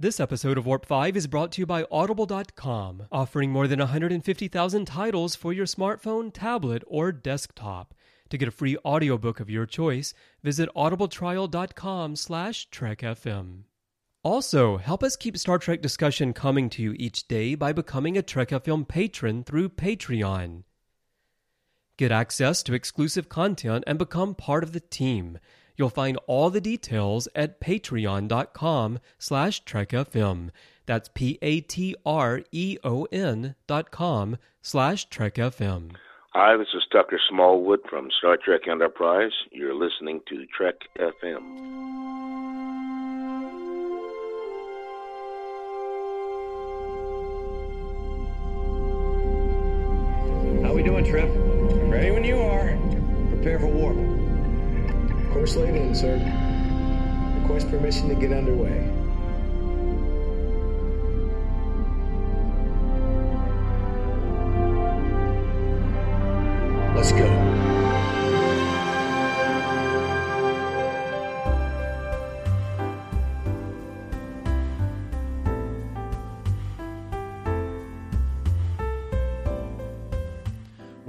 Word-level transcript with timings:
This 0.00 0.18
episode 0.18 0.56
of 0.56 0.64
Warp 0.64 0.86
5 0.86 1.14
is 1.14 1.26
brought 1.26 1.52
to 1.52 1.60
you 1.60 1.66
by 1.66 1.84
Audible.com, 1.90 3.02
offering 3.12 3.50
more 3.50 3.68
than 3.68 3.80
150,000 3.80 4.86
titles 4.86 5.36
for 5.36 5.52
your 5.52 5.66
smartphone, 5.66 6.32
tablet, 6.32 6.82
or 6.86 7.12
desktop. 7.12 7.92
To 8.30 8.38
get 8.38 8.48
a 8.48 8.50
free 8.50 8.78
audiobook 8.82 9.40
of 9.40 9.50
your 9.50 9.66
choice, 9.66 10.14
visit 10.42 10.70
audibletrial.com 10.74 12.16
slash 12.16 12.70
trekfm. 12.70 13.64
Also, 14.22 14.78
help 14.78 15.02
us 15.02 15.16
keep 15.16 15.36
Star 15.36 15.58
Trek 15.58 15.82
discussion 15.82 16.32
coming 16.32 16.70
to 16.70 16.82
you 16.82 16.94
each 16.96 17.28
day 17.28 17.54
by 17.54 17.74
becoming 17.74 18.16
a 18.16 18.22
Trek 18.22 18.48
FM 18.48 18.88
patron 18.88 19.44
through 19.44 19.68
Patreon. 19.68 20.62
Get 21.98 22.10
access 22.10 22.62
to 22.62 22.72
exclusive 22.72 23.28
content 23.28 23.84
and 23.86 23.98
become 23.98 24.34
part 24.34 24.64
of 24.64 24.72
the 24.72 24.80
team– 24.80 25.38
You'll 25.80 25.88
find 25.88 26.18
all 26.26 26.50
the 26.50 26.60
details 26.60 27.26
at 27.34 27.58
patreon.com 27.58 28.98
slash 29.18 29.64
trekfm. 29.64 30.50
That's 30.84 31.08
P-A-T-R-E-O-N 31.08 31.54
dot 33.66 33.90
com 33.90 34.36
slash 34.60 35.08
trekfm. 35.08 35.92
Hi, 36.34 36.58
this 36.58 36.68
is 36.74 36.82
Tucker 36.92 37.18
Smallwood 37.30 37.80
from 37.88 38.10
Star 38.18 38.36
Trek 38.36 38.68
Enterprise. 38.68 39.32
You're 39.52 39.72
listening 39.74 40.20
to 40.28 40.44
Trek 40.54 40.74
FM. 40.98 41.40
How 50.62 50.74
we 50.74 50.82
doing, 50.82 51.06
Trip? 51.06 51.30
Ready 51.90 52.10
when 52.10 52.24
you 52.24 52.36
are. 52.36 52.76
Prepare 53.30 53.60
for 53.60 53.68
warp. 53.68 54.19
Course 55.32 55.56
laid 55.56 55.74
in, 55.76 55.94
sir. 55.94 56.16
Request 57.40 57.70
permission 57.70 58.08
to 58.08 58.14
get 58.14 58.32
underway. 58.32 58.90
Let's 66.94 67.12
go. 67.12 67.49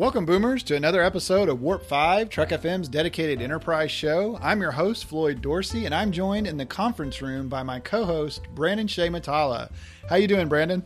Welcome, 0.01 0.25
Boomers, 0.25 0.63
to 0.63 0.75
another 0.75 1.03
episode 1.03 1.47
of 1.47 1.61
Warp 1.61 1.85
5, 1.85 2.27
Trek 2.27 2.49
FM's 2.49 2.87
dedicated 2.89 3.39
enterprise 3.39 3.91
show. 3.91 4.35
I'm 4.41 4.59
your 4.59 4.71
host, 4.71 5.05
Floyd 5.05 5.43
Dorsey, 5.43 5.85
and 5.85 5.93
I'm 5.93 6.11
joined 6.11 6.47
in 6.47 6.57
the 6.57 6.65
conference 6.65 7.21
room 7.21 7.47
by 7.47 7.61
my 7.61 7.79
co-host, 7.79 8.41
Brandon 8.55 8.87
Shea 8.87 9.09
Mutala. 9.09 9.69
How 10.09 10.15
you 10.15 10.25
doing, 10.25 10.47
Brandon? 10.47 10.83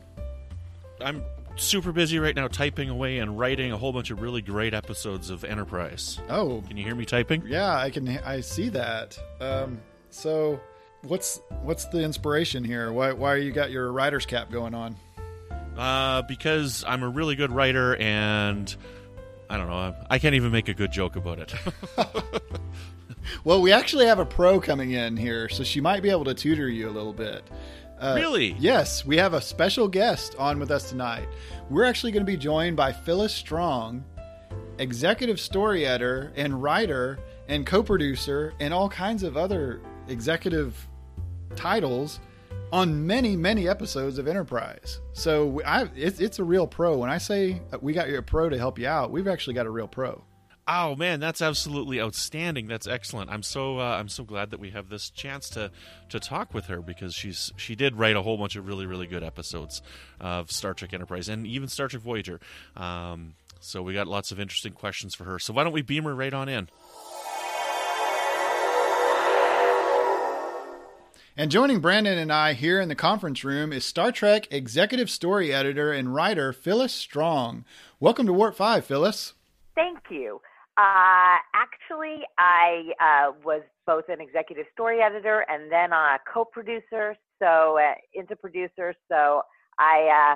I'm 1.00 1.24
super 1.56 1.94
busy 1.94 2.20
right 2.20 2.36
now 2.36 2.50
typing 2.50 2.90
away 2.90 3.20
and 3.20 3.40
writing 3.40 3.72
a 3.72 3.78
whole 3.78 3.94
bunch 3.94 4.12
of 4.12 4.20
really 4.20 4.42
great 4.42 4.74
episodes 4.74 5.30
of 5.30 5.46
Enterprise. 5.46 6.20
Oh, 6.28 6.62
Can 6.68 6.76
you 6.76 6.84
hear 6.84 6.96
me 6.96 7.06
typing? 7.06 7.42
yeah, 7.48 7.74
I 7.74 7.92
can. 7.92 8.10
I 8.10 8.42
see 8.42 8.68
that. 8.68 9.18
Um, 9.40 9.80
so, 10.10 10.60
what's 11.04 11.40
what's 11.62 11.86
the 11.86 12.02
inspiration 12.02 12.66
here? 12.66 12.92
Why 12.92 13.14
why 13.14 13.38
you 13.38 13.54
got 13.54 13.72
your 13.72 13.94
writer's 13.94 14.26
cap 14.26 14.52
going 14.52 14.74
on? 14.74 14.98
Uh, 15.78 16.22
because 16.24 16.84
I'm 16.86 17.02
a 17.04 17.10
really 17.10 17.36
good 17.36 17.52
writer 17.54 17.96
and 17.96 18.76
I 19.50 19.58
don't 19.58 19.68
know. 19.68 19.96
I 20.10 20.20
can't 20.20 20.36
even 20.36 20.52
make 20.52 20.68
a 20.70 20.74
good 20.74 20.92
joke 20.92 21.16
about 21.16 21.40
it. 21.40 21.54
Well, 23.44 23.62
we 23.62 23.72
actually 23.72 24.06
have 24.06 24.20
a 24.20 24.26
pro 24.26 24.60
coming 24.60 24.92
in 24.92 25.18
here, 25.18 25.50
so 25.50 25.64
she 25.64 25.82
might 25.82 26.04
be 26.04 26.10
able 26.10 26.26
to 26.26 26.34
tutor 26.34 26.70
you 26.70 26.90
a 26.90 26.92
little 26.92 27.14
bit. 27.14 27.44
Uh, 28.00 28.14
Really? 28.16 28.56
Yes, 28.60 29.06
we 29.06 29.18
have 29.18 29.34
a 29.34 29.42
special 29.42 29.88
guest 29.88 30.36
on 30.38 30.60
with 30.60 30.72
us 30.72 30.90
tonight. 30.90 31.28
We're 31.70 31.86
actually 31.86 32.12
going 32.12 32.26
to 32.26 32.32
be 32.32 32.38
joined 32.38 32.76
by 32.76 32.92
Phyllis 32.92 33.34
Strong, 33.34 34.04
executive 34.78 35.40
story 35.40 35.86
editor 35.86 36.34
and 36.36 36.62
writer 36.62 37.20
and 37.48 37.66
co-producer 37.66 38.54
and 38.60 38.74
all 38.74 38.90
kinds 38.90 39.24
of 39.24 39.38
other 39.38 39.82
executive 40.08 40.88
titles 41.56 42.20
on 42.72 43.06
many 43.08 43.36
many 43.36 43.68
episodes 43.68 44.18
of 44.18 44.28
Enterprise. 44.28 45.00
So 45.14 45.62
I, 45.66 45.90
it's, 45.96 46.20
it's 46.20 46.40
a 46.40 46.44
real 46.44 46.68
pro. 46.68 46.98
When 46.98 47.10
I 47.10 47.18
say 47.18 47.62
we 47.82 47.94
got 47.94 48.10
you 48.10 48.18
a 48.18 48.22
pro 48.22 48.50
to 48.50 48.58
help 48.58 48.80
you 48.80 48.88
out, 48.88 49.12
we've 49.12 49.28
actually 49.28 49.54
got 49.54 49.66
a 49.66 49.70
real 49.72 49.88
pro. 49.88 50.24
oh 50.68 50.96
man, 50.96 51.20
that's 51.20 51.42
absolutely 51.42 52.02
outstanding. 52.02 52.68
That's 52.68 52.88
excellent. 52.88 53.30
I'm 53.30 53.44
so 53.44 53.80
uh, 53.80 53.98
I'm 54.00 54.10
so 54.10 54.24
glad 54.24 54.50
that 54.52 54.60
we 54.60 54.72
have 54.72 54.90
this 54.90 55.10
chance 55.10 55.50
to 55.52 55.72
to 56.10 56.20
talk 56.20 56.54
with 56.54 56.66
her 56.66 56.82
because 56.82 57.14
she's 57.14 57.52
she 57.56 57.76
did 57.76 57.96
write 57.96 58.16
a 58.16 58.22
whole 58.24 58.38
bunch 58.38 58.56
of 58.56 58.68
really 58.68 58.86
really 58.86 59.08
good 59.08 59.24
episodes 59.24 59.82
of 60.20 60.52
Star 60.52 60.74
Trek 60.74 60.94
Enterprise 60.94 61.30
and 61.30 61.46
even 61.46 61.68
Star 61.68 61.88
Trek 61.88 62.02
Voyager. 62.02 62.40
Um, 62.76 63.36
so 63.60 63.82
we 63.82 63.94
got 63.94 64.08
lots 64.08 64.32
of 64.32 64.40
interesting 64.40 64.74
questions 64.74 65.16
for 65.16 65.24
her. 65.24 65.40
So 65.40 65.54
why 65.54 65.64
don't 65.64 65.74
we 65.74 65.82
beam 65.82 66.04
her 66.04 66.14
right 66.16 66.34
on 66.34 66.50
in? 66.50 66.68
And 71.38 71.52
joining 71.52 71.82
Brandon 71.82 72.18
and 72.18 72.32
I 72.32 72.54
here 72.54 72.80
in 72.80 72.88
the 72.88 72.96
conference 72.96 73.44
room 73.44 73.74
is 73.74 73.84
Star 73.84 74.10
Trek 74.10 74.48
executive 74.52 75.10
story 75.10 75.54
editor 75.54 75.92
and 75.92 76.16
writer 76.16 76.54
Phyllis 76.54 76.94
Strong. 76.94 77.66
Welcome 78.00 78.26
to 78.28 78.32
Warp 78.32 78.56
5, 78.56 78.86
Phyllis. 78.86 79.34
Thank 79.76 80.00
you. 80.10 80.40
Uh, 80.78 81.36
actually, 81.54 82.22
I 82.38 82.94
uh, 83.02 83.34
was 83.44 83.64
both 83.86 84.06
an 84.08 84.22
executive 84.22 84.66
story 84.72 85.02
editor 85.02 85.46
and 85.50 85.70
then 85.70 85.92
a 85.92 86.20
co-producer, 86.34 87.18
so 87.40 87.80
uh, 87.80 87.96
into 88.14 88.38
producer. 88.38 88.94
So 89.12 89.42
I 89.78 90.36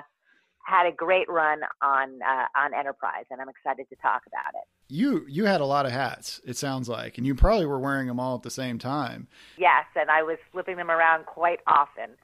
had 0.64 0.86
a 0.86 0.92
great 0.92 1.28
run 1.28 1.60
on 1.82 2.20
uh, 2.22 2.46
on 2.56 2.74
Enterprise, 2.74 3.24
and 3.30 3.40
I'm 3.40 3.48
excited 3.48 3.88
to 3.88 3.96
talk 3.96 4.22
about 4.26 4.60
it. 4.60 4.68
You 4.88 5.24
you 5.28 5.46
had 5.46 5.60
a 5.60 5.66
lot 5.66 5.86
of 5.86 5.92
hats, 5.92 6.40
it 6.44 6.56
sounds 6.56 6.88
like, 6.88 7.18
and 7.18 7.26
you 7.26 7.34
probably 7.34 7.66
were 7.66 7.78
wearing 7.78 8.06
them 8.08 8.20
all 8.20 8.36
at 8.36 8.42
the 8.42 8.50
same 8.50 8.78
time. 8.78 9.28
Yes, 9.56 9.84
and 9.96 10.10
I 10.10 10.22
was 10.22 10.38
flipping 10.52 10.76
them 10.76 10.90
around 10.90 11.26
quite 11.26 11.60
often. 11.66 12.16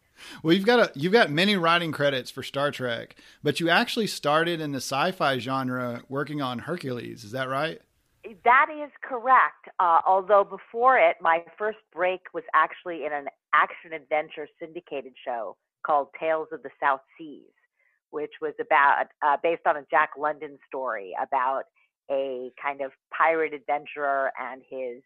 Well, 0.43 0.55
you've 0.55 0.67
got 0.67 0.79
a, 0.79 0.93
you've 0.95 1.13
got 1.13 1.31
many 1.31 1.57
writing 1.57 1.93
credits 1.93 2.31
for 2.31 2.43
Star 2.43 2.71
Trek, 2.71 3.17
but 3.43 3.61
you 3.61 3.69
actually 3.69 4.07
started 4.07 4.61
in 4.61 4.73
the 4.73 4.79
sci-fi 4.79 5.39
genre 5.39 6.03
working 6.09 6.41
on 6.41 6.61
Hercules. 6.61 7.25
Is 7.25 7.33
that 7.33 7.49
right? 7.49 7.81
That 8.45 8.67
is 8.71 8.91
correct. 9.03 9.69
Uh, 9.79 10.01
although 10.07 10.43
before 10.43 10.99
it, 10.99 11.17
my 11.21 11.45
first 11.57 11.79
break 11.93 12.23
was 12.35 12.43
actually 12.55 13.05
in 13.05 13.13
an 13.13 13.27
action 13.55 13.93
adventure 13.93 14.49
syndicated 14.59 15.13
show 15.25 15.57
called 15.87 16.09
Tales 16.19 16.49
of 16.51 16.63
the 16.63 16.71
South 16.83 17.01
Seas, 17.17 17.53
which 18.17 18.33
was 18.41 18.55
about 18.59 19.05
uh, 19.23 19.37
based 19.43 19.67
on 19.67 19.77
a 19.77 19.85
Jack 19.91 20.13
London 20.19 20.57
story 20.67 21.13
about 21.23 21.65
a 22.11 22.51
kind 22.61 22.81
of 22.81 22.91
pirate 23.13 23.53
adventurer 23.53 24.33
and 24.41 24.63
his 24.71 25.03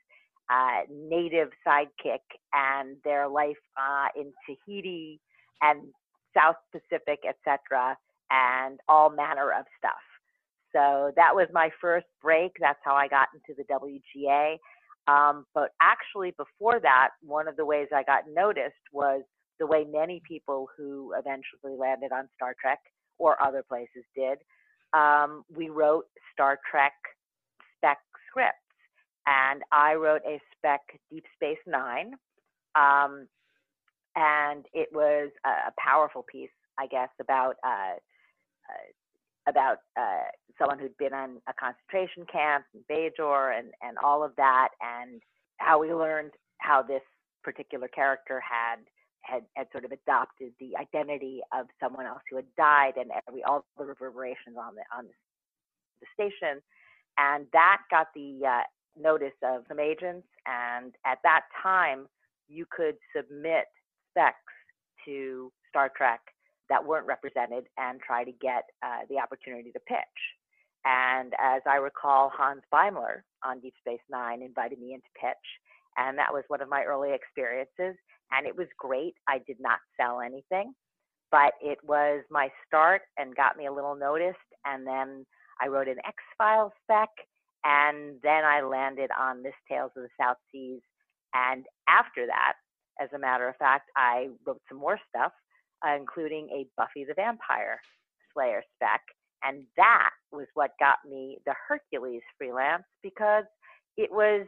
uh, 0.48 0.82
native 0.88 1.48
sidekick 1.66 2.22
and 2.52 2.96
their 3.02 3.26
life 3.26 3.58
uh, 3.76 4.06
in 4.14 4.32
Tahiti 4.46 5.18
and 5.60 5.88
South 6.36 6.54
Pacific, 6.70 7.18
etc., 7.28 7.96
and 8.30 8.78
all 8.88 9.10
manner 9.10 9.50
of 9.58 9.64
stuff. 9.76 10.04
So 10.72 11.10
that 11.16 11.34
was 11.34 11.48
my 11.52 11.68
first 11.80 12.06
break. 12.22 12.52
That's 12.60 12.78
how 12.84 12.94
I 12.94 13.08
got 13.08 13.26
into 13.34 13.60
the 13.60 13.64
WGA. 13.74 14.56
Um, 15.08 15.46
but 15.52 15.70
actually, 15.82 16.32
before 16.36 16.78
that, 16.78 17.08
one 17.22 17.48
of 17.48 17.56
the 17.56 17.64
ways 17.64 17.88
I 17.92 18.04
got 18.04 18.22
noticed 18.32 18.86
was 18.92 19.22
the 19.58 19.66
way 19.66 19.84
many 19.84 20.22
people 20.28 20.68
who 20.76 21.12
eventually 21.18 21.76
landed 21.76 22.12
on 22.12 22.28
Star 22.36 22.54
Trek 22.60 22.78
or 23.20 23.40
other 23.40 23.62
places 23.62 24.04
did. 24.16 24.38
Um, 24.92 25.44
we 25.54 25.68
wrote 25.68 26.06
Star 26.32 26.58
Trek 26.68 26.94
spec 27.76 27.98
scripts, 28.28 28.56
and 29.26 29.62
I 29.70 29.94
wrote 29.94 30.22
a 30.26 30.40
spec 30.56 30.80
Deep 31.10 31.24
Space 31.36 31.62
Nine. 31.66 32.14
Um, 32.74 33.28
and 34.16 34.66
it 34.72 34.88
was 34.92 35.30
a, 35.44 35.72
powerful 35.78 36.24
piece, 36.30 36.50
I 36.78 36.86
guess, 36.86 37.10
about 37.20 37.56
uh, 37.64 37.94
uh, 38.68 39.48
about 39.48 39.78
uh, 39.98 40.28
someone 40.58 40.78
who'd 40.78 40.96
been 40.98 41.14
on 41.14 41.40
a 41.48 41.52
concentration 41.52 42.24
camp 42.30 42.64
in 42.74 42.80
Bajor 42.90 43.58
and, 43.58 43.68
and 43.82 43.96
all 44.04 44.22
of 44.24 44.32
that, 44.36 44.70
and 44.80 45.22
how 45.58 45.80
we 45.80 45.92
learned 45.92 46.32
how 46.58 46.82
this 46.82 47.02
particular 47.42 47.88
character 47.88 48.40
had, 48.40 48.80
had 49.22 49.42
had 49.54 49.66
sort 49.72 49.84
of 49.84 49.92
adopted 49.92 50.52
the 50.58 50.76
identity 50.76 51.40
of 51.52 51.66
someone 51.78 52.06
else 52.06 52.22
who 52.30 52.36
had 52.36 52.46
died, 52.56 52.94
and 52.96 53.10
every 53.26 53.42
all 53.44 53.64
the 53.78 53.84
reverberations 53.84 54.56
on 54.58 54.74
the 54.74 54.82
on 54.96 55.06
the, 55.06 55.12
station, 56.14 56.62
and 57.18 57.46
that 57.52 57.78
got 57.90 58.08
the 58.14 58.40
uh, 58.46 58.62
notice 58.98 59.36
of 59.42 59.62
some 59.68 59.78
agents, 59.78 60.26
and 60.46 60.94
at 61.04 61.18
that 61.22 61.42
time 61.62 62.06
you 62.48 62.66
could 62.70 62.96
submit 63.14 63.66
specs 64.10 64.36
to 65.04 65.52
Star 65.68 65.90
Trek 65.96 66.20
that 66.68 66.84
weren't 66.84 67.06
represented 67.06 67.64
and 67.78 68.00
try 68.00 68.24
to 68.24 68.32
get 68.32 68.64
uh, 68.82 69.00
the 69.08 69.18
opportunity 69.18 69.70
to 69.72 69.80
pitch. 69.80 70.20
And 70.84 71.34
as 71.38 71.62
I 71.66 71.76
recall, 71.76 72.32
Hans 72.34 72.62
Beimler 72.72 73.22
on 73.44 73.60
Deep 73.60 73.74
Space 73.80 74.00
Nine 74.10 74.42
invited 74.42 74.78
me 74.78 74.94
in 74.94 75.00
to 75.00 75.20
pitch. 75.20 75.46
And 75.96 76.18
that 76.18 76.32
was 76.32 76.44
one 76.48 76.60
of 76.60 76.68
my 76.68 76.82
early 76.84 77.12
experiences. 77.12 77.96
And 78.32 78.46
it 78.46 78.56
was 78.56 78.68
great. 78.78 79.14
I 79.28 79.38
did 79.46 79.56
not 79.60 79.78
sell 80.00 80.20
anything, 80.20 80.72
but 81.30 81.52
it 81.60 81.78
was 81.84 82.22
my 82.30 82.48
start 82.66 83.02
and 83.18 83.34
got 83.34 83.56
me 83.56 83.66
a 83.66 83.72
little 83.72 83.96
noticed. 83.96 84.38
And 84.64 84.86
then 84.86 85.26
I 85.60 85.68
wrote 85.68 85.88
an 85.88 85.98
X 86.06 86.16
Files 86.38 86.72
spec, 86.84 87.08
and 87.64 88.16
then 88.22 88.44
I 88.44 88.62
landed 88.62 89.10
on 89.18 89.42
this 89.42 89.54
Tales 89.68 89.90
of 89.96 90.04
the 90.04 90.08
South 90.20 90.36
Seas. 90.52 90.80
And 91.34 91.64
after 91.88 92.26
that, 92.26 92.54
as 93.00 93.08
a 93.14 93.18
matter 93.18 93.48
of 93.48 93.56
fact, 93.56 93.90
I 93.96 94.28
wrote 94.46 94.60
some 94.68 94.78
more 94.78 94.98
stuff, 95.08 95.32
uh, 95.86 95.96
including 95.96 96.48
a 96.50 96.66
Buffy 96.76 97.04
the 97.04 97.14
Vampire 97.14 97.80
Slayer 98.32 98.62
spec. 98.76 99.00
And 99.42 99.64
that 99.76 100.10
was 100.32 100.46
what 100.54 100.72
got 100.78 100.98
me 101.08 101.38
the 101.46 101.54
Hercules 101.66 102.22
freelance 102.36 102.84
because 103.02 103.44
it 103.96 104.10
was 104.12 104.46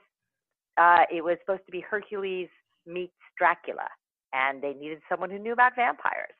uh, 0.79 1.05
it 1.11 1.23
was 1.23 1.37
supposed 1.41 1.65
to 1.67 1.73
be 1.73 1.81
Hercules 1.81 2.49
meets 2.87 3.13
Dracula, 3.39 3.89
and 4.33 4.63
they 4.63 4.75
needed 4.75 5.01
someone 5.09 5.31
who 5.31 5.39
knew 5.39 5.53
about 5.53 5.75
vampires. 5.77 6.35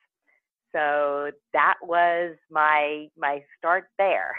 So 0.71 1.31
that 1.53 1.75
was 1.83 2.35
my 2.49 3.09
my 3.17 3.43
start 3.57 3.89
there. 3.97 4.35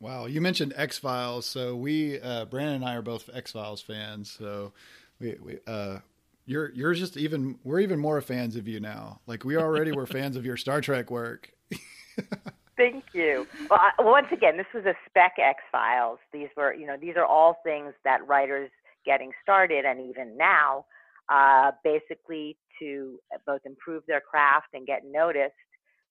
Wow, 0.00 0.26
you 0.26 0.40
mentioned 0.40 0.72
X 0.76 0.98
Files, 0.98 1.46
so 1.46 1.74
we 1.74 2.20
uh, 2.20 2.44
Brandon 2.46 2.76
and 2.76 2.84
I 2.84 2.94
are 2.94 3.02
both 3.02 3.28
X 3.32 3.52
Files 3.52 3.80
fans. 3.80 4.30
So 4.30 4.72
we, 5.18 5.36
we 5.42 5.58
uh, 5.66 5.98
you're 6.46 6.70
you're 6.72 6.94
just 6.94 7.16
even 7.16 7.58
we're 7.64 7.80
even 7.80 7.98
more 7.98 8.20
fans 8.20 8.56
of 8.56 8.68
you 8.68 8.80
now. 8.80 9.20
Like 9.26 9.44
we 9.44 9.56
already 9.56 9.92
were 9.92 10.06
fans 10.06 10.36
of 10.36 10.44
your 10.44 10.56
Star 10.56 10.80
Trek 10.80 11.10
work. 11.10 11.50
Thank 12.76 13.04
you. 13.12 13.46
Well, 13.70 13.80
I, 13.80 14.02
once 14.02 14.26
again, 14.32 14.56
this 14.56 14.66
was 14.74 14.84
a 14.84 14.94
spec 15.08 15.34
X 15.38 15.60
Files. 15.70 16.18
These 16.32 16.48
were, 16.56 16.74
you 16.74 16.86
know, 16.86 16.96
these 17.00 17.16
are 17.16 17.24
all 17.24 17.58
things 17.62 17.94
that 18.04 18.26
writers 18.26 18.70
getting 19.04 19.30
started 19.42 19.84
and 19.84 20.00
even 20.00 20.36
now, 20.36 20.84
uh, 21.28 21.72
basically 21.82 22.56
to 22.78 23.18
both 23.46 23.60
improve 23.64 24.02
their 24.06 24.20
craft 24.20 24.68
and 24.74 24.86
get 24.86 25.02
noticed. 25.04 25.52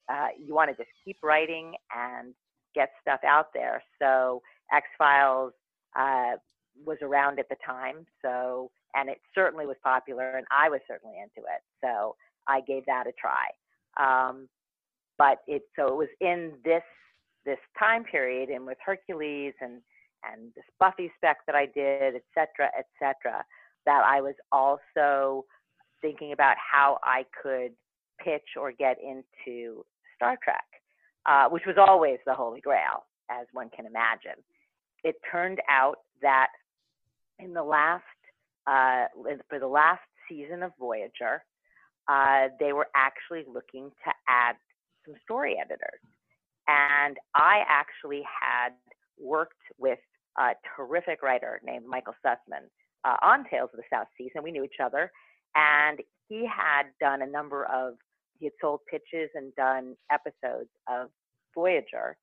Uh, 0.09 0.27
you 0.37 0.53
want 0.53 0.69
to 0.69 0.75
just 0.75 0.89
keep 1.05 1.17
writing 1.23 1.73
and 1.95 2.33
get 2.75 2.89
stuff 3.01 3.19
out 3.25 3.47
there. 3.53 3.81
So 4.01 4.41
X 4.73 4.85
Files 4.97 5.53
uh, 5.97 6.37
was 6.85 6.97
around 7.01 7.39
at 7.39 7.47
the 7.49 7.55
time, 7.65 8.05
so 8.21 8.71
and 8.95 9.09
it 9.09 9.19
certainly 9.33 9.65
was 9.65 9.77
popular, 9.83 10.37
and 10.37 10.45
I 10.51 10.69
was 10.69 10.81
certainly 10.87 11.17
into 11.17 11.47
it. 11.47 11.61
So 11.83 12.15
I 12.47 12.61
gave 12.61 12.85
that 12.85 13.05
a 13.07 13.11
try. 13.19 13.47
Um, 13.97 14.47
but 15.17 15.39
it 15.47 15.63
so 15.77 15.87
it 15.87 15.95
was 15.95 16.07
in 16.19 16.53
this 16.65 16.83
this 17.45 17.59
time 17.77 18.03
period 18.03 18.49
and 18.49 18.65
with 18.65 18.77
Hercules 18.83 19.53
and 19.61 19.81
and 20.31 20.51
this 20.55 20.65
Buffy 20.79 21.11
spec 21.17 21.37
that 21.47 21.55
I 21.55 21.65
did, 21.65 22.15
et 22.15 22.23
cetera, 22.33 22.69
et 22.77 22.87
cetera, 22.99 23.43
that 23.85 24.03
I 24.05 24.21
was 24.21 24.35
also 24.51 25.45
thinking 26.01 26.31
about 26.31 26.55
how 26.57 26.99
I 27.03 27.25
could 27.41 27.71
pitch 28.23 28.55
or 28.59 28.71
get 28.71 28.97
into 29.01 29.85
Star 30.15 30.37
Trek, 30.43 30.63
uh, 31.25 31.49
which 31.49 31.63
was 31.65 31.75
always 31.77 32.19
the 32.25 32.33
holy 32.33 32.61
grail, 32.61 33.05
as 33.29 33.47
one 33.53 33.69
can 33.75 33.85
imagine. 33.85 34.41
It 35.03 35.15
turned 35.29 35.59
out 35.69 35.97
that 36.21 36.47
in 37.39 37.53
the 37.53 37.63
last, 37.63 38.03
uh, 38.67 39.05
for 39.49 39.59
the 39.59 39.67
last 39.67 40.01
season 40.29 40.63
of 40.63 40.71
Voyager, 40.79 41.43
uh, 42.07 42.47
they 42.59 42.73
were 42.73 42.87
actually 42.95 43.43
looking 43.51 43.89
to 44.05 44.11
add 44.27 44.55
some 45.05 45.15
story 45.23 45.57
editors. 45.59 45.99
And 46.67 47.17
I 47.35 47.63
actually 47.67 48.23
had 48.23 48.73
worked 49.19 49.61
with 49.77 49.99
a 50.37 50.51
terrific 50.75 51.21
writer 51.21 51.61
named 51.63 51.85
Michael 51.85 52.15
Sussman 52.25 52.67
uh, 53.05 53.17
on 53.21 53.45
Tales 53.49 53.69
of 53.73 53.77
the 53.77 53.83
South 53.91 54.07
Seas, 54.17 54.31
and 54.35 54.43
we 54.43 54.51
knew 54.51 54.63
each 54.63 54.79
other. 54.83 55.11
And 55.55 55.99
he 56.27 56.47
had 56.47 56.83
done 56.99 57.21
a 57.21 57.27
number 57.27 57.65
of, 57.65 57.95
he 58.39 58.45
had 58.45 58.53
sold 58.59 58.79
pitches 58.89 59.29
and 59.35 59.53
done 59.55 59.95
episodes 60.11 60.69
of 60.89 61.09
Voyager. 61.53 62.17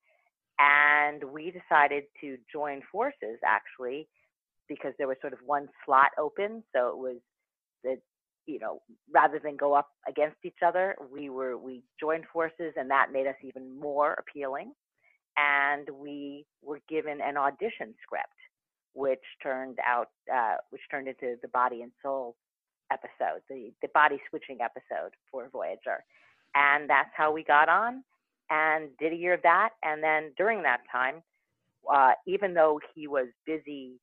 And 0.59 1.23
we 1.23 1.51
decided 1.51 2.03
to 2.21 2.37
join 2.51 2.81
forces 2.91 3.39
actually 3.45 4.07
because 4.67 4.93
there 4.97 5.07
was 5.07 5.17
sort 5.21 5.33
of 5.33 5.39
one 5.45 5.67
slot 5.85 6.11
open. 6.19 6.63
So 6.75 6.89
it 6.89 6.97
was 6.97 7.17
the 7.83 7.97
you 8.45 8.59
know, 8.59 8.81
rather 9.13 9.39
than 9.39 9.55
go 9.55 9.73
up 9.73 9.89
against 10.07 10.37
each 10.43 10.57
other, 10.65 10.95
we 11.13 11.29
were 11.29 11.57
we 11.57 11.83
joined 11.99 12.25
forces, 12.33 12.73
and 12.75 12.89
that 12.89 13.11
made 13.11 13.27
us 13.27 13.35
even 13.43 13.79
more 13.79 14.13
appealing. 14.13 14.73
And 15.37 15.87
we 15.93 16.45
were 16.61 16.79
given 16.89 17.19
an 17.21 17.37
audition 17.37 17.93
script, 18.03 18.27
which 18.93 19.23
turned 19.41 19.77
out, 19.85 20.09
uh, 20.33 20.55
which 20.69 20.81
turned 20.91 21.07
into 21.07 21.35
the 21.41 21.47
Body 21.47 21.81
and 21.81 21.91
Soul 22.01 22.35
episode, 22.91 23.41
the 23.49 23.71
the 23.81 23.87
body 23.93 24.19
switching 24.29 24.59
episode 24.61 25.11
for 25.31 25.49
Voyager, 25.51 26.03
and 26.55 26.89
that's 26.89 27.09
how 27.15 27.31
we 27.31 27.43
got 27.43 27.69
on 27.69 28.03
and 28.49 28.89
did 28.99 29.13
a 29.13 29.15
year 29.15 29.33
of 29.33 29.41
that. 29.43 29.69
And 29.83 30.03
then 30.03 30.33
during 30.37 30.61
that 30.63 30.81
time, 30.91 31.23
uh, 31.91 32.11
even 32.27 32.53
though 32.53 32.79
he 32.93 33.07
was 33.07 33.27
busy, 33.45 33.93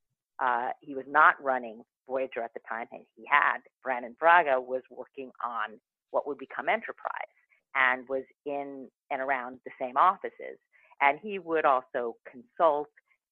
uh, 0.42 0.70
he 0.80 0.94
was 0.94 1.04
not 1.06 1.34
running 1.42 1.82
Voyager 2.08 2.42
at 2.42 2.54
the 2.54 2.60
time 2.68 2.86
and 2.90 3.02
he 3.14 3.24
had, 3.28 3.58
Brannon 3.84 4.16
Braga, 4.18 4.60
was 4.60 4.82
working 4.90 5.30
on 5.44 5.78
what 6.10 6.26
would 6.26 6.38
become 6.38 6.68
Enterprise 6.68 7.36
and 7.74 8.08
was 8.08 8.24
in 8.46 8.88
and 9.10 9.20
around 9.20 9.58
the 9.66 9.70
same 9.80 9.96
offices. 9.98 10.58
And 11.00 11.18
he 11.22 11.38
would 11.38 11.64
also 11.64 12.16
consult 12.30 12.88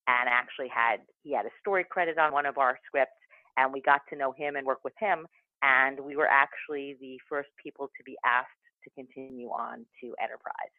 and 0.07 0.29
actually 0.29 0.69
had 0.69 1.01
he 1.23 1.35
had 1.35 1.47
a 1.47 1.51
story 1.61 1.85
credit 1.85 2.19
on 2.19 2.33
one 2.33 2.47
of 2.47 2.59
our 2.59 2.79
scripts 2.87 3.19
and 3.57 3.73
we 3.73 3.81
got 3.81 4.03
to 4.11 4.17
know 4.17 4.33
him 4.33 4.55
and 4.55 4.67
work 4.67 4.81
with 4.85 4.93
him 5.01 5.27
and 5.63 5.99
we 6.01 6.17
were 6.17 6.29
actually 6.29 6.97
the 7.01 7.19
first 7.29 7.49
people 7.63 7.89
to 7.97 8.05
be 8.05 8.17
asked 8.25 8.49
to 8.85 8.91
continue 8.91 9.49
on 9.49 9.85
to 10.01 10.15
Enterprise 10.23 10.75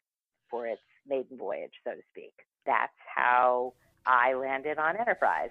for 0.50 0.66
its 0.66 0.82
maiden 1.06 1.38
voyage, 1.38 1.74
so 1.84 1.92
to 1.92 2.02
speak. 2.12 2.32
That's 2.66 2.94
how 3.14 3.74
I 4.06 4.34
landed 4.34 4.78
on 4.78 4.96
Enterprise 4.96 5.50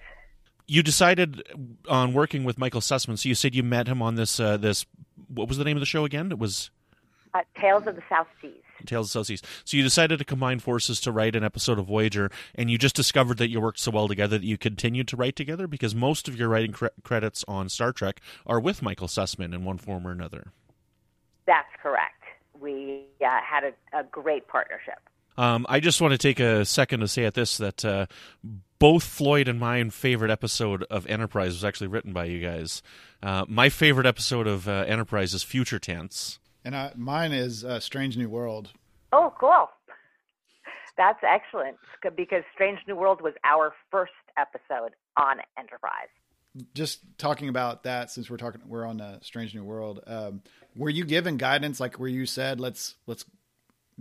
you 0.67 0.83
decided 0.83 1.43
on 1.87 2.13
working 2.13 2.43
with 2.43 2.57
Michael 2.57 2.81
Sussman. 2.81 3.17
So 3.17 3.29
you 3.29 3.35
said 3.35 3.55
you 3.55 3.63
met 3.63 3.87
him 3.87 4.01
on 4.01 4.15
this 4.15 4.39
uh, 4.39 4.57
this 4.57 4.85
what 5.27 5.47
was 5.47 5.57
the 5.57 5.63
name 5.63 5.77
of 5.77 5.81
the 5.81 5.85
show 5.85 6.05
again? 6.05 6.31
It 6.31 6.39
was 6.39 6.69
uh, 7.33 7.41
Tales 7.59 7.87
of 7.87 7.95
the 7.95 8.03
South 8.09 8.27
Seas. 8.41 8.51
Tales 8.85 9.15
of 9.15 9.27
South 9.27 9.39
So 9.65 9.77
you 9.77 9.83
decided 9.83 10.19
to 10.19 10.25
combine 10.25 10.59
forces 10.59 10.99
to 11.01 11.11
write 11.11 11.35
an 11.35 11.43
episode 11.43 11.79
of 11.79 11.87
Voyager, 11.87 12.29
and 12.55 12.69
you 12.69 12.77
just 12.77 12.95
discovered 12.95 13.37
that 13.37 13.49
you 13.49 13.59
worked 13.59 13.79
so 13.79 13.91
well 13.91 14.07
together 14.07 14.37
that 14.37 14.45
you 14.45 14.57
continued 14.57 15.07
to 15.09 15.15
write 15.15 15.35
together 15.35 15.67
because 15.67 15.95
most 15.95 16.27
of 16.27 16.37
your 16.37 16.49
writing 16.49 16.71
cre- 16.71 16.87
credits 17.03 17.43
on 17.47 17.69
Star 17.69 17.91
Trek 17.91 18.21
are 18.45 18.59
with 18.59 18.81
Michael 18.81 19.07
Sussman 19.07 19.53
in 19.53 19.63
one 19.63 19.77
form 19.77 20.07
or 20.07 20.11
another. 20.11 20.51
That's 21.45 21.67
correct. 21.81 22.23
We 22.59 23.05
uh, 23.21 23.39
had 23.41 23.63
a, 23.63 23.99
a 23.99 24.03
great 24.03 24.47
partnership. 24.47 24.99
Um, 25.37 25.65
I 25.69 25.79
just 25.79 26.01
want 26.01 26.13
to 26.13 26.17
take 26.17 26.39
a 26.39 26.65
second 26.65 27.01
to 27.01 27.07
say 27.07 27.23
at 27.25 27.35
this 27.35 27.57
that 27.57 27.85
uh, 27.85 28.07
both 28.79 29.03
Floyd 29.03 29.47
and 29.47 29.59
my 29.59 29.83
favorite 29.89 30.31
episode 30.31 30.83
of 30.89 31.05
Enterprise 31.07 31.53
was 31.53 31.63
actually 31.63 31.87
written 31.87 32.11
by 32.11 32.25
you 32.25 32.41
guys. 32.41 32.81
Uh, 33.21 33.45
my 33.47 33.69
favorite 33.69 34.07
episode 34.07 34.47
of 34.47 34.67
uh, 34.67 34.85
Enterprise 34.87 35.33
is 35.33 35.43
Future 35.43 35.79
Tense, 35.79 36.39
and 36.67 36.75
I, 36.75 36.91
mine 36.97 37.31
is 37.31 37.63
uh, 37.63 37.79
Strange 37.79 38.17
New 38.17 38.27
World. 38.27 38.71
Oh, 39.13 39.33
cool! 39.39 39.69
That's 40.97 41.19
excellent 41.23 41.77
because 42.15 42.43
Strange 42.53 42.79
New 42.87 42.97
World 42.97 43.21
was 43.21 43.33
our 43.45 43.73
first 43.89 44.11
episode 44.37 44.91
on 45.15 45.37
Enterprise. 45.57 46.09
Just 46.73 46.99
talking 47.17 47.47
about 47.47 47.83
that, 47.83 48.11
since 48.11 48.29
we're 48.29 48.37
talking, 48.37 48.61
we're 48.67 48.85
on 48.85 48.99
uh, 48.99 49.19
Strange 49.21 49.55
New 49.55 49.63
World. 49.63 50.01
Um, 50.05 50.41
were 50.75 50.89
you 50.89 51.05
given 51.05 51.37
guidance, 51.37 51.79
like 51.79 51.95
where 51.99 52.09
you 52.09 52.25
said, 52.25 52.59
"Let's 52.59 52.95
let's 53.07 53.23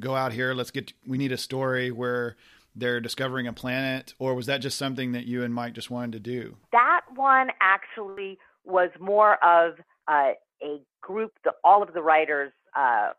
go 0.01 0.17
out 0.17 0.33
here. 0.33 0.53
Let's 0.53 0.73
get. 0.73 0.93
We 1.07 1.19
need 1.19 1.31
a 1.31 1.39
story 1.39 1.93
where 1.93 2.37
they're 2.75 3.01
discovering 3.01 3.47
a 3.47 3.53
planet, 3.53 4.13
or 4.19 4.35
was 4.35 4.47
that 4.47 4.59
just 4.59 4.77
something 4.77 5.13
that 5.13 5.25
you 5.27 5.45
and 5.45 5.55
Mike 5.55 5.75
just 5.75 5.91
wanted 5.91 6.13
to 6.13 6.21
do? 6.21 6.57
That 6.73 7.03
one 7.15 7.51
actually 7.61 8.39
was 8.65 8.91
more 8.99 9.35
of 9.45 9.75
uh, 10.09 10.33
a 10.61 10.81
group. 11.07 11.33
The, 11.45 11.53
all 11.65 11.83
of 11.83 11.95
the 11.95 12.03
writers. 12.03 12.53
Uh, 12.77 13.11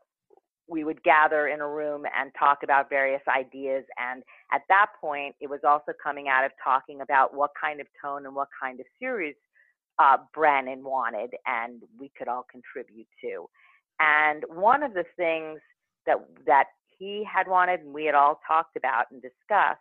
we 0.70 0.84
would 0.84 1.02
gather 1.04 1.48
in 1.48 1.62
a 1.62 1.68
room 1.68 2.04
and 2.14 2.30
talk 2.38 2.58
about 2.62 2.90
various 2.90 3.22
ideas. 3.30 3.86
And 3.98 4.22
at 4.52 4.64
that 4.68 4.88
point, 5.00 5.34
it 5.40 5.50
was 5.50 5.62
also 5.66 5.94
coming 6.04 6.28
out 6.28 6.44
of 6.44 6.52
talking 6.62 7.00
about 7.00 7.34
what 7.34 7.52
kind 7.60 7.80
of 7.80 7.88
tone 8.04 8.26
and 8.26 8.36
what 8.36 8.50
kind 8.62 8.80
of 8.82 8.86
series 9.00 9.36
uh, 10.00 10.18
Brannon 10.34 10.84
wanted, 10.84 11.32
and 11.46 11.82
we 12.00 12.12
could 12.18 12.28
all 12.28 12.46
contribute 12.52 13.08
to. 13.22 13.50
And 14.00 14.44
one 14.50 14.84
of 14.84 14.94
the 14.94 15.06
things 15.16 15.60
that 16.06 16.18
that 16.46 16.66
he 17.00 17.24
had 17.32 17.48
wanted 17.48 17.82
and 17.82 17.94
we 17.94 18.06
had 18.06 18.16
all 18.16 18.40
talked 18.48 18.76
about 18.76 19.06
and 19.12 19.22
discussed 19.22 19.80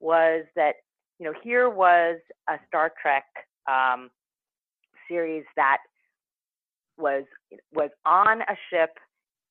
was 0.00 0.44
that 0.56 0.74
you 1.18 1.26
know 1.26 1.32
here 1.42 1.70
was 1.70 2.18
a 2.48 2.56
Star 2.68 2.92
Trek 3.00 3.24
um, 3.66 4.10
series 5.08 5.44
that 5.56 5.78
was 6.98 7.24
was 7.72 7.90
on 8.04 8.42
a 8.42 8.56
ship 8.70 8.90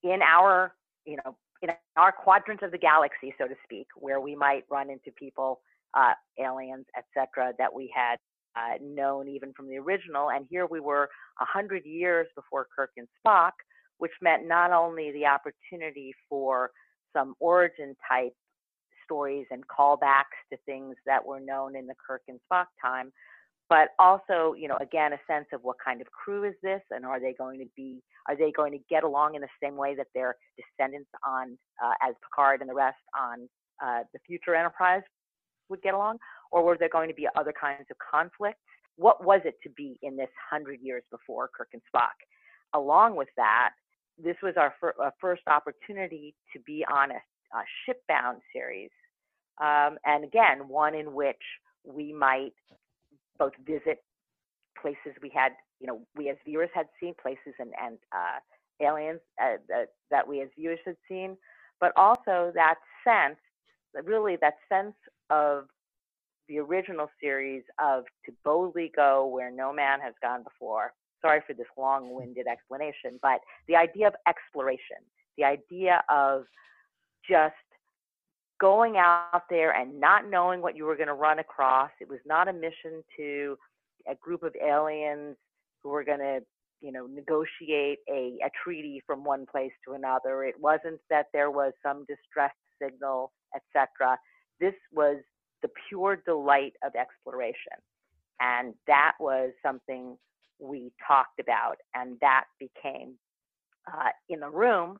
in 0.03 0.19
our 0.21 0.73
you 1.05 1.17
know 1.23 1.35
in 1.61 1.69
our 1.97 2.11
quadrant 2.11 2.61
of 2.61 2.71
the 2.71 2.77
galaxy, 2.77 3.33
so 3.37 3.47
to 3.47 3.55
speak, 3.63 3.87
where 3.95 4.19
we 4.19 4.35
might 4.35 4.63
run 4.69 4.89
into 4.89 5.11
people, 5.17 5.61
uh, 5.93 6.13
aliens, 6.39 6.85
etc., 6.97 7.53
that 7.57 7.73
we 7.73 7.91
had 7.95 8.17
uh, 8.55 8.77
known 8.81 9.27
even 9.27 9.53
from 9.53 9.67
the 9.67 9.77
original. 9.77 10.29
And 10.29 10.45
here 10.49 10.65
we 10.65 10.79
were 10.79 11.09
a 11.41 11.45
hundred 11.45 11.85
years 11.85 12.27
before 12.35 12.67
Kirk 12.75 12.91
and 12.97 13.07
Spock, 13.25 13.51
which 13.97 14.11
meant 14.21 14.47
not 14.47 14.71
only 14.71 15.11
the 15.11 15.25
opportunity 15.25 16.13
for 16.29 16.71
some 17.13 17.35
origin 17.39 17.95
type 18.07 18.33
stories 19.03 19.45
and 19.51 19.63
callbacks 19.67 20.37
to 20.51 20.57
things 20.65 20.95
that 21.05 21.25
were 21.25 21.39
known 21.39 21.75
in 21.75 21.87
the 21.87 21.95
Kirk 22.05 22.23
and 22.27 22.39
Spock 22.51 22.65
time, 22.81 23.11
but 23.69 23.89
also, 23.97 24.53
you 24.57 24.67
know, 24.67 24.77
again, 24.79 25.13
a 25.13 25.19
sense 25.27 25.47
of 25.51 25.61
what 25.63 25.77
kind 25.83 26.01
of 26.01 26.07
crew 26.11 26.43
is 26.43 26.53
this, 26.61 26.81
and 26.91 27.05
are 27.05 27.19
they 27.19 27.33
going 27.33 27.59
to 27.59 27.65
be, 27.75 28.01
are 28.27 28.35
they 28.35 28.51
going 28.51 28.71
to 28.71 28.79
get 28.89 29.03
along 29.03 29.35
in 29.35 29.41
the 29.41 29.47
same 29.61 29.75
way 29.75 29.95
that 29.95 30.07
their 30.13 30.35
descendants 30.55 31.09
on, 31.25 31.57
uh, 31.83 31.93
as 32.07 32.13
Picard 32.23 32.61
and 32.61 32.69
the 32.69 32.75
rest 32.75 32.97
on 33.19 33.49
uh, 33.83 34.03
the 34.13 34.19
future 34.25 34.55
Enterprise 34.55 35.01
would 35.69 35.81
get 35.81 35.95
along, 35.95 36.17
or 36.51 36.63
were 36.63 36.77
there 36.77 36.89
going 36.89 37.09
to 37.09 37.15
be 37.15 37.27
other 37.35 37.53
kinds 37.59 37.85
of 37.89 37.97
conflicts? 37.97 38.59
What 38.97 39.25
was 39.25 39.41
it 39.45 39.55
to 39.63 39.69
be 39.71 39.97
in 40.03 40.15
this 40.15 40.29
hundred 40.49 40.79
years 40.81 41.03
before 41.09 41.49
Kirk 41.55 41.69
and 41.73 41.81
Spock? 41.93 42.15
Along 42.73 43.15
with 43.15 43.29
that, 43.35 43.71
this 44.23 44.35
was 44.43 44.53
our 44.57 44.75
fir- 44.79 44.93
uh, 45.03 45.09
first 45.19 45.41
opportunity 45.47 46.35
to 46.53 46.59
be 46.61 46.85
on 46.89 47.11
a, 47.11 47.15
a 47.15 47.63
shipbound 47.83 48.37
series, 48.53 48.91
um, 49.59 49.97
and 50.05 50.23
again, 50.23 50.67
one 50.67 50.93
in 50.93 51.13
which 51.13 51.41
we 51.83 52.13
might 52.13 52.53
both 53.37 53.53
visit 53.65 54.03
places 54.81 55.13
we 55.21 55.29
had, 55.33 55.53
you 55.79 55.87
know, 55.87 56.01
we 56.15 56.29
as 56.29 56.37
viewers 56.45 56.69
had 56.73 56.87
seen 56.99 57.13
places 57.21 57.53
and 57.59 57.73
and 57.81 57.97
uh, 58.11 58.39
aliens 58.81 59.21
uh, 59.41 59.57
that 59.67 59.89
that 60.11 60.27
we 60.27 60.41
as 60.41 60.49
viewers 60.57 60.79
had 60.85 60.97
seen, 61.07 61.37
but 61.79 61.91
also 61.95 62.51
that 62.55 62.75
sense, 63.03 63.39
really 64.03 64.37
that 64.41 64.55
sense 64.69 64.95
of 65.29 65.65
the 66.47 66.59
original 66.59 67.09
series 67.21 67.63
of 67.79 68.03
to 68.25 68.31
boldly 68.43 68.91
go 68.95 69.25
where 69.25 69.51
no 69.51 69.73
man 69.73 69.99
has 69.99 70.13
gone 70.21 70.43
before. 70.43 70.93
Sorry 71.21 71.41
for 71.47 71.53
this 71.53 71.65
long-winded 71.75 72.45
explanation, 72.45 73.19
but 73.21 73.39
the 73.67 73.75
idea 73.75 74.07
of 74.07 74.13
exploration, 74.27 75.01
the 75.37 75.43
idea 75.43 76.03
of 76.07 76.43
just 77.27 77.55
going 78.59 78.97
out 78.97 79.43
there 79.49 79.71
and 79.71 79.99
not 79.99 80.29
knowing 80.29 80.61
what 80.61 80.75
you 80.75 80.85
were 80.85 80.95
going 80.95 81.07
to 81.07 81.13
run 81.13 81.39
across. 81.39 81.91
It 81.99 82.09
was 82.09 82.19
not 82.25 82.47
a 82.47 82.53
mission 82.53 83.03
to 83.17 83.57
a 84.09 84.15
group 84.15 84.43
of 84.43 84.55
aliens 84.63 85.35
who 85.83 85.89
were 85.89 86.03
going 86.03 86.19
to, 86.19 86.39
you 86.81 86.91
know, 86.91 87.07
negotiate 87.07 87.99
a, 88.09 88.37
a 88.45 88.49
treaty 88.63 89.01
from 89.05 89.23
one 89.23 89.45
place 89.45 89.71
to 89.87 89.93
another. 89.93 90.43
It 90.43 90.55
wasn't 90.59 90.99
that 91.09 91.27
there 91.33 91.51
was 91.51 91.73
some 91.83 92.05
distress 92.07 92.53
signal, 92.81 93.31
etc. 93.55 94.17
This 94.59 94.75
was 94.93 95.17
the 95.61 95.69
pure 95.89 96.21
delight 96.25 96.73
of 96.83 96.93
exploration. 96.95 97.77
And 98.39 98.73
that 98.87 99.13
was 99.19 99.51
something 99.63 100.17
we 100.59 100.91
talked 101.05 101.39
about, 101.39 101.77
and 101.93 102.17
that 102.21 102.45
became 102.59 103.15
uh, 103.91 104.09
in 104.29 104.39
the 104.39 104.49
room, 104.49 104.97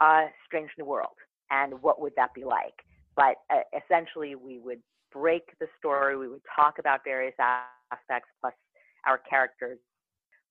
uh, 0.00 0.26
Strange 0.46 0.70
New 0.78 0.84
World. 0.84 1.16
And 1.50 1.80
what 1.82 2.00
would 2.00 2.12
that 2.16 2.34
be 2.34 2.44
like? 2.44 2.74
But 3.16 3.36
uh, 3.50 3.60
essentially 3.76 4.34
we 4.34 4.58
would 4.58 4.80
break 5.12 5.42
the 5.60 5.66
story 5.78 6.16
we 6.16 6.28
would 6.28 6.42
talk 6.54 6.78
about 6.78 7.00
various 7.04 7.34
aspects 7.38 8.28
plus 8.40 8.52
our 9.06 9.18
characters. 9.18 9.78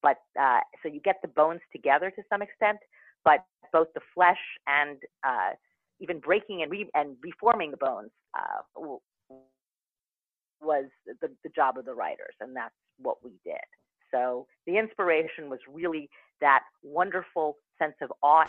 But 0.02 0.18
uh, 0.40 0.60
so 0.82 0.90
you 0.90 1.00
get 1.02 1.18
the 1.22 1.28
bones 1.28 1.62
together 1.72 2.12
to 2.12 2.24
some 2.30 2.42
extent 2.42 2.80
but 3.26 3.44
both 3.74 3.88
the 3.94 4.02
flesh 4.14 4.40
and 4.68 5.00
uh, 5.28 5.52
even 6.00 6.20
breaking 6.20 6.62
and, 6.62 6.72
re- 6.72 6.90
and 6.94 7.18
reforming 7.22 7.72
the 7.72 7.78
bones 7.78 8.12
uh, 8.38 8.62
was 10.62 10.86
the, 11.06 11.30
the 11.44 11.50
job 11.50 11.78
of 11.78 11.86
the 11.86 11.94
writers 11.94 12.36
and 12.40 12.56
that's 12.56 12.74
what 13.00 13.18
we 13.24 13.32
did. 13.44 13.56
So 14.12 14.48
the 14.66 14.78
inspiration 14.78 15.50
was 15.50 15.60
really 15.70 16.10
that 16.40 16.62
wonderful 16.84 17.58
sense 17.80 17.96
of 18.02 18.14
awe 18.24 18.46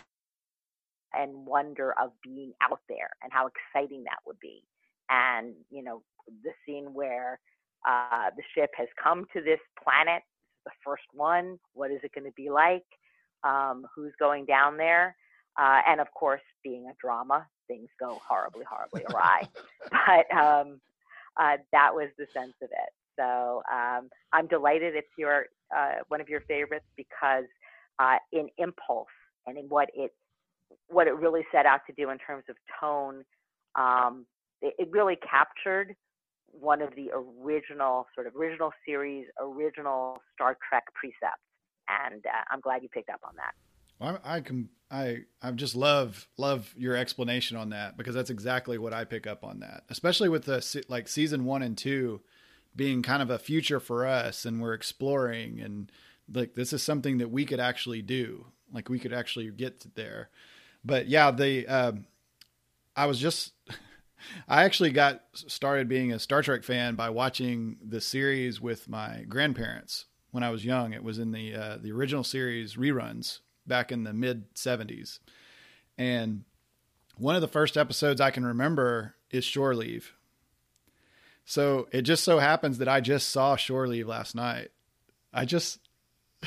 and 1.14 1.46
wonder 1.46 1.94
of 2.00 2.10
being 2.22 2.52
out 2.62 2.80
there 2.88 3.10
and 3.22 3.32
how 3.32 3.48
exciting 3.48 4.04
that 4.04 4.18
would 4.26 4.38
be. 4.40 4.62
And, 5.08 5.54
you 5.70 5.82
know, 5.82 6.02
the 6.42 6.50
scene 6.64 6.92
where 6.92 7.38
uh, 7.86 8.30
the 8.36 8.42
ship 8.54 8.70
has 8.76 8.88
come 9.02 9.24
to 9.32 9.40
this 9.40 9.60
planet, 9.82 10.22
the 10.64 10.72
first 10.84 11.04
one, 11.12 11.58
what 11.74 11.90
is 11.90 12.00
it 12.02 12.12
going 12.12 12.24
to 12.26 12.32
be 12.36 12.50
like? 12.50 12.84
Um, 13.44 13.86
who's 13.94 14.12
going 14.18 14.44
down 14.46 14.76
there? 14.76 15.16
Uh, 15.58 15.80
and 15.86 16.00
of 16.00 16.08
course, 16.12 16.42
being 16.62 16.88
a 16.90 16.94
drama, 17.00 17.46
things 17.68 17.88
go 18.00 18.18
horribly, 18.28 18.64
horribly 18.68 19.04
awry. 19.10 19.42
but 19.90 20.36
um, 20.36 20.80
uh, 21.40 21.56
that 21.72 21.94
was 21.94 22.08
the 22.18 22.26
sense 22.34 22.54
of 22.62 22.68
it. 22.70 22.92
So 23.18 23.62
um, 23.72 24.10
I'm 24.32 24.46
delighted 24.46 24.94
it's 24.94 25.08
your 25.16 25.46
uh, 25.74 25.96
one 26.08 26.20
of 26.20 26.28
your 26.28 26.42
favorites 26.42 26.84
because 26.96 27.44
uh, 27.98 28.16
in 28.32 28.48
impulse 28.58 29.06
and 29.46 29.56
in 29.56 29.64
what 29.66 29.88
it 29.94 30.12
what 30.88 31.06
it 31.06 31.16
really 31.16 31.42
set 31.52 31.66
out 31.66 31.80
to 31.86 31.92
do 31.92 32.10
in 32.10 32.18
terms 32.18 32.44
of 32.48 32.56
tone. 32.80 33.24
Um, 33.74 34.26
it, 34.62 34.74
it, 34.78 34.88
really 34.90 35.16
captured 35.16 35.94
one 36.50 36.80
of 36.80 36.94
the 36.94 37.10
original, 37.12 38.06
sort 38.14 38.26
of 38.26 38.34
original 38.34 38.72
series, 38.86 39.26
original 39.40 40.22
Star 40.34 40.56
Trek 40.68 40.84
precepts, 40.94 41.42
and 41.88 42.24
uh, 42.24 42.44
I'm 42.50 42.60
glad 42.60 42.82
you 42.82 42.88
picked 42.88 43.10
up 43.10 43.20
on 43.24 43.34
that. 43.36 43.52
Well, 43.98 44.20
I, 44.24 44.36
I 44.36 44.40
can 44.40 44.68
I 44.90 45.18
I 45.42 45.50
just 45.52 45.74
love 45.74 46.28
love 46.38 46.72
your 46.76 46.96
explanation 46.96 47.56
on 47.56 47.70
that 47.70 47.96
because 47.96 48.14
that's 48.14 48.30
exactly 48.30 48.78
what 48.78 48.92
I 48.92 49.04
pick 49.04 49.26
up 49.26 49.44
on 49.44 49.60
that, 49.60 49.84
especially 49.90 50.28
with 50.28 50.44
the 50.44 50.84
like 50.88 51.08
season 51.08 51.44
one 51.44 51.62
and 51.62 51.76
two 51.76 52.20
being 52.74 53.02
kind 53.02 53.22
of 53.22 53.30
a 53.30 53.38
future 53.38 53.80
for 53.80 54.06
us, 54.06 54.44
and 54.44 54.60
we're 54.60 54.74
exploring 54.74 55.60
and 55.60 55.90
like 56.32 56.54
this 56.54 56.72
is 56.72 56.82
something 56.82 57.18
that 57.18 57.30
we 57.30 57.44
could 57.44 57.60
actually 57.60 58.02
do, 58.02 58.46
like 58.72 58.88
we 58.88 58.98
could 58.98 59.12
actually 59.12 59.50
get 59.50 59.94
there 59.94 60.30
but 60.86 61.08
yeah, 61.08 61.30
the 61.30 61.66
uh, 61.66 61.92
I 62.94 63.06
was 63.06 63.18
just 63.18 63.52
I 64.48 64.64
actually 64.64 64.90
got 64.90 65.22
started 65.34 65.88
being 65.88 66.12
a 66.12 66.18
Star 66.18 66.42
Trek 66.42 66.62
fan 66.62 66.94
by 66.94 67.10
watching 67.10 67.76
the 67.86 68.00
series 68.00 68.60
with 68.60 68.88
my 68.88 69.24
grandparents 69.28 70.06
when 70.30 70.42
I 70.42 70.50
was 70.50 70.64
young. 70.64 70.92
It 70.92 71.02
was 71.02 71.18
in 71.18 71.32
the 71.32 71.54
uh, 71.54 71.78
the 71.80 71.92
original 71.92 72.24
series 72.24 72.76
reruns 72.76 73.40
back 73.66 73.90
in 73.90 74.04
the 74.04 74.12
mid 74.12 74.54
'70s, 74.54 75.18
and 75.98 76.44
one 77.16 77.34
of 77.34 77.40
the 77.40 77.48
first 77.48 77.76
episodes 77.76 78.20
I 78.20 78.30
can 78.30 78.46
remember 78.46 79.14
is 79.30 79.44
Shore 79.44 79.74
Leave. 79.74 80.12
So 81.44 81.88
it 81.92 82.02
just 82.02 82.24
so 82.24 82.38
happens 82.38 82.78
that 82.78 82.88
I 82.88 83.00
just 83.00 83.28
saw 83.30 83.56
Shore 83.56 83.86
Leave 83.86 84.08
last 84.08 84.34
night. 84.34 84.70
I 85.32 85.44
just 85.44 85.78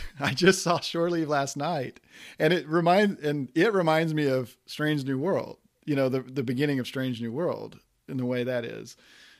I 0.20 0.34
just 0.34 0.62
saw 0.62 0.80
Shore 0.80 1.10
Leave 1.10 1.30
last 1.30 1.58
night, 1.58 2.00
and 2.38 2.54
it 2.54 2.68
reminds 2.68 3.24
and 3.24 3.50
it 3.56 3.74
reminds 3.74 4.14
me 4.14 4.28
of 4.28 4.56
Strange 4.66 5.06
New 5.06 5.18
World. 5.18 5.58
You 5.86 5.96
know, 5.96 6.10
the 6.10 6.22
the 6.22 6.44
beginning 6.44 6.80
of 6.80 6.88
Strange 6.88 7.22
New 7.22 7.32
World 7.32 7.80
in 8.08 8.18
the 8.18 8.26
way 8.26 8.44
that 8.44 8.66
is, 8.66 8.98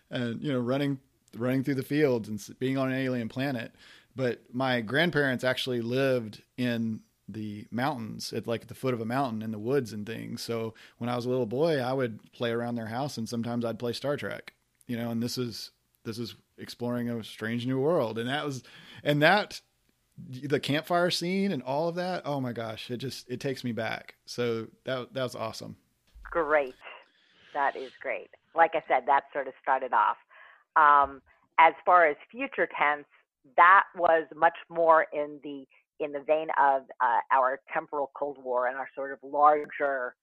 and 0.10 0.42
you 0.42 0.52
know, 0.52 0.60
running 0.60 1.00
running 1.38 1.64
through 1.64 1.76
the 1.76 1.84
fields 1.84 2.28
and 2.30 2.44
being 2.60 2.78
on 2.78 2.92
an 2.92 2.98
alien 2.98 3.30
planet. 3.30 3.74
But 4.16 4.42
my 4.52 4.82
grandparents 4.82 5.44
actually 5.44 5.82
lived 5.82 6.42
in 6.58 7.02
the 7.28 7.68
mountains 7.70 8.34
at 8.34 8.48
like 8.48 8.68
the 8.68 8.74
foot 8.74 8.94
of 8.94 9.02
a 9.02 9.06
mountain 9.06 9.42
in 9.42 9.52
the 9.52 9.60
woods 9.60 9.94
and 9.94 10.06
things. 10.06 10.42
So 10.42 10.74
when 10.98 11.10
I 11.10 11.16
was 11.16 11.26
a 11.26 11.30
little 11.30 11.46
boy, 11.46 11.80
I 11.80 11.94
would 11.94 12.20
play 12.34 12.52
around 12.52 12.76
their 12.76 12.88
house 12.88 13.18
and 13.18 13.30
sometimes 13.30 13.64
I'd 13.64 13.80
play 13.80 13.94
Star 13.94 14.18
Trek. 14.18 14.54
You 14.88 14.98
know, 14.98 15.12
and 15.12 15.22
this 15.22 15.38
is 15.38 15.72
this 16.06 16.18
is 16.18 16.36
exploring 16.58 17.10
a 17.10 17.24
strange 17.24 17.68
new 17.68 17.80
world. 17.80 18.18
And 18.18 18.28
that 18.28 18.46
was 18.46 18.64
and 19.04 19.22
that 19.22 19.62
the 20.30 20.60
campfire 20.60 21.10
scene 21.10 21.52
and 21.52 21.64
all 21.64 21.88
of 21.88 21.96
that 21.96 22.22
oh 22.26 22.40
my 22.40 22.54
gosh 22.54 22.90
it 22.92 22.98
just 22.98 23.30
it 23.30 23.40
takes 23.40 23.64
me 23.64 23.72
back. 23.72 24.16
So 24.26 24.68
that 24.86 25.14
that 25.14 25.24
was 25.24 25.36
awesome. 25.36 25.78
Great. 26.24 26.76
That 27.54 27.76
is 27.76 27.92
great. 28.02 28.30
Like 28.56 28.72
i 28.74 28.84
said 28.88 29.04
that 29.08 29.24
sort 29.34 29.48
of 29.48 29.54
started 29.62 29.92
off. 29.94 30.18
Um, 30.76 31.22
as 31.60 31.74
far 31.86 32.08
as 32.08 32.16
future 32.32 32.68
tense 32.78 33.06
that 33.58 33.84
was 33.96 34.26
much 34.36 34.58
more 34.70 35.08
in 35.14 35.40
the 35.44 35.66
in 36.00 36.12
the 36.12 36.22
vein 36.22 36.48
of 36.62 36.84
uh, 37.02 37.20
our 37.32 37.60
temporal 37.74 38.12
cold 38.16 38.38
war 38.42 38.68
and 38.68 38.78
our 38.78 38.88
sort 38.96 39.12
of 39.12 39.20
larger 39.24 40.16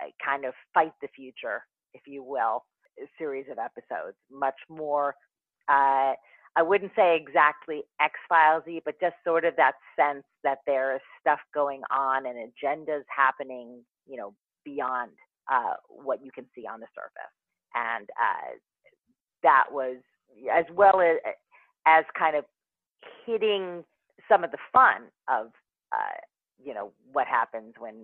uh, 0.00 0.06
kind 0.24 0.44
of 0.44 0.54
fight 0.74 0.92
the 1.00 1.08
future 1.14 1.62
if 1.94 2.02
you 2.06 2.22
will 2.22 2.64
series 3.18 3.46
of 3.50 3.58
episodes. 3.58 4.16
Much 4.30 4.58
more 4.68 5.14
uh, 5.68 6.12
I 6.54 6.62
wouldn't 6.62 6.92
say 6.94 7.16
exactly 7.16 7.82
X 8.00 8.14
Filesy, 8.30 8.80
but 8.84 9.00
just 9.00 9.14
sort 9.24 9.44
of 9.44 9.56
that 9.56 9.72
sense 9.96 10.24
that 10.44 10.58
there 10.66 10.94
is 10.94 11.00
stuff 11.20 11.40
going 11.54 11.82
on 11.90 12.26
and 12.26 12.36
agendas 12.36 13.04
happening, 13.14 13.80
you 14.06 14.16
know, 14.16 14.34
beyond 14.64 15.12
uh, 15.50 15.74
what 15.88 16.24
you 16.24 16.30
can 16.30 16.44
see 16.54 16.66
on 16.66 16.80
the 16.80 16.86
surface. 16.94 17.32
And 17.74 18.08
uh, 18.10 18.56
that 19.42 19.64
was 19.70 19.96
as 20.52 20.64
well 20.74 21.00
as 21.00 21.16
as 21.86 22.04
kind 22.18 22.36
of 22.36 22.44
hitting 23.26 23.84
some 24.28 24.44
of 24.44 24.50
the 24.50 24.58
fun 24.72 25.04
of 25.28 25.46
uh, 25.92 26.20
you 26.62 26.74
know 26.74 26.92
what 27.12 27.26
happens 27.26 27.74
when 27.78 27.94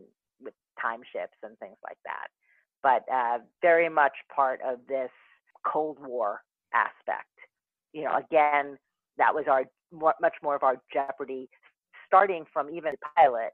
with 0.42 0.54
time 0.80 1.00
ships 1.12 1.36
and 1.42 1.58
things 1.58 1.76
like 1.84 1.98
that. 2.04 2.28
But 2.82 3.04
uh, 3.12 3.38
very 3.60 3.88
much 3.88 4.12
part 4.34 4.60
of 4.66 4.78
this 4.88 5.10
Cold 5.66 5.98
War 6.00 6.42
aspect 6.72 7.37
you 7.92 8.04
know, 8.04 8.16
again, 8.16 8.78
that 9.16 9.34
was 9.34 9.44
our 9.48 9.64
much 9.92 10.34
more 10.42 10.54
of 10.54 10.62
our 10.62 10.76
Jeopardy, 10.92 11.48
starting 12.06 12.44
from 12.52 12.68
even 12.70 12.92
pilot, 13.16 13.52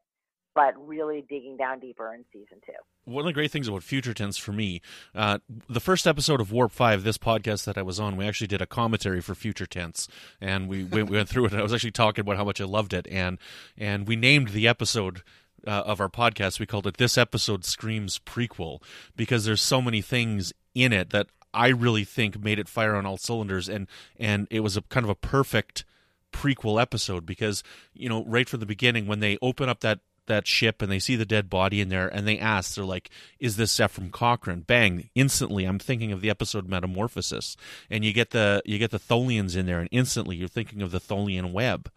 but 0.55 0.75
really 0.77 1.25
digging 1.29 1.57
down 1.57 1.81
deeper 1.81 2.13
in 2.15 2.25
season 2.33 2.59
two. 2.65 2.73
One 3.05 3.21
of 3.21 3.27
the 3.27 3.33
great 3.33 3.51
things 3.51 3.69
about 3.69 3.83
Future 3.83 4.15
Tense 4.15 4.39
for 4.39 4.53
me, 4.53 4.81
uh, 5.15 5.39
the 5.69 5.81
first 5.81 6.07
episode 6.07 6.41
of 6.41 6.53
Warp 6.53 6.73
Five, 6.73 7.03
this 7.03 7.19
podcast 7.19 7.65
that 7.65 7.77
I 7.77 7.83
was 7.83 8.01
on, 8.01 8.17
we 8.17 8.27
actually 8.27 8.47
did 8.47 8.63
a 8.63 8.67
commentary 8.67 9.21
for 9.21 9.35
Future 9.35 9.67
Tense, 9.67 10.09
and 10.41 10.69
we, 10.69 10.85
we 10.85 11.03
went 11.03 11.29
through 11.29 11.47
it. 11.47 11.53
And 11.53 11.61
I 11.61 11.63
was 11.63 11.75
actually 11.75 11.91
talking 11.91 12.23
about 12.23 12.37
how 12.37 12.45
much 12.45 12.61
I 12.61 12.65
loved 12.65 12.95
it, 12.95 13.07
and 13.11 13.39
and 13.77 14.09
we 14.09 14.17
named 14.17 14.49
the 14.49 14.67
episode 14.69 15.23
uh, 15.67 15.71
of 15.71 16.01
our 16.01 16.09
podcast. 16.09 16.61
We 16.61 16.67
called 16.67 16.87
it 16.87 16.97
"This 16.97 17.19
Episode 17.19 17.65
Screams 17.65 18.19
Prequel" 18.19 18.81
because 19.17 19.45
there's 19.45 19.63
so 19.63 19.83
many 19.83 20.01
things 20.01 20.53
in 20.75 20.93
it 20.93 21.11
that 21.11 21.29
I 21.55 21.69
really 21.69 22.05
think 22.05 22.43
made 22.43 22.59
it 22.59 22.69
fire 22.69 22.95
on 22.95 23.07
all 23.07 23.17
cylinders, 23.17 23.69
and 23.69 23.87
and 24.19 24.47
it 24.51 24.61
was 24.61 24.77
a 24.77 24.83
kind 24.83 25.05
of 25.05 25.11
a 25.11 25.15
perfect 25.15 25.85
prequel 26.33 26.83
episode 26.83 27.25
because 27.25 27.63
you 27.95 28.09
know 28.09 28.25
right 28.25 28.49
from 28.49 28.61
the 28.61 28.67
beginning 28.67 29.07
when 29.07 29.21
they 29.21 29.39
open 29.41 29.69
up 29.69 29.81
that 29.81 30.01
that 30.27 30.47
ship 30.47 30.83
and 30.83 30.91
they 30.91 30.99
see 30.99 31.17
the 31.17 31.27
dead 31.27 31.51
body 31.51 31.81
in 31.81 31.91
there 31.91 32.09
and 32.09 32.27
they 32.27 32.39
ask 32.39 32.75
they're 32.75 32.85
like 32.85 33.11
is 33.39 33.57
this 33.57 33.75
Zefram 33.75 34.11
Cochrane? 34.11 34.61
Bang! 34.61 35.11
Instantly 35.15 35.65
I'm 35.65 35.79
thinking 35.79 36.13
of 36.13 36.21
the 36.21 36.31
episode 36.31 36.69
Metamorphosis 36.69 37.57
and 37.89 38.05
you 38.05 38.13
get 38.13 38.31
the 38.31 38.63
you 38.65 38.79
get 38.79 38.91
the 38.91 38.99
Tholians 38.99 39.57
in 39.57 39.67
there 39.67 39.81
and 39.81 39.89
instantly 39.93 40.37
you're 40.37 40.49
thinking 40.49 40.83
of 40.83 40.91
the 40.91 41.01
Tholian 41.01 41.53
web 41.53 41.91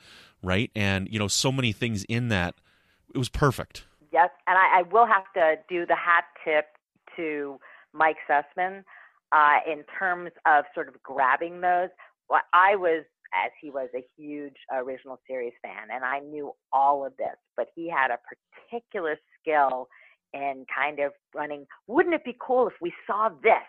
right? 0.43 0.69
And 0.75 1.09
you 1.11 1.17
know 1.19 1.27
so 1.27 1.51
many 1.51 1.71
things 1.71 2.03
in 2.03 2.29
that 2.29 2.55
it 3.13 3.17
was 3.17 3.29
perfect. 3.29 3.85
Yes 4.11 4.29
and 4.45 4.57
I, 4.57 4.79
I 4.79 4.81
will 4.83 5.07
have 5.07 5.23
to 5.33 5.55
do 5.67 5.85
the 5.85 5.95
hat 5.95 6.25
tip 6.43 6.65
to 7.15 7.59
Mike 7.93 8.17
Sussman 8.29 8.83
uh, 9.31 9.57
in 9.69 9.84
terms 10.00 10.31
of 10.46 10.65
sort 10.74 10.88
of 10.88 11.01
grabbing 11.03 11.62
those 11.62 11.89
I 12.53 12.75
was 12.75 13.03
as 13.34 13.51
he 13.62 13.69
was 13.69 13.89
a 13.96 14.05
huge 14.17 14.55
original 14.74 15.19
series 15.27 15.53
fan 15.62 15.88
and 15.93 16.03
I 16.03 16.19
knew 16.19 16.53
all 16.72 17.05
of 17.05 17.15
this, 17.17 17.36
but 17.55 17.67
he 17.75 17.89
had 17.89 18.12
a 18.12 18.19
particular 18.72 19.17
skill 19.39 19.88
in 20.34 20.65
kind 20.74 21.00
of 21.00 21.12
running, 21.36 21.65
wouldn't 21.88 22.15
it 22.15 22.24
be 22.24 22.36
cool 22.39 22.67
if 22.67 22.74
we 22.81 22.93
saw 23.05 23.29
this? 23.43 23.67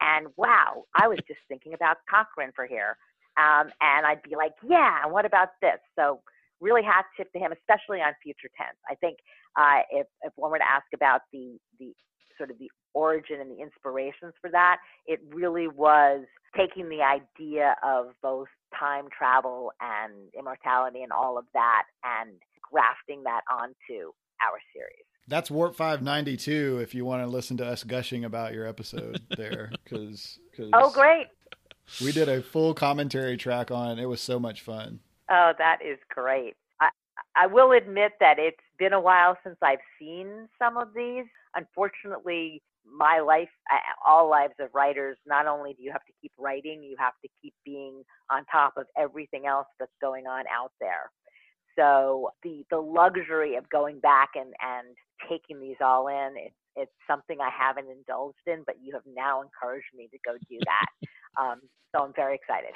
And 0.00 0.28
wow, 0.36 0.84
I 0.94 1.08
was 1.08 1.18
just 1.26 1.40
thinking 1.48 1.72
about 1.74 1.98
Cochrane 2.10 2.52
for 2.54 2.66
here. 2.66 2.96
Um, 3.38 3.70
and 3.80 4.06
I'd 4.06 4.22
be 4.22 4.36
like, 4.36 4.52
yeah, 4.66 5.02
and 5.02 5.12
what 5.12 5.24
about 5.24 5.48
this? 5.60 5.78
So 5.96 6.20
really 6.60 6.82
hat 6.82 7.04
tip 7.16 7.32
to 7.32 7.38
him, 7.38 7.52
especially 7.52 8.00
on 8.00 8.12
future 8.22 8.50
tense. 8.56 8.78
I 8.90 8.94
think 8.96 9.18
uh, 9.58 9.82
if, 9.90 10.06
if 10.22 10.32
one 10.36 10.50
were 10.50 10.58
to 10.58 10.68
ask 10.68 10.86
about 10.94 11.22
the, 11.32 11.58
the 11.78 11.92
sort 12.36 12.50
of 12.50 12.58
the 12.58 12.70
origin 12.96 13.40
and 13.40 13.50
the 13.50 13.62
inspirations 13.62 14.32
for 14.40 14.50
that, 14.50 14.78
it 15.06 15.20
really 15.28 15.68
was 15.68 16.24
taking 16.56 16.88
the 16.88 17.02
idea 17.02 17.76
of 17.84 18.06
both 18.22 18.48
time 18.78 19.04
travel 19.16 19.70
and 19.80 20.12
immortality 20.36 21.02
and 21.02 21.12
all 21.12 21.36
of 21.36 21.44
that 21.52 21.84
and 22.02 22.30
grafting 22.62 23.22
that 23.24 23.42
onto 23.52 24.12
our 24.42 24.58
series. 24.72 25.04
That's 25.28 25.50
Warp 25.50 25.76
592 25.76 26.78
if 26.82 26.94
you 26.94 27.04
want 27.04 27.22
to 27.22 27.28
listen 27.28 27.56
to 27.58 27.66
us 27.66 27.84
gushing 27.84 28.24
about 28.24 28.54
your 28.54 28.66
episode 28.66 29.20
there 29.36 29.70
cuz 29.84 30.38
Oh 30.72 30.90
great. 30.90 31.26
We 32.02 32.12
did 32.12 32.28
a 32.28 32.42
full 32.42 32.74
commentary 32.74 33.36
track 33.36 33.70
on 33.70 33.98
it. 33.98 34.02
It 34.02 34.06
was 34.06 34.20
so 34.20 34.40
much 34.40 34.62
fun. 34.62 35.00
Oh, 35.30 35.52
that 35.58 35.78
is 35.84 35.98
great. 36.08 36.54
I 36.80 36.88
I 37.34 37.46
will 37.46 37.72
admit 37.72 38.12
that 38.20 38.38
it's 38.38 38.56
been 38.78 38.92
a 38.92 39.00
while 39.00 39.36
since 39.44 39.56
I've 39.62 39.84
seen 39.98 40.48
some 40.58 40.76
of 40.76 40.88
these. 40.94 41.26
Unfortunately, 41.54 42.62
my 42.90 43.20
life, 43.20 43.48
all 44.06 44.30
lives 44.30 44.54
of 44.60 44.68
writers, 44.74 45.16
not 45.26 45.46
only 45.46 45.74
do 45.74 45.82
you 45.82 45.92
have 45.92 46.04
to 46.04 46.12
keep 46.20 46.32
writing, 46.38 46.82
you 46.82 46.96
have 46.98 47.14
to 47.22 47.28
keep 47.42 47.54
being 47.64 48.02
on 48.30 48.44
top 48.46 48.74
of 48.76 48.86
everything 48.98 49.46
else 49.46 49.66
that's 49.78 49.92
going 50.00 50.26
on 50.26 50.44
out 50.52 50.72
there. 50.80 51.10
So 51.78 52.30
the 52.42 52.64
the 52.70 52.78
luxury 52.78 53.56
of 53.56 53.68
going 53.68 54.00
back 54.00 54.30
and 54.34 54.54
and 54.60 54.96
taking 55.28 55.60
these 55.60 55.76
all 55.80 56.08
in, 56.08 56.34
it, 56.36 56.52
it's 56.74 56.92
something 57.06 57.38
I 57.40 57.50
haven't 57.50 57.88
indulged 57.90 58.38
in, 58.46 58.62
but 58.66 58.76
you 58.82 58.92
have 58.94 59.02
now 59.06 59.42
encouraged 59.42 59.86
me 59.94 60.08
to 60.10 60.18
go 60.24 60.36
do 60.48 60.58
that. 60.64 61.08
um, 61.40 61.60
so 61.94 62.02
I'm 62.02 62.12
very 62.14 62.34
excited. 62.34 62.72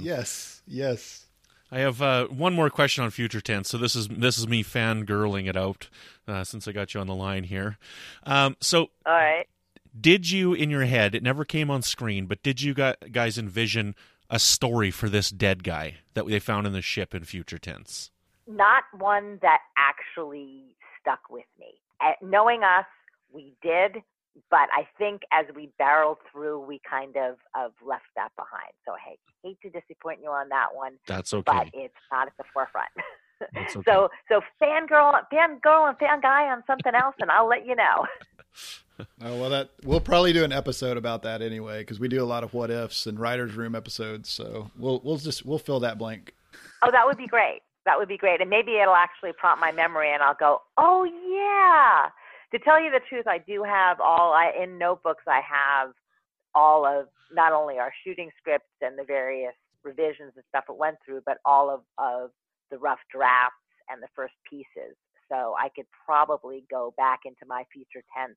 Yes, 0.00 0.62
yes. 0.66 1.26
I 1.72 1.78
have 1.78 2.02
uh, 2.02 2.26
one 2.26 2.52
more 2.52 2.68
question 2.68 3.02
on 3.02 3.10
future 3.10 3.40
tense. 3.40 3.70
So 3.70 3.78
this 3.78 3.96
is 3.96 4.06
this 4.08 4.36
is 4.36 4.46
me 4.46 4.62
fangirling 4.62 5.48
it 5.48 5.56
out 5.56 5.88
uh, 6.28 6.44
since 6.44 6.68
I 6.68 6.72
got 6.72 6.92
you 6.92 7.00
on 7.00 7.06
the 7.06 7.14
line 7.14 7.44
here. 7.44 7.78
Um, 8.24 8.58
so, 8.60 8.90
all 9.06 9.14
right, 9.14 9.46
did 9.98 10.30
you 10.30 10.52
in 10.52 10.68
your 10.68 10.84
head? 10.84 11.14
It 11.14 11.22
never 11.22 11.46
came 11.46 11.70
on 11.70 11.80
screen, 11.80 12.26
but 12.26 12.42
did 12.42 12.60
you 12.60 12.74
guys 12.74 13.38
envision 13.38 13.94
a 14.28 14.38
story 14.38 14.90
for 14.90 15.08
this 15.08 15.30
dead 15.30 15.64
guy 15.64 15.96
that 16.12 16.26
they 16.26 16.38
found 16.38 16.66
in 16.66 16.74
the 16.74 16.82
ship 16.82 17.14
in 17.14 17.24
future 17.24 17.58
tense? 17.58 18.10
Not 18.46 18.84
one 18.98 19.38
that 19.40 19.60
actually 19.78 20.76
stuck 21.00 21.30
with 21.30 21.46
me. 21.58 21.74
At 22.02 22.22
knowing 22.22 22.62
us, 22.64 22.84
we 23.32 23.54
did 23.62 24.02
but 24.50 24.68
I 24.72 24.86
think 24.98 25.22
as 25.32 25.46
we 25.54 25.70
barreled 25.78 26.18
through, 26.30 26.60
we 26.60 26.80
kind 26.88 27.16
of, 27.16 27.36
of 27.56 27.72
left 27.86 28.04
that 28.16 28.30
behind. 28.36 28.72
So 28.86 28.92
I 28.92 29.16
hate 29.42 29.58
to 29.62 29.70
disappoint 29.70 30.20
you 30.22 30.30
on 30.30 30.48
that 30.48 30.68
one. 30.74 30.94
That's 31.06 31.34
okay. 31.34 31.42
But 31.44 31.68
it's 31.74 31.94
not 32.10 32.28
at 32.28 32.36
the 32.38 32.44
forefront. 32.52 32.88
That's 33.54 33.76
okay. 33.76 33.90
so 33.90 34.08
so 34.28 34.40
fangirl, 34.62 35.20
fangirl, 35.32 35.88
and 35.88 35.98
fan 35.98 36.20
guy 36.20 36.48
on 36.48 36.62
something 36.66 36.94
else, 36.94 37.14
and 37.20 37.30
I'll 37.30 37.48
let 37.48 37.66
you 37.66 37.74
know. 37.74 38.06
oh 39.00 39.40
well, 39.40 39.50
that 39.50 39.70
we'll 39.84 40.00
probably 40.00 40.32
do 40.32 40.44
an 40.44 40.52
episode 40.52 40.96
about 40.96 41.22
that 41.22 41.42
anyway 41.42 41.80
because 41.80 41.98
we 41.98 42.08
do 42.08 42.22
a 42.22 42.26
lot 42.26 42.44
of 42.44 42.54
what 42.54 42.70
ifs 42.70 43.06
and 43.06 43.18
writers' 43.18 43.54
room 43.54 43.74
episodes. 43.74 44.28
So 44.28 44.70
we'll 44.78 45.00
we'll 45.04 45.18
just 45.18 45.44
we'll 45.44 45.58
fill 45.58 45.80
that 45.80 45.98
blank. 45.98 46.34
Oh, 46.82 46.90
that 46.90 47.06
would 47.06 47.18
be 47.18 47.26
great. 47.26 47.60
That 47.84 47.98
would 47.98 48.08
be 48.08 48.16
great, 48.16 48.40
and 48.40 48.48
maybe 48.48 48.76
it'll 48.76 48.94
actually 48.94 49.32
prompt 49.32 49.60
my 49.60 49.72
memory, 49.72 50.12
and 50.12 50.22
I'll 50.22 50.36
go, 50.38 50.62
oh 50.78 51.04
yeah 51.04 52.10
to 52.52 52.58
tell 52.58 52.80
you 52.82 52.90
the 52.90 53.00
truth, 53.08 53.26
I 53.26 53.38
do 53.38 53.62
have 53.64 54.00
all 54.00 54.32
I 54.32 54.52
in 54.62 54.78
notebooks. 54.78 55.24
I 55.26 55.40
have 55.40 55.92
all 56.54 56.86
of 56.86 57.08
not 57.32 57.52
only 57.52 57.78
our 57.78 57.92
shooting 58.04 58.30
scripts 58.38 58.68
and 58.80 58.98
the 58.98 59.04
various 59.04 59.54
revisions 59.82 60.32
and 60.36 60.44
stuff 60.48 60.64
it 60.68 60.76
went 60.76 60.96
through, 61.04 61.22
but 61.24 61.38
all 61.44 61.70
of 61.70 61.80
of 61.98 62.30
the 62.70 62.78
rough 62.78 63.00
drafts 63.12 63.56
and 63.88 64.02
the 64.02 64.08
first 64.14 64.34
pieces. 64.48 64.96
So 65.28 65.54
I 65.58 65.68
could 65.74 65.86
probably 66.04 66.64
go 66.70 66.92
back 66.96 67.20
into 67.24 67.46
my 67.46 67.64
future 67.72 68.04
tense 68.16 68.36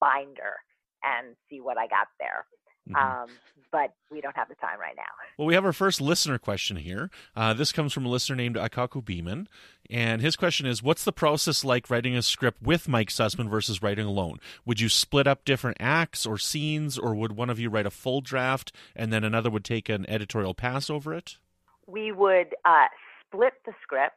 binder 0.00 0.54
and 1.02 1.34
see 1.48 1.60
what 1.60 1.76
I 1.76 1.86
got 1.86 2.08
there. 2.18 2.46
Mm-hmm. 2.88 2.96
Um, 2.96 3.28
but 3.72 3.94
we 4.10 4.20
don't 4.20 4.36
have 4.36 4.48
the 4.48 4.54
time 4.56 4.80
right 4.80 4.96
now. 4.96 5.02
Well, 5.38 5.46
we 5.46 5.54
have 5.54 5.64
our 5.64 5.72
first 5.72 6.00
listener 6.00 6.38
question 6.38 6.76
here. 6.76 7.10
Uh, 7.36 7.54
this 7.54 7.72
comes 7.72 7.92
from 7.92 8.06
a 8.06 8.08
listener 8.08 8.36
named 8.36 8.56
Akaku 8.56 9.04
Beeman. 9.04 9.48
And 9.90 10.22
his 10.22 10.36
question 10.36 10.66
is 10.66 10.82
What's 10.82 11.04
the 11.04 11.12
process 11.12 11.64
like 11.64 11.90
writing 11.90 12.16
a 12.16 12.22
script 12.22 12.62
with 12.62 12.88
Mike 12.88 13.08
Sussman 13.08 13.50
versus 13.50 13.82
writing 13.82 14.06
alone? 14.06 14.38
Would 14.64 14.80
you 14.80 14.88
split 14.88 15.26
up 15.26 15.44
different 15.44 15.78
acts 15.80 16.24
or 16.24 16.38
scenes, 16.38 16.96
or 16.98 17.14
would 17.14 17.32
one 17.32 17.50
of 17.50 17.58
you 17.58 17.68
write 17.68 17.86
a 17.86 17.90
full 17.90 18.20
draft 18.20 18.72
and 18.94 19.12
then 19.12 19.24
another 19.24 19.50
would 19.50 19.64
take 19.64 19.88
an 19.88 20.08
editorial 20.08 20.54
pass 20.54 20.88
over 20.88 21.12
it? 21.12 21.38
We 21.86 22.12
would 22.12 22.54
uh, 22.64 22.86
split 23.26 23.54
the 23.66 23.72
script 23.82 24.14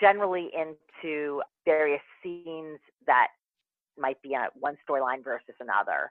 generally 0.00 0.50
into 0.54 1.42
various 1.64 2.02
scenes 2.22 2.78
that 3.06 3.28
might 3.98 4.20
be 4.22 4.30
on 4.30 4.48
one 4.58 4.76
storyline 4.88 5.22
versus 5.22 5.54
another 5.60 6.10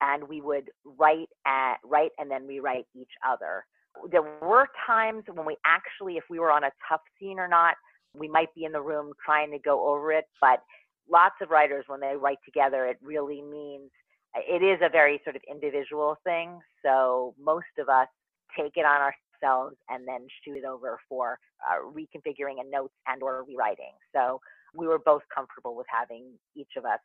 and 0.00 0.28
we 0.28 0.40
would 0.40 0.70
write 0.84 1.28
at 1.46 1.76
write 1.84 2.12
and 2.18 2.30
then 2.30 2.46
rewrite 2.46 2.86
each 2.94 3.10
other. 3.28 3.64
There 4.10 4.22
were 4.22 4.68
times 4.86 5.24
when 5.32 5.44
we 5.46 5.56
actually, 5.66 6.16
if 6.16 6.24
we 6.30 6.38
were 6.38 6.52
on 6.52 6.64
a 6.64 6.70
tough 6.88 7.00
scene 7.18 7.38
or 7.38 7.48
not, 7.48 7.74
we 8.14 8.28
might 8.28 8.54
be 8.54 8.64
in 8.64 8.72
the 8.72 8.80
room 8.80 9.12
trying 9.24 9.50
to 9.52 9.58
go 9.58 9.88
over 9.92 10.12
it. 10.12 10.24
But 10.40 10.62
lots 11.10 11.36
of 11.42 11.50
writers, 11.50 11.84
when 11.86 12.00
they 12.00 12.14
write 12.16 12.38
together, 12.44 12.86
it 12.86 12.98
really 13.02 13.42
means 13.42 13.90
it 14.36 14.62
is 14.62 14.80
a 14.82 14.90
very 14.90 15.20
sort 15.24 15.36
of 15.36 15.42
individual 15.50 16.16
thing. 16.24 16.60
So 16.84 17.34
most 17.40 17.72
of 17.78 17.88
us 17.88 18.08
take 18.56 18.76
it 18.76 18.84
on 18.84 19.00
ourselves 19.00 19.76
and 19.88 20.06
then 20.06 20.26
shoot 20.44 20.56
it 20.56 20.64
over 20.64 20.98
for 21.08 21.38
uh, 21.62 21.82
reconfiguring 21.84 22.60
and 22.60 22.70
notes 22.70 22.94
and 23.06 23.22
or 23.22 23.44
rewriting. 23.44 23.92
So 24.14 24.40
we 24.74 24.86
were 24.86 24.98
both 24.98 25.22
comfortable 25.34 25.74
with 25.74 25.86
having 25.88 26.32
each 26.54 26.76
of 26.76 26.84
us 26.84 27.00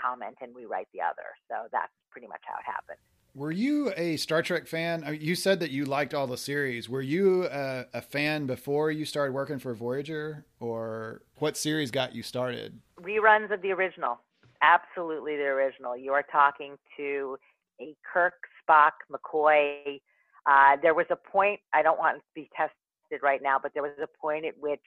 comment 0.00 0.36
and 0.40 0.54
rewrite 0.54 0.88
the 0.92 1.00
other. 1.00 1.36
So 1.48 1.68
that's 1.72 1.92
pretty 2.10 2.26
much 2.26 2.42
how 2.44 2.54
it 2.54 2.66
happened. 2.66 2.98
Were 3.36 3.50
you 3.50 3.92
a 3.96 4.16
Star 4.16 4.42
Trek 4.42 4.68
fan? 4.68 5.02
Uh, 5.04 5.10
you 5.10 5.34
said 5.34 5.58
that 5.58 5.72
you 5.72 5.86
liked 5.86 6.14
all 6.14 6.28
the 6.28 6.36
series. 6.36 6.88
Were 6.88 7.02
you 7.02 7.46
a, 7.46 7.84
a, 7.92 8.00
fan 8.00 8.46
before 8.46 8.92
you 8.92 9.04
started 9.04 9.32
working 9.32 9.58
for 9.58 9.74
Voyager, 9.74 10.44
or 10.60 11.22
what 11.38 11.56
series 11.56 11.90
got 11.90 12.14
you 12.14 12.22
started? 12.22 12.78
Reruns 13.00 13.52
of 13.52 13.60
the 13.60 13.72
original. 13.72 14.20
Absolutely 14.62 15.36
the 15.36 15.42
original. 15.42 15.96
You 15.96 16.12
are 16.12 16.22
talking 16.22 16.76
to 16.96 17.36
a 17.80 17.96
Kirk, 18.04 18.34
Spock, 18.62 18.92
McCoy. 19.12 20.00
Uh, 20.46 20.76
there 20.80 20.94
was 20.94 21.06
a 21.10 21.16
point, 21.16 21.58
I 21.72 21.82
don't 21.82 21.98
want 21.98 22.18
to 22.18 22.22
be 22.36 22.48
tested 22.56 23.20
right 23.20 23.42
now, 23.42 23.58
but 23.60 23.74
there 23.74 23.82
was 23.82 23.98
a 24.00 24.08
point 24.20 24.44
at 24.44 24.54
which 24.60 24.80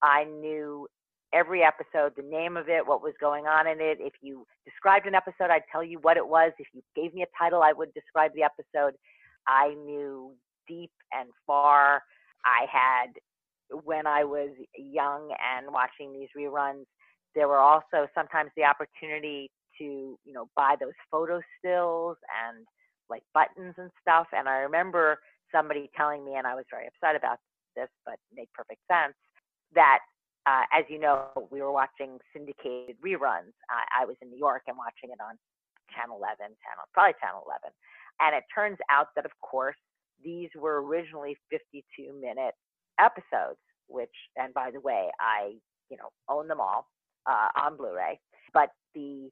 I 0.00 0.24
knew 0.24 0.88
every 1.34 1.62
episode, 1.62 2.12
the 2.16 2.22
name 2.22 2.56
of 2.56 2.68
it, 2.68 2.86
what 2.86 3.02
was 3.02 3.12
going 3.20 3.46
on 3.46 3.66
in 3.66 3.80
it. 3.80 3.98
If 4.00 4.12
you 4.22 4.46
described 4.64 5.06
an 5.06 5.14
episode, 5.14 5.50
I'd 5.50 5.68
tell 5.70 5.82
you 5.82 5.98
what 6.00 6.16
it 6.16 6.26
was. 6.26 6.52
If 6.58 6.68
you 6.72 6.82
gave 6.94 7.12
me 7.12 7.22
a 7.22 7.38
title, 7.38 7.62
I 7.62 7.72
would 7.72 7.92
describe 7.92 8.30
the 8.34 8.44
episode. 8.44 8.94
I 9.48 9.74
knew 9.74 10.32
deep 10.68 10.92
and 11.12 11.28
far. 11.46 12.02
I 12.44 12.66
had, 12.70 13.08
when 13.84 14.06
I 14.06 14.22
was 14.24 14.50
young 14.78 15.34
and 15.42 15.72
watching 15.72 16.12
these 16.12 16.28
reruns, 16.38 16.84
there 17.34 17.48
were 17.48 17.58
also 17.58 18.06
sometimes 18.14 18.50
the 18.56 18.64
opportunity 18.64 19.50
to, 19.78 19.84
you 20.24 20.32
know, 20.32 20.48
buy 20.54 20.76
those 20.78 20.94
photo 21.10 21.40
stills 21.58 22.16
and 22.46 22.64
like 23.10 23.22
buttons 23.34 23.74
and 23.76 23.90
stuff. 24.00 24.28
And 24.32 24.48
I 24.48 24.58
remember 24.58 25.18
somebody 25.50 25.90
telling 25.96 26.24
me, 26.24 26.36
and 26.36 26.46
I 26.46 26.54
was 26.54 26.64
very 26.70 26.86
upset 26.86 27.16
about 27.16 27.38
this, 27.74 27.88
but 28.06 28.14
made 28.32 28.48
perfect 28.54 28.80
sense, 28.88 29.14
that 29.74 29.98
uh, 30.46 30.64
as 30.72 30.84
you 30.88 30.98
know, 30.98 31.28
we 31.50 31.62
were 31.62 31.72
watching 31.72 32.18
syndicated 32.32 32.96
reruns. 33.04 33.56
I, 33.70 34.02
I 34.02 34.04
was 34.04 34.16
in 34.20 34.30
New 34.30 34.38
York 34.38 34.62
and 34.68 34.76
watching 34.76 35.10
it 35.10 35.20
on 35.20 35.36
Channel 35.94 36.18
11, 36.18 36.36
channel 36.38 36.84
probably 36.92 37.14
Channel 37.20 37.42
11, 37.46 37.70
and 38.20 38.36
it 38.36 38.44
turns 38.52 38.78
out 38.90 39.08
that 39.16 39.24
of 39.24 39.32
course 39.40 39.76
these 40.22 40.48
were 40.56 40.82
originally 40.82 41.36
52 41.50 42.12
minute 42.20 42.54
episodes, 42.98 43.60
which 43.88 44.14
and 44.36 44.52
by 44.54 44.70
the 44.70 44.80
way, 44.80 45.08
I 45.20 45.54
you 45.90 45.96
know 45.96 46.10
own 46.28 46.48
them 46.48 46.60
all 46.60 46.88
uh, 47.26 47.48
on 47.56 47.76
Blu-ray, 47.76 48.18
but 48.52 48.70
the 48.94 49.30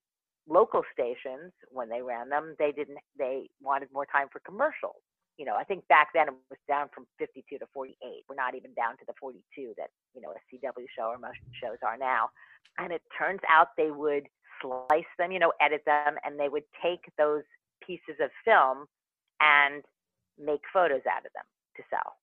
local 0.49 0.83
stations 0.93 1.53
when 1.71 1.89
they 1.89 2.03
ran 2.03 2.29
them, 2.29 2.55
they 2.59 2.73
didn't 2.73 2.99
they 3.19 3.49
wanted 3.61 3.89
more 3.93 4.07
time 4.07 4.29
for 4.33 4.41
commercials 4.45 5.03
you 5.39 5.45
know, 5.45 5.57
I 5.57 5.65
think 5.65 5.87
back 5.89 6.09
then 6.15 6.29
it 6.29 6.35
was 6.51 6.59
down 6.69 6.89
from 6.95 7.07
52 7.19 7.59
to 7.59 7.67
48. 7.73 7.97
We're 8.29 8.35
not 8.35 8.55
even 8.55 8.75
down 8.75 8.97
to 8.99 9.05
the 9.07 9.15
42 9.19 9.75
that, 9.79 9.91
you 10.15 10.21
know, 10.21 10.31
a 10.31 10.41
CW 10.55 10.87
show 10.97 11.05
or 11.05 11.19
most 11.19 11.39
shows 11.61 11.79
are 11.83 11.97
now. 11.97 12.31
And 12.79 12.93
it 12.93 13.03
turns 13.17 13.41
out 13.49 13.69
they 13.77 13.91
would 13.91 14.29
slice 14.61 15.09
them, 15.19 15.33
you 15.33 15.39
know, 15.39 15.53
edit 15.61 15.83
them, 15.87 16.15
and 16.25 16.39
they 16.39 16.49
would 16.49 16.65
take 16.83 17.05
those 17.19 17.43
pieces 17.85 18.17
of 18.21 18.31
film 18.45 18.87
and 19.41 19.83
make 20.39 20.61
photos 20.73 21.03
out 21.11 21.27
of 21.27 21.33
them 21.35 21.45
to 21.77 21.83
sell. 21.91 22.17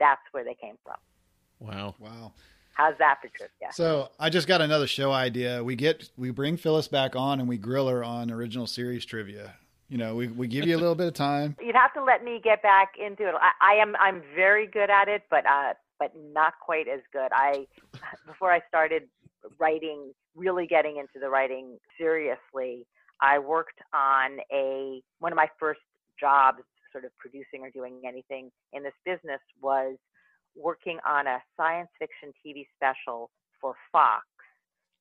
That's 0.00 0.22
where 0.32 0.44
they 0.44 0.54
came 0.54 0.76
from. 0.84 0.96
Wow. 1.58 1.94
Wow. 1.98 2.32
How's 2.74 2.98
that 2.98 3.18
for 3.22 3.28
trivia? 3.28 3.72
So 3.72 4.10
I 4.20 4.28
just 4.28 4.46
got 4.46 4.60
another 4.60 4.86
show 4.86 5.10
idea. 5.10 5.64
We 5.64 5.76
get 5.76 6.10
we 6.18 6.30
bring 6.30 6.58
Phyllis 6.58 6.88
back 6.88 7.16
on 7.16 7.40
and 7.40 7.48
we 7.48 7.56
grill 7.56 7.88
her 7.88 8.04
on 8.04 8.30
original 8.30 8.66
series 8.66 9.06
trivia. 9.06 9.54
You 9.88 9.98
know, 9.98 10.16
we, 10.16 10.28
we 10.28 10.48
give 10.48 10.66
you 10.66 10.76
a 10.76 10.80
little 10.80 10.94
bit 10.94 11.06
of 11.06 11.14
time. 11.14 11.56
You'd 11.62 11.76
have 11.76 11.94
to 11.94 12.02
let 12.02 12.24
me 12.24 12.40
get 12.42 12.62
back 12.62 12.92
into 12.98 13.28
it. 13.28 13.34
I, 13.40 13.74
I 13.74 13.82
am 13.82 13.94
I'm 14.00 14.22
very 14.34 14.66
good 14.66 14.90
at 14.90 15.08
it, 15.08 15.22
but 15.30 15.44
uh, 15.46 15.74
but 15.98 16.12
not 16.32 16.54
quite 16.60 16.88
as 16.88 17.00
good. 17.12 17.28
I 17.32 17.66
before 18.26 18.52
I 18.52 18.60
started 18.68 19.04
writing, 19.58 20.12
really 20.34 20.66
getting 20.66 20.96
into 20.96 21.20
the 21.20 21.28
writing 21.28 21.78
seriously, 21.96 22.86
I 23.20 23.38
worked 23.38 23.80
on 23.94 24.38
a 24.52 25.02
one 25.20 25.32
of 25.32 25.36
my 25.36 25.48
first 25.58 25.80
jobs, 26.18 26.62
sort 26.90 27.04
of 27.04 27.16
producing 27.18 27.62
or 27.62 27.70
doing 27.70 28.02
anything 28.06 28.50
in 28.72 28.82
this 28.82 28.94
business, 29.04 29.40
was 29.62 29.96
working 30.56 30.98
on 31.06 31.26
a 31.26 31.38
science 31.56 31.90
fiction 31.98 32.32
TV 32.44 32.66
special 32.76 33.30
for 33.60 33.74
Fox 33.92 34.26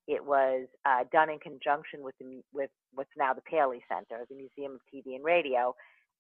it 0.08 0.24
was 0.24 0.68
uh, 0.86 1.04
done 1.12 1.30
in 1.30 1.40
conjunction 1.40 2.04
with 2.04 2.16
the, 2.20 2.42
with 2.54 2.70
what's 2.94 3.10
now 3.18 3.34
the 3.34 3.42
Paley 3.42 3.82
Center, 3.90 4.24
the 4.30 4.36
Museum 4.36 4.74
of 4.74 4.82
TV 4.94 5.16
and 5.16 5.24
Radio, 5.24 5.76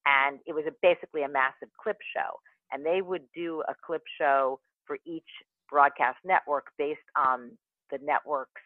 and 0.05 0.39
it 0.45 0.53
was 0.53 0.65
a, 0.67 0.73
basically 0.81 1.23
a 1.23 1.29
massive 1.29 1.69
clip 1.81 1.97
show. 2.15 2.39
And 2.71 2.85
they 2.85 3.01
would 3.01 3.23
do 3.35 3.63
a 3.67 3.75
clip 3.85 4.01
show 4.17 4.59
for 4.85 4.97
each 5.05 5.27
broadcast 5.69 6.17
network 6.25 6.67
based 6.77 7.05
on 7.15 7.51
the 7.91 7.99
network's 8.03 8.61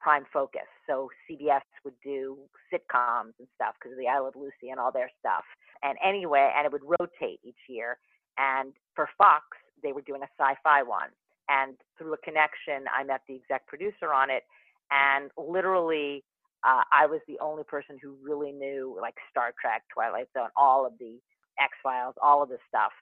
prime 0.00 0.24
focus. 0.32 0.66
So 0.86 1.08
CBS 1.30 1.62
would 1.84 1.94
do 2.02 2.36
sitcoms 2.72 3.32
and 3.38 3.48
stuff 3.54 3.74
because 3.78 3.92
of 3.92 3.98
the 3.98 4.08
I 4.08 4.18
Love 4.18 4.34
Lucy 4.36 4.70
and 4.70 4.80
all 4.80 4.92
their 4.92 5.10
stuff. 5.20 5.44
And 5.82 5.96
anyway, 6.04 6.52
and 6.56 6.66
it 6.66 6.72
would 6.72 6.82
rotate 6.82 7.40
each 7.44 7.62
year. 7.68 7.98
And 8.38 8.72
for 8.94 9.08
Fox, 9.16 9.44
they 9.82 9.92
were 9.92 10.02
doing 10.02 10.22
a 10.22 10.30
sci-fi 10.38 10.82
one. 10.82 11.10
And 11.48 11.76
through 11.98 12.14
a 12.14 12.18
connection, 12.18 12.88
I 12.90 13.04
met 13.04 13.20
the 13.28 13.36
exec 13.36 13.66
producer 13.66 14.12
on 14.12 14.30
it 14.30 14.44
and 14.90 15.30
literally 15.36 16.24
uh, 16.64 16.82
I 16.92 17.06
was 17.06 17.20
the 17.28 17.38
only 17.40 17.64
person 17.64 17.98
who 18.02 18.16
really 18.22 18.52
knew 18.52 18.96
like 19.00 19.14
Star 19.30 19.52
Trek, 19.60 19.82
Twilight 19.92 20.28
Zone, 20.36 20.48
all 20.56 20.86
of 20.86 20.92
the 20.98 21.18
X 21.60 21.72
Files, 21.82 22.14
all 22.22 22.42
of 22.42 22.48
this 22.48 22.60
stuff. 22.68 22.92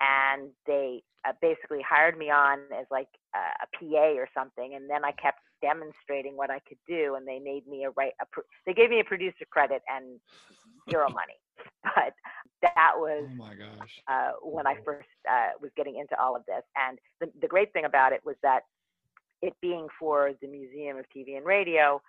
And 0.00 0.50
they 0.66 1.02
uh, 1.28 1.32
basically 1.42 1.80
hired 1.86 2.16
me 2.16 2.30
on 2.30 2.60
as 2.78 2.86
like 2.90 3.08
a, 3.34 3.64
a 3.64 3.66
PA 3.76 4.14
or 4.14 4.28
something, 4.32 4.74
and 4.76 4.88
then 4.88 5.04
I 5.04 5.10
kept 5.12 5.40
demonstrating 5.60 6.36
what 6.36 6.50
I 6.50 6.60
could 6.68 6.78
do, 6.86 7.16
and 7.16 7.26
they 7.26 7.40
made 7.40 7.66
me 7.66 7.84
a 7.84 7.90
right. 7.90 8.12
A 8.22 8.26
pro- 8.30 8.44
they 8.64 8.74
gave 8.74 8.90
me 8.90 9.00
a 9.00 9.04
producer 9.04 9.44
credit 9.50 9.82
and 9.88 10.20
zero 10.88 11.08
money, 11.10 11.34
but 11.82 12.14
that 12.62 12.92
was 12.94 13.26
oh 13.28 13.34
my 13.34 13.54
gosh 13.54 14.00
uh, 14.06 14.32
when 14.42 14.68
I 14.68 14.76
first 14.84 15.08
uh, 15.28 15.58
was 15.60 15.70
getting 15.76 15.96
into 15.98 16.20
all 16.20 16.36
of 16.36 16.42
this. 16.46 16.62
And 16.76 16.98
the, 17.20 17.26
the 17.40 17.48
great 17.48 17.72
thing 17.72 17.84
about 17.84 18.12
it 18.12 18.20
was 18.24 18.36
that 18.44 18.60
it 19.42 19.54
being 19.60 19.86
for 19.98 20.32
the 20.40 20.48
Museum 20.48 20.98
of 20.98 21.04
TV 21.14 21.36
and 21.36 21.46
Radio, 21.46 22.00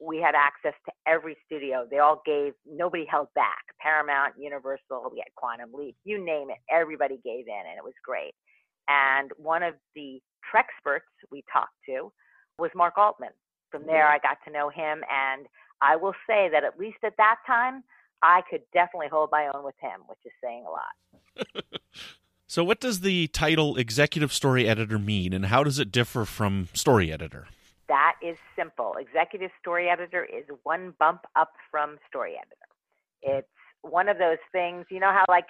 we 0.00 0.18
had 0.18 0.34
access 0.34 0.78
to 0.84 0.92
every 1.06 1.36
studio. 1.46 1.86
They 1.90 1.98
all 1.98 2.22
gave, 2.26 2.52
nobody 2.68 3.06
held 3.10 3.28
back. 3.34 3.64
Paramount, 3.80 4.34
Universal, 4.38 5.10
we 5.10 5.18
had 5.18 5.34
Quantum 5.36 5.70
Leap, 5.72 5.96
you 6.04 6.22
name 6.22 6.50
it, 6.50 6.58
everybody 6.70 7.18
gave 7.24 7.46
in, 7.48 7.62
and 7.68 7.78
it 7.78 7.84
was 7.84 7.94
great. 8.04 8.34
And 8.88 9.30
one 9.36 9.62
of 9.62 9.74
the 9.94 10.20
Trexperts 10.52 11.08
we 11.30 11.42
talked 11.52 11.74
to 11.88 12.12
was 12.58 12.70
Mark 12.74 12.98
Altman. 12.98 13.30
From 13.70 13.84
there, 13.84 14.06
I 14.06 14.18
got 14.18 14.38
to 14.46 14.52
know 14.52 14.68
him, 14.68 15.02
and 15.10 15.46
I 15.82 15.96
will 15.96 16.14
say 16.28 16.48
that 16.52 16.62
at 16.62 16.78
least 16.78 16.98
at 17.04 17.16
that 17.18 17.36
time, 17.46 17.82
I 18.22 18.42
could 18.48 18.62
definitely 18.72 19.08
hold 19.10 19.30
my 19.32 19.50
own 19.54 19.64
with 19.64 19.74
him, 19.80 20.02
which 20.06 20.18
is 20.24 20.32
saying 20.42 20.64
a 20.66 20.70
lot. 20.70 21.76
So, 22.48 22.62
what 22.62 22.78
does 22.78 23.00
the 23.00 23.26
title 23.28 23.76
executive 23.76 24.32
story 24.32 24.68
editor 24.68 25.00
mean, 25.00 25.32
and 25.32 25.46
how 25.46 25.64
does 25.64 25.80
it 25.80 25.90
differ 25.90 26.24
from 26.24 26.68
story 26.74 27.12
editor? 27.12 27.48
That 27.88 28.14
is 28.22 28.36
simple. 28.56 28.94
Executive 29.00 29.50
story 29.60 29.88
editor 29.88 30.24
is 30.24 30.44
one 30.62 30.94
bump 31.00 31.22
up 31.34 31.50
from 31.72 31.98
story 32.08 32.34
editor. 32.36 32.68
It's 33.20 33.48
one 33.82 34.08
of 34.08 34.18
those 34.18 34.38
things, 34.52 34.86
you 34.90 35.00
know, 35.00 35.10
how 35.10 35.24
like 35.28 35.46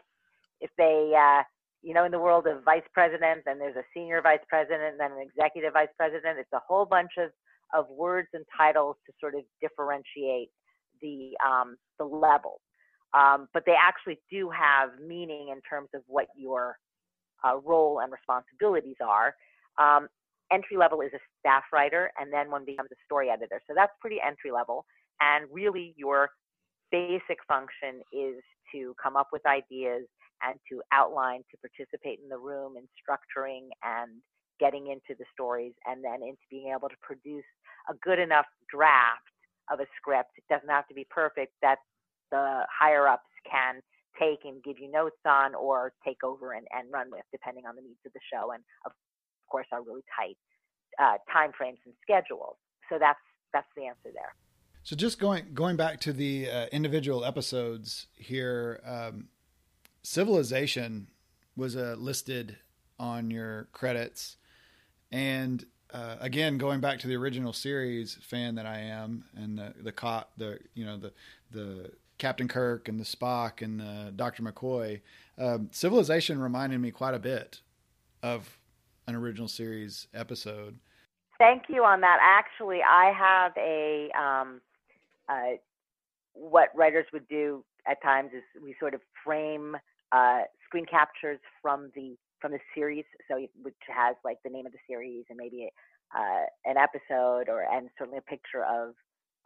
if 0.62 0.70
they, 0.78 1.12
uh, 1.14 1.42
you 1.82 1.92
know, 1.92 2.04
in 2.04 2.12
the 2.12 2.18
world 2.18 2.46
of 2.46 2.64
vice 2.64 2.88
president, 2.94 3.42
then 3.44 3.58
there's 3.58 3.76
a 3.76 3.84
senior 3.92 4.22
vice 4.22 4.40
president, 4.48 4.92
and 4.92 5.00
then 5.00 5.12
an 5.12 5.20
executive 5.20 5.74
vice 5.74 5.92
president. 5.98 6.38
It's 6.38 6.52
a 6.54 6.62
whole 6.66 6.86
bunch 6.86 7.12
of, 7.18 7.30
of 7.74 7.90
words 7.90 8.28
and 8.32 8.46
titles 8.56 8.96
to 9.04 9.12
sort 9.20 9.34
of 9.34 9.42
differentiate 9.60 10.48
the 11.02 11.32
um, 11.46 11.76
the 11.98 12.06
level. 12.06 12.62
Um, 13.12 13.48
but 13.52 13.64
they 13.66 13.76
actually 13.78 14.18
do 14.30 14.48
have 14.50 14.98
meaning 14.98 15.48
in 15.52 15.60
terms 15.60 15.88
of 15.94 16.00
what 16.06 16.28
your 16.34 16.78
uh, 17.44 17.56
role 17.64 18.00
and 18.00 18.12
responsibilities 18.12 18.96
are. 19.00 19.34
Um, 19.78 20.08
entry 20.52 20.76
level 20.76 21.00
is 21.00 21.10
a 21.14 21.18
staff 21.40 21.64
writer, 21.72 22.10
and 22.18 22.32
then 22.32 22.50
one 22.50 22.64
becomes 22.64 22.90
a 22.92 23.00
story 23.04 23.30
editor. 23.30 23.60
So 23.66 23.74
that's 23.74 23.92
pretty 24.00 24.18
entry 24.24 24.52
level. 24.52 24.84
And 25.20 25.46
really, 25.50 25.94
your 25.96 26.30
basic 26.90 27.38
function 27.48 28.00
is 28.12 28.42
to 28.72 28.94
come 29.02 29.16
up 29.16 29.28
with 29.32 29.44
ideas 29.46 30.06
and 30.42 30.58
to 30.70 30.82
outline, 30.92 31.40
to 31.50 31.56
participate 31.58 32.20
in 32.22 32.28
the 32.28 32.38
room 32.38 32.74
in 32.76 32.84
structuring 32.94 33.68
and 33.82 34.20
getting 34.60 34.88
into 34.88 35.18
the 35.18 35.24
stories, 35.32 35.72
and 35.86 36.02
then 36.02 36.22
into 36.22 36.40
being 36.50 36.72
able 36.72 36.88
to 36.88 36.96
produce 37.02 37.44
a 37.90 37.94
good 38.02 38.18
enough 38.18 38.46
draft 38.70 39.20
of 39.70 39.80
a 39.80 39.86
script. 39.96 40.30
It 40.36 40.44
doesn't 40.48 40.68
have 40.68 40.86
to 40.88 40.94
be 40.94 41.06
perfect 41.10 41.52
that 41.62 41.78
the 42.30 42.64
higher 42.70 43.06
ups 43.08 43.28
can 43.50 43.80
take 44.18 44.44
and 44.44 44.62
give 44.62 44.78
you 44.78 44.90
notes 44.90 45.16
on 45.26 45.54
or 45.54 45.92
take 46.04 46.22
over 46.24 46.52
and, 46.52 46.66
and 46.72 46.92
run 46.92 47.10
with 47.10 47.22
depending 47.32 47.64
on 47.66 47.76
the 47.76 47.82
needs 47.82 48.00
of 48.06 48.12
the 48.12 48.20
show 48.32 48.52
and 48.52 48.62
of 48.84 48.92
course 49.48 49.66
our 49.72 49.82
really 49.82 50.02
tight 50.18 50.36
uh, 50.98 51.16
time 51.32 51.52
frames 51.56 51.78
and 51.84 51.94
schedules. 52.02 52.56
So 52.88 52.98
that's 52.98 53.18
that's 53.52 53.66
the 53.76 53.84
answer 53.84 54.10
there. 54.12 54.34
So 54.82 54.96
just 54.96 55.18
going 55.18 55.46
going 55.54 55.76
back 55.76 56.00
to 56.00 56.12
the 56.12 56.48
uh, 56.50 56.66
individual 56.72 57.24
episodes 57.24 58.06
here 58.14 58.80
um, 58.84 59.28
civilization 60.02 61.08
was 61.56 61.76
uh, 61.76 61.96
listed 61.98 62.56
on 62.98 63.30
your 63.30 63.68
credits. 63.72 64.36
And 65.10 65.64
uh, 65.92 66.16
again 66.20 66.58
going 66.58 66.80
back 66.80 66.98
to 67.00 67.06
the 67.06 67.14
original 67.14 67.52
series 67.52 68.18
fan 68.22 68.56
that 68.56 68.66
I 68.66 68.80
am 68.80 69.24
and 69.36 69.58
the 69.58 69.74
the 69.82 69.92
cop 69.92 70.32
the 70.36 70.58
you 70.74 70.84
know 70.84 70.96
the 70.96 71.12
the 71.50 71.92
Captain 72.18 72.48
Kirk 72.48 72.88
and 72.88 72.98
the 72.98 73.04
Spock 73.04 73.62
and 73.62 73.80
the 73.80 74.12
Dr. 74.14 74.42
McCoy, 74.42 75.00
um, 75.38 75.68
Civilization 75.72 76.40
reminded 76.40 76.80
me 76.80 76.90
quite 76.90 77.14
a 77.14 77.18
bit 77.18 77.60
of 78.22 78.58
an 79.06 79.14
original 79.14 79.48
series 79.48 80.08
episode. 80.14 80.78
Thank 81.38 81.64
you 81.68 81.84
on 81.84 82.00
that. 82.00 82.18
Actually, 82.22 82.80
I 82.82 83.12
have 83.12 83.52
a 83.58 84.10
um, 84.18 84.60
uh, 85.28 85.56
what 86.32 86.68
writers 86.74 87.06
would 87.12 87.28
do 87.28 87.64
at 87.88 88.02
times 88.02 88.30
is 88.34 88.42
we 88.62 88.74
sort 88.80 88.94
of 88.94 89.00
frame 89.24 89.76
uh, 90.12 90.42
screen 90.66 90.86
captures 90.86 91.38
from 91.60 91.90
the 91.94 92.16
from 92.40 92.52
the 92.52 92.58
series, 92.74 93.04
so 93.28 93.46
which 93.62 93.74
has 93.88 94.16
like 94.24 94.38
the 94.44 94.50
name 94.50 94.66
of 94.66 94.72
the 94.72 94.78
series 94.88 95.24
and 95.28 95.38
maybe 95.38 95.68
uh, 96.16 96.46
an 96.64 96.76
episode 96.76 97.48
or 97.48 97.66
and 97.70 97.88
certainly 97.98 98.18
a 98.18 98.22
picture 98.22 98.64
of 98.64 98.94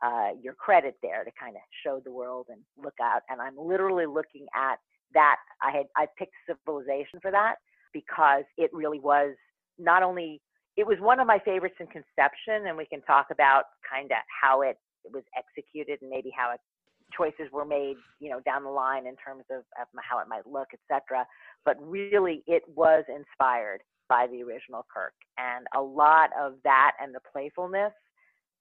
uh, 0.02 0.30
your 0.40 0.54
credit 0.54 0.96
there 1.02 1.24
to 1.24 1.30
kind 1.38 1.56
of 1.56 1.62
show 1.84 2.00
the 2.04 2.12
world 2.12 2.46
and 2.48 2.60
look 2.82 2.94
out. 3.02 3.22
And 3.28 3.40
I'm 3.40 3.56
literally 3.58 4.06
looking 4.06 4.46
at 4.54 4.76
that 5.14 5.36
I 5.62 5.70
had 5.72 5.86
I 5.96 6.06
picked 6.18 6.34
Civilization 6.46 7.18
for 7.20 7.30
that 7.30 7.56
because 7.92 8.44
it 8.56 8.70
really 8.72 9.00
was 9.00 9.34
not 9.78 10.02
only 10.02 10.40
it 10.76 10.86
was 10.86 10.98
one 11.00 11.20
of 11.20 11.26
my 11.26 11.38
favorites 11.44 11.76
in 11.80 11.86
conception, 11.86 12.68
and 12.68 12.76
we 12.76 12.86
can 12.86 13.02
talk 13.02 13.26
about 13.30 13.64
kind 13.88 14.10
of 14.10 14.18
how 14.40 14.62
it, 14.62 14.76
was 15.12 15.24
executed 15.36 15.98
and 16.02 16.10
maybe 16.10 16.30
how 16.36 16.52
it, 16.52 16.60
choices 17.16 17.50
were 17.52 17.64
made, 17.64 17.96
you 18.20 18.30
know, 18.30 18.38
down 18.40 18.62
the 18.62 18.70
line 18.70 19.06
in 19.06 19.16
terms 19.16 19.44
of, 19.50 19.64
of 19.80 19.88
how 19.98 20.18
it 20.20 20.28
might 20.28 20.46
look, 20.46 20.68
etc. 20.74 21.26
But 21.64 21.76
really, 21.80 22.44
it 22.46 22.62
was 22.76 23.04
inspired 23.08 23.80
by 24.08 24.26
the 24.30 24.42
original 24.42 24.86
Kirk, 24.92 25.14
and 25.38 25.66
a 25.74 25.80
lot 25.80 26.30
of 26.38 26.54
that 26.64 26.92
and 27.00 27.14
the 27.14 27.20
playfulness 27.32 27.92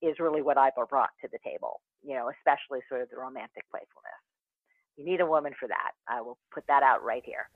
is 0.02 0.18
really 0.18 0.42
what 0.42 0.58
I've 0.58 0.74
brought 0.88 1.10
to 1.22 1.28
the 1.30 1.38
table. 1.44 1.80
You 2.02 2.14
know, 2.14 2.30
especially 2.38 2.80
sort 2.88 3.02
of 3.02 3.10
the 3.10 3.16
romantic 3.16 3.64
playfulness. 3.70 4.20
You 4.96 5.04
need 5.04 5.20
a 5.20 5.26
woman 5.26 5.52
for 5.58 5.68
that. 5.68 5.92
I 6.08 6.20
will 6.20 6.38
put 6.52 6.66
that 6.68 6.82
out 6.82 7.02
right 7.02 7.22
here. 7.24 7.48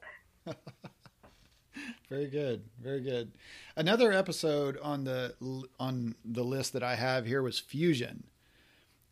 very 2.08 2.26
good, 2.26 2.62
very 2.80 3.00
good. 3.00 3.32
Another 3.76 4.12
episode 4.12 4.78
on 4.82 5.04
the 5.04 5.34
on 5.78 6.14
the 6.24 6.44
list 6.44 6.72
that 6.72 6.82
I 6.82 6.94
have 6.94 7.26
here 7.26 7.42
was 7.42 7.58
Fusion. 7.58 8.24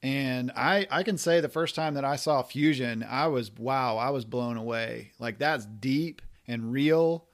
And 0.05 0.51
I, 0.57 0.89
I 0.91 1.05
can 1.05 1.17
say 1.17 1.41
the 1.41 1.49
first 1.49 1.77
time 1.77 1.95
that 1.95 2.05
I 2.05 2.17
saw 2.17 2.43
Fusion, 2.43 3.07
I 3.09 3.29
was 3.29 3.53
wow, 3.53 3.99
I 3.99 4.11
was 4.11 4.25
blown 4.25 4.57
away. 4.57 5.13
Like 5.19 5.39
that's 5.39 5.65
deep 5.65 6.23
and 6.49 6.73
real, 6.73 7.27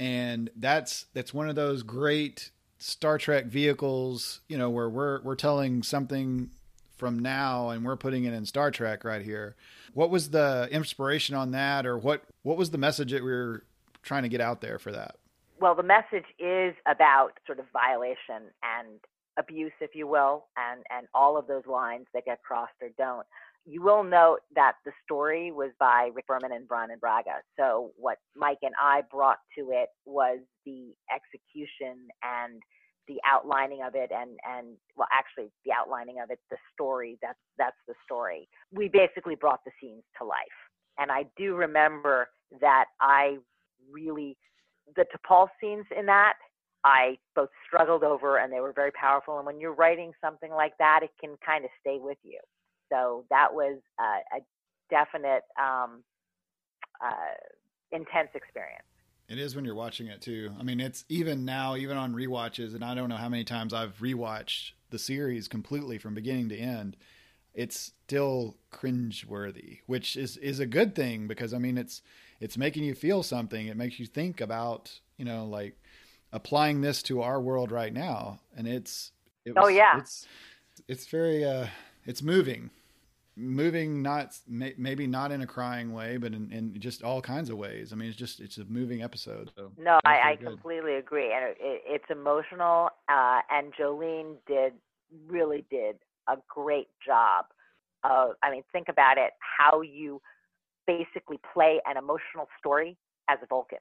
and 0.00 0.50
that's 0.56 1.06
that's 1.14 1.32
one 1.32 1.48
of 1.48 1.54
those 1.54 1.82
great 1.82 2.50
Star 2.78 3.18
Trek 3.18 3.46
vehicles, 3.46 4.40
you 4.48 4.56
know, 4.56 4.70
where 4.70 4.88
we're 4.88 5.20
we're 5.22 5.34
telling 5.34 5.82
something 5.82 6.50
from 6.96 7.18
now 7.18 7.70
and 7.70 7.84
we're 7.84 7.96
putting 7.96 8.24
it 8.24 8.34
in 8.34 8.44
Star 8.44 8.70
Trek 8.70 9.04
right 9.04 9.22
here. 9.22 9.56
What 9.94 10.10
was 10.10 10.30
the 10.30 10.68
inspiration 10.70 11.34
on 11.34 11.52
that, 11.52 11.86
or 11.86 11.98
what 11.98 12.22
what 12.42 12.56
was 12.56 12.70
the 12.70 12.78
message 12.78 13.12
that 13.12 13.22
we 13.22 13.30
were 13.30 13.64
trying 14.02 14.22
to 14.22 14.28
get 14.28 14.40
out 14.40 14.60
there 14.60 14.78
for 14.78 14.92
that? 14.92 15.16
Well, 15.60 15.74
the 15.74 15.82
message 15.82 16.26
is 16.38 16.74
about 16.86 17.32
sort 17.46 17.58
of 17.58 17.66
violation 17.72 18.50
and 18.62 19.00
abuse, 19.36 19.72
if 19.80 19.94
you 19.94 20.06
will, 20.06 20.46
and 20.56 20.82
and 20.90 21.08
all 21.14 21.36
of 21.36 21.46
those 21.46 21.66
lines 21.66 22.06
that 22.14 22.24
get 22.24 22.42
crossed 22.42 22.72
or 22.80 22.90
don't. 22.96 23.26
You 23.70 23.82
will 23.82 24.02
note 24.02 24.38
that 24.54 24.76
the 24.86 24.92
story 25.04 25.52
was 25.52 25.72
by 25.78 26.08
Rick 26.14 26.26
Berman 26.26 26.52
and 26.52 26.66
Brannon 26.66 26.98
Braga. 26.98 27.42
So 27.58 27.90
what 27.96 28.16
Mike 28.34 28.58
and 28.62 28.74
I 28.80 29.02
brought 29.10 29.38
to 29.58 29.70
it 29.72 29.90
was 30.06 30.38
the 30.64 30.94
execution 31.14 32.08
and 32.22 32.62
the 33.08 33.20
outlining 33.26 33.82
of 33.82 33.94
it 33.94 34.10
and 34.10 34.38
and 34.46 34.76
well 34.96 35.08
actually 35.10 35.50
the 35.64 35.72
outlining 35.72 36.16
of 36.22 36.30
it 36.30 36.38
the 36.50 36.58
story 36.74 37.18
that's 37.22 37.38
that's 37.56 37.76
the 37.86 37.94
story 38.04 38.46
we 38.70 38.86
basically 38.86 39.34
brought 39.34 39.60
the 39.64 39.70
scenes 39.80 40.02
to 40.18 40.26
life 40.26 40.58
and 40.98 41.10
i 41.10 41.24
do 41.34 41.54
remember 41.54 42.28
that 42.60 42.84
i 43.00 43.38
really 43.90 44.36
the 44.94 45.06
T'Pol 45.06 45.48
scenes 45.58 45.86
in 45.98 46.04
that 46.04 46.34
I 46.84 47.18
both 47.34 47.50
struggled 47.66 48.04
over 48.04 48.38
and 48.38 48.52
they 48.52 48.60
were 48.60 48.72
very 48.72 48.92
powerful. 48.92 49.36
And 49.38 49.46
when 49.46 49.60
you're 49.60 49.74
writing 49.74 50.12
something 50.20 50.52
like 50.52 50.72
that, 50.78 51.00
it 51.02 51.10
can 51.20 51.36
kind 51.44 51.64
of 51.64 51.70
stay 51.80 51.98
with 52.00 52.18
you. 52.22 52.38
So 52.90 53.24
that 53.30 53.52
was 53.52 53.78
a, 53.98 54.36
a 54.36 54.40
definite 54.90 55.44
um, 55.58 56.02
uh, 57.04 57.34
intense 57.92 58.30
experience. 58.34 58.84
It 59.28 59.38
is 59.38 59.54
when 59.54 59.64
you're 59.64 59.74
watching 59.74 60.06
it 60.06 60.22
too. 60.22 60.52
I 60.58 60.62
mean, 60.62 60.80
it's 60.80 61.04
even 61.08 61.44
now, 61.44 61.76
even 61.76 61.98
on 61.98 62.14
re-watches, 62.14 62.72
and 62.72 62.82
I 62.82 62.94
don't 62.94 63.10
know 63.10 63.16
how 63.16 63.28
many 63.28 63.44
times 63.44 63.74
I've 63.74 63.98
rewatched 63.98 64.72
the 64.90 64.98
series 64.98 65.48
completely 65.48 65.98
from 65.98 66.14
beginning 66.14 66.48
to 66.48 66.56
end. 66.56 66.96
It's 67.52 67.92
still 68.06 68.56
cringeworthy, 68.72 69.80
which 69.86 70.16
is 70.16 70.38
is 70.38 70.60
a 70.60 70.66
good 70.66 70.94
thing 70.94 71.26
because 71.26 71.52
I 71.52 71.58
mean, 71.58 71.76
it's 71.76 72.00
it's 72.40 72.56
making 72.56 72.84
you 72.84 72.94
feel 72.94 73.22
something. 73.22 73.66
It 73.66 73.76
makes 73.76 74.00
you 74.00 74.06
think 74.06 74.40
about 74.40 74.98
you 75.18 75.26
know 75.26 75.44
like 75.44 75.76
applying 76.32 76.80
this 76.80 77.02
to 77.04 77.20
our 77.20 77.40
world 77.40 77.70
right 77.70 77.92
now, 77.92 78.40
and 78.56 78.66
it's 78.66 79.12
it 79.44 79.50
oh, 79.50 79.62
was, 79.62 79.64
oh 79.64 79.68
yeah, 79.68 79.98
it's 79.98 80.26
it's 80.86 81.06
very 81.06 81.44
uh, 81.44 81.66
it's 82.06 82.22
moving 82.22 82.70
moving 83.38 84.02
not 84.02 84.36
maybe 84.46 85.06
not 85.06 85.30
in 85.30 85.42
a 85.42 85.46
crying 85.46 85.92
way 85.92 86.16
but 86.16 86.32
in, 86.32 86.50
in, 86.52 86.78
just 86.80 87.02
all 87.02 87.22
kinds 87.22 87.50
of 87.50 87.56
ways. 87.56 87.92
I 87.92 87.96
mean 87.96 88.08
it's 88.08 88.18
just 88.18 88.40
it's 88.40 88.58
a 88.58 88.64
moving 88.64 89.02
episode. 89.02 89.50
So 89.56 89.72
no 89.78 89.98
i, 90.04 90.32
I 90.32 90.36
completely 90.36 90.96
agree. 90.96 91.32
And 91.32 91.44
it, 91.44 91.56
it's 91.60 92.10
emotional 92.10 92.90
uh, 93.08 93.40
and 93.50 93.72
jolene 93.74 94.36
did 94.46 94.72
really 95.26 95.64
did 95.70 95.96
a 96.28 96.36
great 96.48 96.88
job 97.04 97.46
of 98.04 98.32
i 98.42 98.50
mean 98.50 98.62
think 98.72 98.88
about 98.88 99.18
it 99.18 99.32
how 99.40 99.80
you 99.80 100.20
basically 100.86 101.38
play 101.52 101.80
an 101.86 101.96
emotional 101.96 102.46
story 102.60 102.96
as 103.28 103.38
a 103.42 103.46
vulcan 103.46 103.78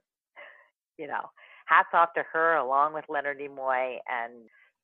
you 0.98 1.08
know? 1.08 1.30
Hats 1.66 1.90
off 1.94 2.14
to 2.16 2.24
her 2.34 2.56
along 2.56 2.94
with 2.94 3.06
leonard 3.10 3.40
nimoy 3.40 3.98
and 4.08 4.34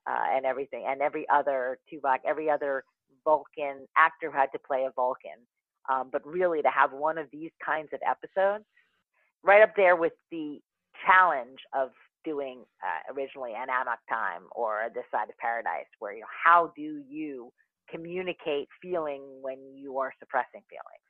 uh, 0.06 0.36
and 0.36 0.46
everything 0.46 0.86
and 0.86 1.02
every 1.02 1.26
other 1.34 1.80
tuvok 1.92 2.18
every 2.28 2.50
other 2.50 2.84
Vulcan 3.24 3.88
actor 3.98 4.32
who 4.32 4.38
had 4.38 4.52
to 4.54 4.60
play 4.60 4.86
a 4.86 4.92
Vulcan. 4.96 5.40
Um, 5.92 6.10
but 6.12 6.26
really, 6.26 6.62
to 6.62 6.70
have 6.70 6.94
one 6.94 7.18
of 7.18 7.28
these 7.32 7.52
kinds 7.64 7.90
of 7.94 8.00
episodes, 8.08 8.64
right 9.44 9.62
up 9.62 9.76
there 9.76 9.96
with 9.98 10.14
the 10.32 10.60
challenge 11.06 11.60
of 11.74 11.90
doing 12.24 12.64
uh, 12.82 13.14
originally 13.14 13.52
an 13.52 13.68
Amok 13.68 14.00
Time 14.10 14.44
or 14.56 14.90
This 14.96 15.04
Side 15.12 15.30
of 15.30 15.38
Paradise, 15.38 15.92
where 16.00 16.14
you 16.14 16.22
know 16.22 16.34
how 16.44 16.72
do 16.76 17.04
you 17.10 17.52
communicate 17.92 18.70
feeling 18.82 19.22
when 19.42 19.58
you 19.76 19.98
are 19.98 20.14
suppressing 20.20 20.62
feelings? 20.70 21.10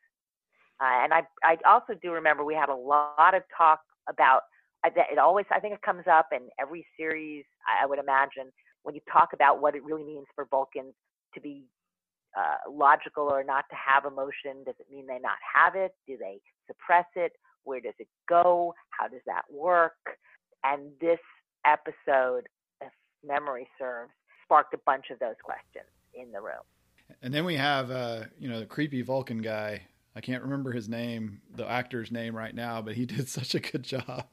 Uh, 0.82 1.04
and 1.04 1.13
I 1.13 1.21
I 1.43 1.58
also 1.69 1.93
do 2.02 2.12
remember 2.12 2.43
we 2.43 2.56
had 2.56 2.69
a 2.69 2.76
lot 2.76 3.36
of 3.36 3.43
talk 3.56 3.80
about 4.10 4.41
it 4.86 5.17
always 5.17 5.45
I 5.52 5.60
think 5.60 5.73
it 5.76 5.82
comes 5.82 6.04
up 6.12 6.28
in 6.32 6.49
every 6.60 6.86
series 6.97 7.45
I 7.82 7.86
would 7.86 7.99
imagine 7.99 8.52
when 8.84 8.95
you 8.95 9.02
talk 9.12 9.30
about 9.34 9.62
what 9.62 9.76
it 9.76 9.84
really 9.84 10.04
means 10.04 10.26
for 10.36 10.45
Vulcans 10.49 10.93
to 11.34 11.41
be 11.41 11.63
uh, 12.37 12.69
logical 12.69 13.23
or 13.23 13.43
not 13.43 13.65
to 13.69 13.75
have 13.75 14.05
emotion? 14.05 14.63
Does 14.65 14.75
it 14.79 14.87
mean 14.91 15.07
they 15.07 15.19
not 15.19 15.37
have 15.55 15.75
it? 15.75 15.93
Do 16.07 16.17
they 16.17 16.41
suppress 16.67 17.05
it? 17.15 17.33
Where 17.63 17.79
does 17.79 17.93
it 17.99 18.07
go? 18.27 18.73
How 18.89 19.07
does 19.07 19.21
that 19.25 19.43
work? 19.51 20.17
And 20.63 20.91
this 20.99 21.19
episode, 21.65 22.47
if 22.81 22.91
memory 23.25 23.67
serves, 23.79 24.11
sparked 24.43 24.73
a 24.73 24.79
bunch 24.85 25.05
of 25.11 25.19
those 25.19 25.35
questions 25.43 25.89
in 26.13 26.31
the 26.31 26.41
room. 26.41 26.63
And 27.21 27.33
then 27.33 27.45
we 27.45 27.55
have, 27.55 27.91
uh, 27.91 28.23
you 28.39 28.49
know, 28.49 28.59
the 28.59 28.65
creepy 28.65 29.01
Vulcan 29.01 29.41
guy. 29.41 29.83
I 30.15 30.21
can't 30.21 30.43
remember 30.43 30.71
his 30.71 30.87
name, 30.87 31.41
the 31.55 31.67
actor's 31.69 32.11
name 32.11 32.35
right 32.35 32.53
now, 32.53 32.81
but 32.81 32.95
he 32.95 33.05
did 33.05 33.27
such 33.29 33.55
a 33.55 33.59
good 33.59 33.83
job. 33.83 34.25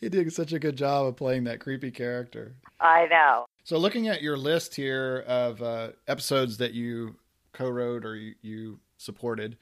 he 0.00 0.08
did 0.08 0.32
such 0.32 0.52
a 0.52 0.58
good 0.58 0.76
job 0.76 1.06
of 1.06 1.16
playing 1.16 1.44
that 1.44 1.60
creepy 1.60 1.90
character. 1.90 2.54
I 2.80 3.06
know. 3.06 3.46
So, 3.66 3.78
looking 3.78 4.08
at 4.08 4.20
your 4.20 4.36
list 4.36 4.74
here 4.74 5.24
of 5.26 5.62
uh, 5.62 5.92
episodes 6.06 6.58
that 6.58 6.74
you 6.74 7.16
co-wrote 7.54 8.04
or 8.04 8.14
you, 8.14 8.34
you 8.42 8.80
supported, 8.98 9.56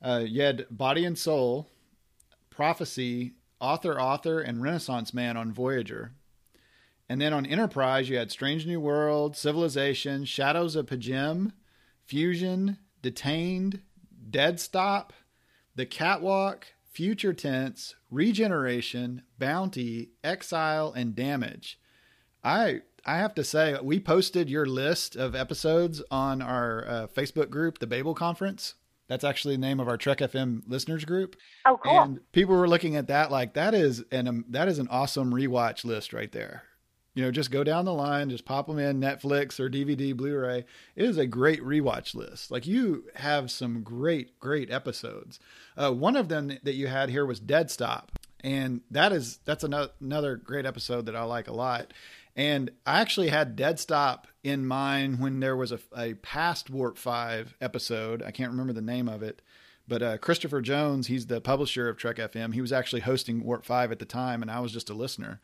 uh, 0.00 0.22
you 0.24 0.42
had 0.42 0.66
Body 0.70 1.04
and 1.04 1.18
Soul, 1.18 1.68
Prophecy, 2.50 3.32
Author, 3.60 4.00
Author, 4.00 4.40
and 4.40 4.62
Renaissance 4.62 5.12
Man 5.12 5.36
on 5.36 5.52
Voyager. 5.52 6.12
And 7.08 7.20
then 7.20 7.32
on 7.32 7.44
Enterprise, 7.44 8.08
you 8.08 8.16
had 8.16 8.30
Strange 8.30 8.64
New 8.64 8.78
World, 8.78 9.36
Civilization, 9.36 10.24
Shadows 10.24 10.76
of 10.76 10.86
P'Jem, 10.86 11.50
Fusion, 12.04 12.78
Detained, 13.02 13.80
Dead 14.30 14.60
Stop, 14.60 15.12
The 15.74 15.84
Catwalk, 15.84 16.68
Future 16.92 17.32
Tense, 17.32 17.96
Regeneration, 18.08 19.22
Bounty, 19.36 20.10
Exile, 20.22 20.92
and 20.92 21.16
Damage. 21.16 21.80
I 22.44 22.82
I 23.08 23.16
have 23.16 23.34
to 23.36 23.44
say, 23.44 23.74
we 23.82 24.00
posted 24.00 24.50
your 24.50 24.66
list 24.66 25.16
of 25.16 25.34
episodes 25.34 26.02
on 26.10 26.42
our 26.42 26.86
uh, 26.86 27.06
Facebook 27.06 27.48
group, 27.48 27.78
the 27.78 27.86
Babel 27.86 28.12
Conference. 28.12 28.74
That's 29.06 29.24
actually 29.24 29.54
the 29.54 29.62
name 29.62 29.80
of 29.80 29.88
our 29.88 29.96
Trek 29.96 30.18
FM 30.18 30.60
listeners 30.66 31.06
group. 31.06 31.34
Oh, 31.64 31.80
cool! 31.82 32.02
And 32.02 32.32
people 32.32 32.54
were 32.54 32.68
looking 32.68 32.96
at 32.96 33.06
that 33.06 33.30
like 33.30 33.54
that 33.54 33.72
is 33.72 34.04
an 34.12 34.28
um, 34.28 34.44
that 34.50 34.68
is 34.68 34.78
an 34.78 34.88
awesome 34.88 35.32
rewatch 35.32 35.86
list 35.86 36.12
right 36.12 36.30
there. 36.30 36.64
You 37.14 37.24
know, 37.24 37.30
just 37.30 37.50
go 37.50 37.64
down 37.64 37.86
the 37.86 37.94
line, 37.94 38.28
just 38.28 38.44
pop 38.44 38.66
them 38.66 38.78
in 38.78 39.00
Netflix 39.00 39.58
or 39.58 39.70
DVD, 39.70 40.14
Blu-ray. 40.14 40.66
It 40.94 41.04
is 41.04 41.16
a 41.16 41.26
great 41.26 41.62
rewatch 41.62 42.14
list. 42.14 42.50
Like 42.50 42.66
you 42.66 43.04
have 43.14 43.50
some 43.50 43.82
great, 43.82 44.38
great 44.38 44.70
episodes. 44.70 45.40
Uh, 45.78 45.92
one 45.92 46.14
of 46.14 46.28
them 46.28 46.58
that 46.62 46.74
you 46.74 46.88
had 46.88 47.08
here 47.08 47.24
was 47.24 47.40
Dead 47.40 47.70
Stop, 47.70 48.12
and 48.44 48.82
that 48.90 49.12
is 49.12 49.38
that's 49.46 49.64
another 49.64 49.92
another 49.98 50.36
great 50.36 50.66
episode 50.66 51.06
that 51.06 51.16
I 51.16 51.22
like 51.22 51.48
a 51.48 51.54
lot. 51.54 51.94
And 52.38 52.70
I 52.86 53.00
actually 53.00 53.30
had 53.30 53.56
Dead 53.56 53.80
Stop 53.80 54.28
in 54.44 54.64
mind 54.64 55.18
when 55.18 55.40
there 55.40 55.56
was 55.56 55.72
a, 55.72 55.80
a 55.96 56.14
past 56.14 56.70
Warp 56.70 56.96
5 56.96 57.56
episode. 57.60 58.22
I 58.22 58.30
can't 58.30 58.52
remember 58.52 58.72
the 58.72 58.80
name 58.80 59.08
of 59.08 59.24
it. 59.24 59.42
But 59.88 60.02
uh, 60.02 60.18
Christopher 60.18 60.60
Jones, 60.60 61.08
he's 61.08 61.26
the 61.26 61.40
publisher 61.40 61.88
of 61.88 61.96
Trek 61.96 62.16
FM. 62.18 62.54
He 62.54 62.60
was 62.60 62.72
actually 62.72 63.00
hosting 63.00 63.42
Warp 63.42 63.64
5 63.64 63.90
at 63.90 63.98
the 63.98 64.04
time, 64.04 64.40
and 64.40 64.52
I 64.52 64.60
was 64.60 64.70
just 64.70 64.88
a 64.88 64.94
listener. 64.94 65.40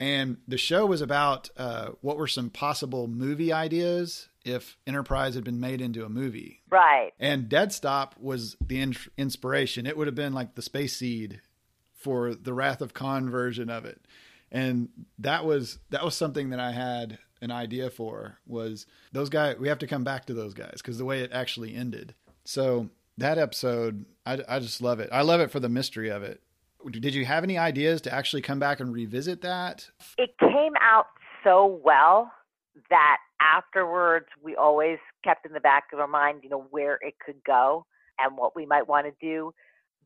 And 0.00 0.38
the 0.48 0.56
show 0.56 0.86
was 0.86 1.02
about 1.02 1.50
uh, 1.58 1.90
what 2.00 2.16
were 2.16 2.26
some 2.26 2.48
possible 2.48 3.06
movie 3.06 3.52
ideas 3.52 4.28
if 4.46 4.78
Enterprise 4.86 5.34
had 5.34 5.44
been 5.44 5.60
made 5.60 5.82
into 5.82 6.06
a 6.06 6.08
movie. 6.08 6.62
Right. 6.70 7.12
And 7.20 7.50
Dead 7.50 7.70
Stop 7.70 8.14
was 8.18 8.56
the 8.64 8.80
in- 8.80 8.96
inspiration. 9.18 9.86
It 9.86 9.98
would 9.98 10.06
have 10.06 10.16
been 10.16 10.32
like 10.32 10.54
the 10.54 10.62
Space 10.62 10.96
Seed 10.96 11.42
for 11.92 12.34
the 12.34 12.54
Wrath 12.54 12.80
of 12.80 12.94
Khan 12.94 13.28
version 13.28 13.68
of 13.68 13.84
it. 13.84 14.00
And 14.54 14.88
that 15.18 15.44
was 15.44 15.80
that 15.90 16.04
was 16.04 16.14
something 16.14 16.50
that 16.50 16.60
I 16.60 16.70
had 16.70 17.18
an 17.42 17.50
idea 17.50 17.90
for 17.90 18.38
was 18.46 18.86
those 19.12 19.28
guys 19.28 19.58
we 19.58 19.68
have 19.68 19.80
to 19.80 19.86
come 19.88 20.04
back 20.04 20.26
to 20.26 20.34
those 20.34 20.54
guys 20.54 20.76
because 20.76 20.96
the 20.96 21.04
way 21.04 21.20
it 21.20 21.32
actually 21.32 21.74
ended. 21.74 22.14
So 22.44 22.88
that 23.18 23.36
episode 23.36 24.06
I, 24.24 24.38
I 24.48 24.60
just 24.60 24.80
love 24.80 25.00
it. 25.00 25.08
I 25.12 25.22
love 25.22 25.40
it 25.40 25.50
for 25.50 25.58
the 25.58 25.68
mystery 25.68 26.08
of 26.08 26.22
it. 26.22 26.40
Did 26.88 27.14
you 27.14 27.24
have 27.24 27.42
any 27.42 27.58
ideas 27.58 28.00
to 28.02 28.14
actually 28.14 28.42
come 28.42 28.60
back 28.60 28.78
and 28.78 28.92
revisit 28.92 29.42
that? 29.42 29.90
It 30.18 30.38
came 30.38 30.74
out 30.80 31.06
so 31.42 31.80
well 31.82 32.30
that 32.90 33.16
afterwards 33.40 34.26
we 34.42 34.54
always 34.54 34.98
kept 35.24 35.46
in 35.46 35.52
the 35.52 35.60
back 35.60 35.84
of 35.92 35.98
our 35.98 36.06
mind, 36.06 36.40
you 36.42 36.48
know, 36.48 36.66
where 36.70 36.98
it 37.00 37.14
could 37.24 37.42
go 37.44 37.86
and 38.18 38.36
what 38.36 38.54
we 38.54 38.66
might 38.66 38.86
want 38.86 39.06
to 39.06 39.12
do. 39.20 39.52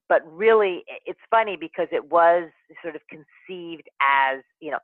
But 0.09 0.23
really, 0.31 0.85
it's 1.05 1.21
funny 1.31 1.57
because 1.57 1.89
it 1.93 2.11
was 2.11 2.49
sort 2.83 2.97
of 2.97 3.03
conceived 3.09 3.89
as, 4.01 4.43
you 4.61 4.71
know, 4.71 4.79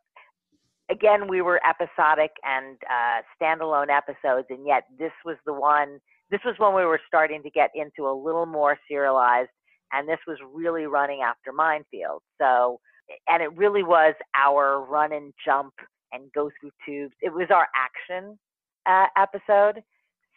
again, 0.91 1.29
we 1.29 1.41
were 1.41 1.61
episodic 1.67 2.33
and 2.45 2.77
uh, 2.91 3.23
standalone 3.41 3.89
episodes, 3.89 4.47
and 4.51 4.67
yet 4.67 4.85
this 4.99 5.13
was 5.25 5.37
the 5.47 5.53
one, 5.53 5.99
this 6.31 6.41
was 6.45 6.55
when 6.59 6.75
we 6.75 6.85
were 6.85 7.01
starting 7.07 7.43
to 7.43 7.51
get 7.51 7.71
into 7.75 8.07
a 8.09 8.13
little 8.13 8.47
more 8.47 8.77
serialized, 8.89 9.51
and 9.93 10.09
this 10.09 10.19
was 10.27 10.39
really 10.53 10.87
running 10.87 11.23
after 11.23 11.53
Minefield. 11.53 12.21
So, 12.41 12.81
and 13.29 13.43
it 13.43 13.55
really 13.57 13.83
was 13.83 14.15
our 14.35 14.85
run 14.85 15.13
and 15.13 15.33
jump 15.45 15.73
and 16.13 16.31
go 16.33 16.51
through 16.61 16.71
tubes. 16.87 17.15
It 17.23 17.33
was 17.33 17.49
our 17.51 17.69
action 17.75 18.39
uh, 18.87 19.07
episode. 19.17 19.83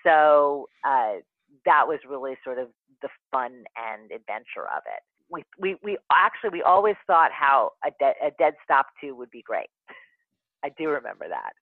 So 0.05 0.67
uh, 0.85 1.15
that 1.65 1.87
was 1.87 1.99
really 2.07 2.35
sort 2.43 2.59
of 2.59 2.67
the 3.01 3.09
fun 3.31 3.63
and 3.75 4.11
adventure 4.11 4.65
of 4.75 4.83
it. 4.85 5.03
We 5.29 5.43
we 5.59 5.77
we 5.83 5.97
actually 6.11 6.51
we 6.51 6.61
always 6.61 6.95
thought 7.05 7.31
how 7.31 7.71
a, 7.85 7.91
de- 7.99 8.25
a 8.27 8.31
dead 8.39 8.53
stop 8.63 8.87
two 9.01 9.15
would 9.15 9.29
be 9.29 9.41
great. 9.41 9.67
I 10.63 10.69
do 10.77 10.89
remember 10.89 11.27
that. 11.29 11.53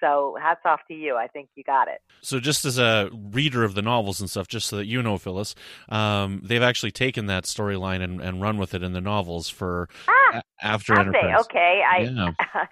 So 0.00 0.36
hats 0.40 0.60
off 0.64 0.80
to 0.88 0.94
you. 0.94 1.16
I 1.16 1.26
think 1.26 1.48
you 1.56 1.64
got 1.64 1.88
it. 1.88 2.00
So 2.22 2.38
just 2.40 2.64
as 2.64 2.78
a 2.78 3.10
reader 3.12 3.64
of 3.64 3.74
the 3.74 3.82
novels 3.82 4.20
and 4.20 4.30
stuff, 4.30 4.46
just 4.48 4.68
so 4.68 4.76
that 4.76 4.86
you 4.86 5.02
know, 5.02 5.18
Phyllis, 5.18 5.54
um, 5.88 6.40
they've 6.44 6.62
actually 6.62 6.92
taken 6.92 7.26
that 7.26 7.44
storyline 7.44 8.02
and, 8.02 8.20
and 8.20 8.40
run 8.40 8.56
with 8.56 8.72
it 8.72 8.82
in 8.82 8.92
the 8.92 9.00
novels 9.00 9.48
for 9.48 9.88
ah, 10.08 10.38
a- 10.38 10.66
after 10.66 10.98
Enterprise. 10.98 11.40
Okay, 11.40 11.82
I. 11.88 11.98
Yeah. 12.00 12.64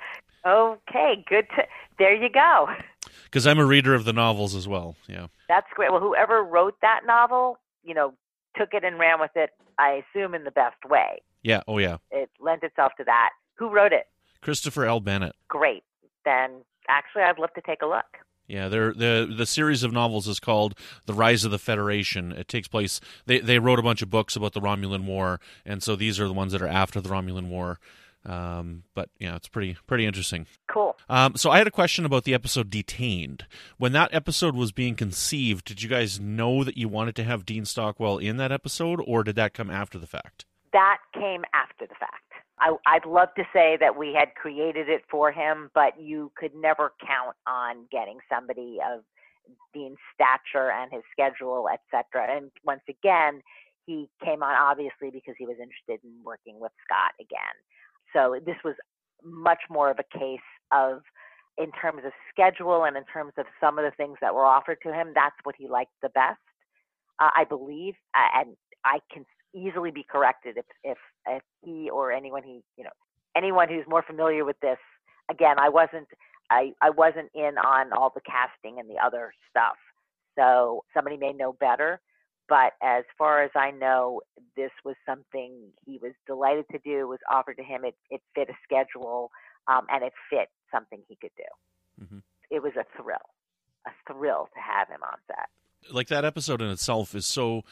okay, 0.46 1.24
good. 1.29 1.46
To, 1.57 1.62
there 1.98 2.14
you 2.14 2.31
go. 2.31 2.68
Because 3.24 3.46
I'm 3.46 3.59
a 3.59 3.64
reader 3.66 3.94
of 3.94 4.07
the 4.07 4.12
novels 4.14 4.55
as 4.55 4.66
well. 4.66 4.96
Yeah. 5.07 5.27
That's 5.48 5.66
great. 5.74 5.90
Well, 5.90 6.00
whoever 6.00 6.42
wrote 6.42 6.76
that 6.82 7.00
novel, 7.06 7.58
you 7.82 7.94
know, 7.94 8.14
took 8.56 8.74
it 8.74 8.84
and 8.84 8.98
ran 8.98 9.20
with 9.20 9.30
it. 9.34 9.50
I 9.78 10.02
assume 10.14 10.34
in 10.34 10.44
the 10.44 10.50
best 10.50 10.84
way. 10.88 11.22
Yeah. 11.42 11.62
Oh 11.66 11.78
yeah. 11.78 11.98
It 12.11 12.30
lent 12.40 12.62
itself 12.62 12.92
to 12.98 13.04
that. 13.04 13.30
Who 13.54 13.70
wrote 13.70 13.92
it? 13.92 14.06
Christopher 14.40 14.84
L. 14.84 15.00
Bennett. 15.00 15.34
Great. 15.48 15.84
Then 16.24 16.62
actually, 16.88 17.22
I'd 17.22 17.38
love 17.38 17.52
to 17.54 17.62
take 17.62 17.82
a 17.82 17.87
look. 17.87 18.18
Yeah, 18.48 18.68
the 18.68 19.30
the 19.37 19.46
series 19.46 19.82
of 19.82 19.92
novels 19.92 20.26
is 20.26 20.40
called 20.40 20.74
The 21.04 21.12
Rise 21.12 21.44
of 21.44 21.50
the 21.50 21.58
Federation. 21.58 22.32
It 22.32 22.48
takes 22.48 22.66
place. 22.66 22.98
They 23.26 23.40
they 23.40 23.58
wrote 23.58 23.78
a 23.78 23.82
bunch 23.82 24.00
of 24.00 24.08
books 24.08 24.37
about 24.37 24.54
the 24.54 24.61
Romulan 24.61 25.04
War, 25.04 25.38
and 25.66 25.82
so 25.82 25.94
these 25.96 26.18
are 26.18 26.26
the 26.26 26.32
ones 26.32 26.52
that 26.52 26.62
are 26.62 26.66
after 26.66 27.00
the 27.00 27.11
Romulan 27.11 27.48
War. 27.48 27.78
Um, 28.29 28.83
but 28.95 29.09
yeah, 29.19 29.37
it's 29.37 29.49
pretty 29.49 29.77
pretty 29.87 30.05
interesting. 30.05 30.47
Cool. 30.71 30.97
Um, 31.09 31.35
so 31.37 31.51
I 31.51 31.59
had 31.59 31.67
a 31.67 31.73
question 31.73 32.05
about 32.05 32.25
the 32.25 32.35
episode 32.35 32.69
Detained. 32.69 33.47
When 33.79 33.93
that 33.93 34.12
episode 34.12 34.55
was 34.55 34.71
being 34.71 34.95
conceived, 34.95 35.64
did 35.64 35.83
you 35.83 35.88
guys 35.88 36.21
know 36.21 36.62
that 36.62 36.77
you 36.77 36.88
wanted 36.88 37.17
to 37.17 37.25
have 37.25 37.47
Dean 37.47 37.64
Stockwell 37.64 38.19
in 38.19 38.37
that 38.37 38.53
episode, 38.53 39.01
or 39.07 39.25
did 39.25 39.37
that 39.37 39.55
come 39.55 39.71
after 39.71 39.99
the 39.99 40.07
fact? 40.07 40.45
That 40.73 40.99
came 41.14 41.45
after 41.55 41.87
the 41.87 41.95
fact. 41.99 42.29
I, 42.61 42.75
I'd 42.87 43.07
love 43.07 43.29
to 43.37 43.45
say 43.53 43.79
that 43.81 43.97
we 43.97 44.12
had 44.12 44.35
created 44.35 44.88
it 44.88 45.03
for 45.11 45.33
him, 45.33 45.71
but 45.75 45.99
you 46.01 46.33
could 46.37 46.55
never 46.55 46.93
count 47.01 47.37
on 47.47 47.87
getting 47.91 48.19
somebody 48.29 48.79
of 48.85 49.05
Dean's 49.73 49.97
stature 50.12 50.71
and 50.71 50.93
his 50.93 51.03
schedule, 51.12 51.69
etc. 51.73 52.37
And 52.37 52.51
once 52.64 52.83
again, 52.88 53.43
he 53.87 54.11
came 54.23 54.43
on 54.43 54.55
obviously 54.55 55.11
because 55.11 55.35
he 55.38 55.47
was 55.47 55.57
interested 55.57 56.05
in 56.05 56.12
working 56.25 56.61
with 56.61 56.73
Scott 56.85 57.12
again. 57.21 57.57
So 58.12 58.38
this 58.44 58.57
was 58.64 58.75
much 59.25 59.61
more 59.71 59.90
of 59.90 59.99
a 59.99 60.18
case 60.18 60.40
of, 60.73 61.03
in 61.57 61.73
terms 61.73 62.03
of 62.05 62.12
schedule 62.33 62.85
and 62.85 62.97
in 62.97 63.05
terms 63.05 63.33
of 63.37 63.47
some 63.61 63.79
of 63.79 63.85
the 63.85 63.90
things 63.97 64.16
that 64.21 64.35
were 64.35 64.44
offered 64.44 64.79
to 64.85 64.92
him, 64.92 65.12
that's 65.14 65.37
what 65.42 65.55
he 65.59 65.68
liked 65.68 65.92
the 66.03 66.09
best, 66.11 66.40
uh, 67.21 67.31
I 67.37 67.44
believe. 67.44 67.94
Uh, 68.14 68.40
and 68.40 68.57
I 68.85 69.01
can 69.12 69.25
easily 69.55 69.90
be 69.90 70.05
corrected 70.09 70.57
if, 70.57 70.64
if 70.85 70.99
if 71.27 71.42
he 71.64 71.90
or 71.90 72.12
anyone 72.12 72.42
he 72.42 72.61
you 72.77 72.85
know 72.85 72.90
anyone 73.37 73.68
who's 73.68 73.85
more 73.88 74.03
familiar 74.03 74.44
with 74.44 74.59
this. 74.61 74.79
Again, 75.31 75.59
I 75.59 75.68
wasn't 75.68 76.09
I 76.51 76.73
I 76.83 76.90
wasn't 76.90 77.31
in 77.35 77.59
on 77.59 77.92
all 77.92 78.12
the 78.14 78.21
casting 78.21 78.79
and 78.79 78.88
the 78.88 79.03
other 79.03 79.33
stuff, 79.51 79.77
so 80.38 80.85
somebody 80.94 81.16
may 81.16 81.33
know 81.33 81.53
better. 81.53 82.01
But 82.48 82.72
as 82.82 83.04
far 83.18 83.42
as 83.42 83.50
I 83.54 83.70
know, 83.70 84.22
this 84.56 84.70
was 84.84 84.96
something 85.04 85.52
he 85.84 85.98
was 86.00 86.12
delighted 86.26 86.64
to 86.72 86.78
do. 86.78 87.06
Was 87.06 87.18
offered 87.30 87.56
to 87.58 87.62
him. 87.62 87.84
It 87.84 87.94
it 88.11 88.22
fit 88.34 88.48
a 88.48 88.54
schedule, 88.64 89.30
um, 89.66 89.87
and 89.90 90.02
it 90.02 90.12
fit 90.30 90.48
something 90.72 91.00
he 91.08 91.16
could 91.16 91.30
do. 91.37 92.04
Mm-hmm. 92.04 92.18
It 92.50 92.62
was 92.62 92.72
a 92.76 92.84
thrill, 92.96 93.16
a 93.87 93.90
thrill 94.11 94.48
to 94.54 94.61
have 94.61 94.88
him 94.88 95.02
on 95.02 95.18
set. 95.26 95.92
Like 95.92 96.08
that 96.08 96.24
episode 96.24 96.62
in 96.62 96.70
itself 96.70 97.14
is 97.14 97.26
so 97.26 97.64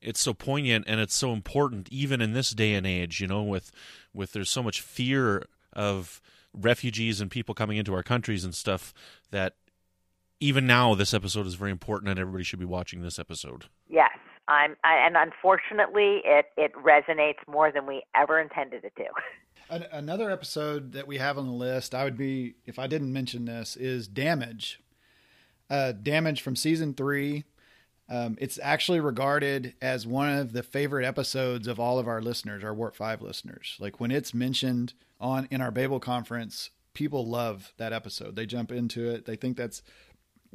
it's 0.00 0.20
so 0.20 0.34
poignant 0.34 0.84
and 0.86 1.00
it's 1.00 1.14
so 1.14 1.32
important 1.32 1.88
even 1.90 2.20
in 2.20 2.32
this 2.32 2.50
day 2.50 2.74
and 2.74 2.86
age 2.86 3.20
you 3.20 3.26
know 3.26 3.42
with 3.42 3.70
with 4.12 4.32
there's 4.32 4.50
so 4.50 4.62
much 4.62 4.80
fear 4.80 5.46
of 5.72 6.20
refugees 6.52 7.20
and 7.20 7.30
people 7.30 7.54
coming 7.54 7.76
into 7.76 7.94
our 7.94 8.02
countries 8.02 8.44
and 8.44 8.54
stuff 8.54 8.92
that 9.30 9.54
even 10.38 10.66
now 10.66 10.94
this 10.94 11.14
episode 11.14 11.46
is 11.46 11.54
very 11.54 11.70
important 11.70 12.10
and 12.10 12.18
everybody 12.18 12.44
should 12.44 12.58
be 12.58 12.64
watching 12.64 13.00
this 13.00 13.18
episode 13.18 13.66
yes 13.88 14.15
i'm 14.48 14.76
I, 14.84 15.06
and 15.06 15.16
unfortunately 15.16 16.22
it 16.24 16.46
it 16.56 16.72
resonates 16.74 17.46
more 17.48 17.72
than 17.72 17.86
we 17.86 18.02
ever 18.14 18.40
intended 18.40 18.84
it 18.84 18.92
to 18.96 19.88
another 19.92 20.30
episode 20.30 20.92
that 20.92 21.06
we 21.06 21.18
have 21.18 21.38
on 21.38 21.46
the 21.46 21.52
list 21.52 21.94
i 21.94 22.04
would 22.04 22.16
be 22.16 22.54
if 22.64 22.78
i 22.78 22.86
didn't 22.86 23.12
mention 23.12 23.44
this 23.44 23.76
is 23.76 24.06
damage 24.08 24.80
uh, 25.68 25.90
damage 25.90 26.42
from 26.42 26.54
season 26.54 26.94
three 26.94 27.44
um, 28.08 28.36
it's 28.40 28.58
actually 28.62 29.00
regarded 29.00 29.74
as 29.82 30.06
one 30.06 30.30
of 30.30 30.52
the 30.52 30.62
favorite 30.62 31.04
episodes 31.04 31.66
of 31.66 31.80
all 31.80 31.98
of 31.98 32.06
our 32.06 32.22
listeners, 32.22 32.62
our 32.62 32.74
Warp 32.74 32.94
Five 32.94 33.20
listeners. 33.20 33.76
Like 33.80 33.98
when 33.98 34.12
it's 34.12 34.32
mentioned 34.32 34.94
on 35.20 35.48
in 35.50 35.60
our 35.60 35.72
Babel 35.72 35.98
conference, 35.98 36.70
people 36.94 37.26
love 37.26 37.72
that 37.78 37.92
episode. 37.92 38.36
They 38.36 38.46
jump 38.46 38.70
into 38.70 39.10
it. 39.10 39.24
They 39.24 39.36
think 39.36 39.56
that's 39.56 39.82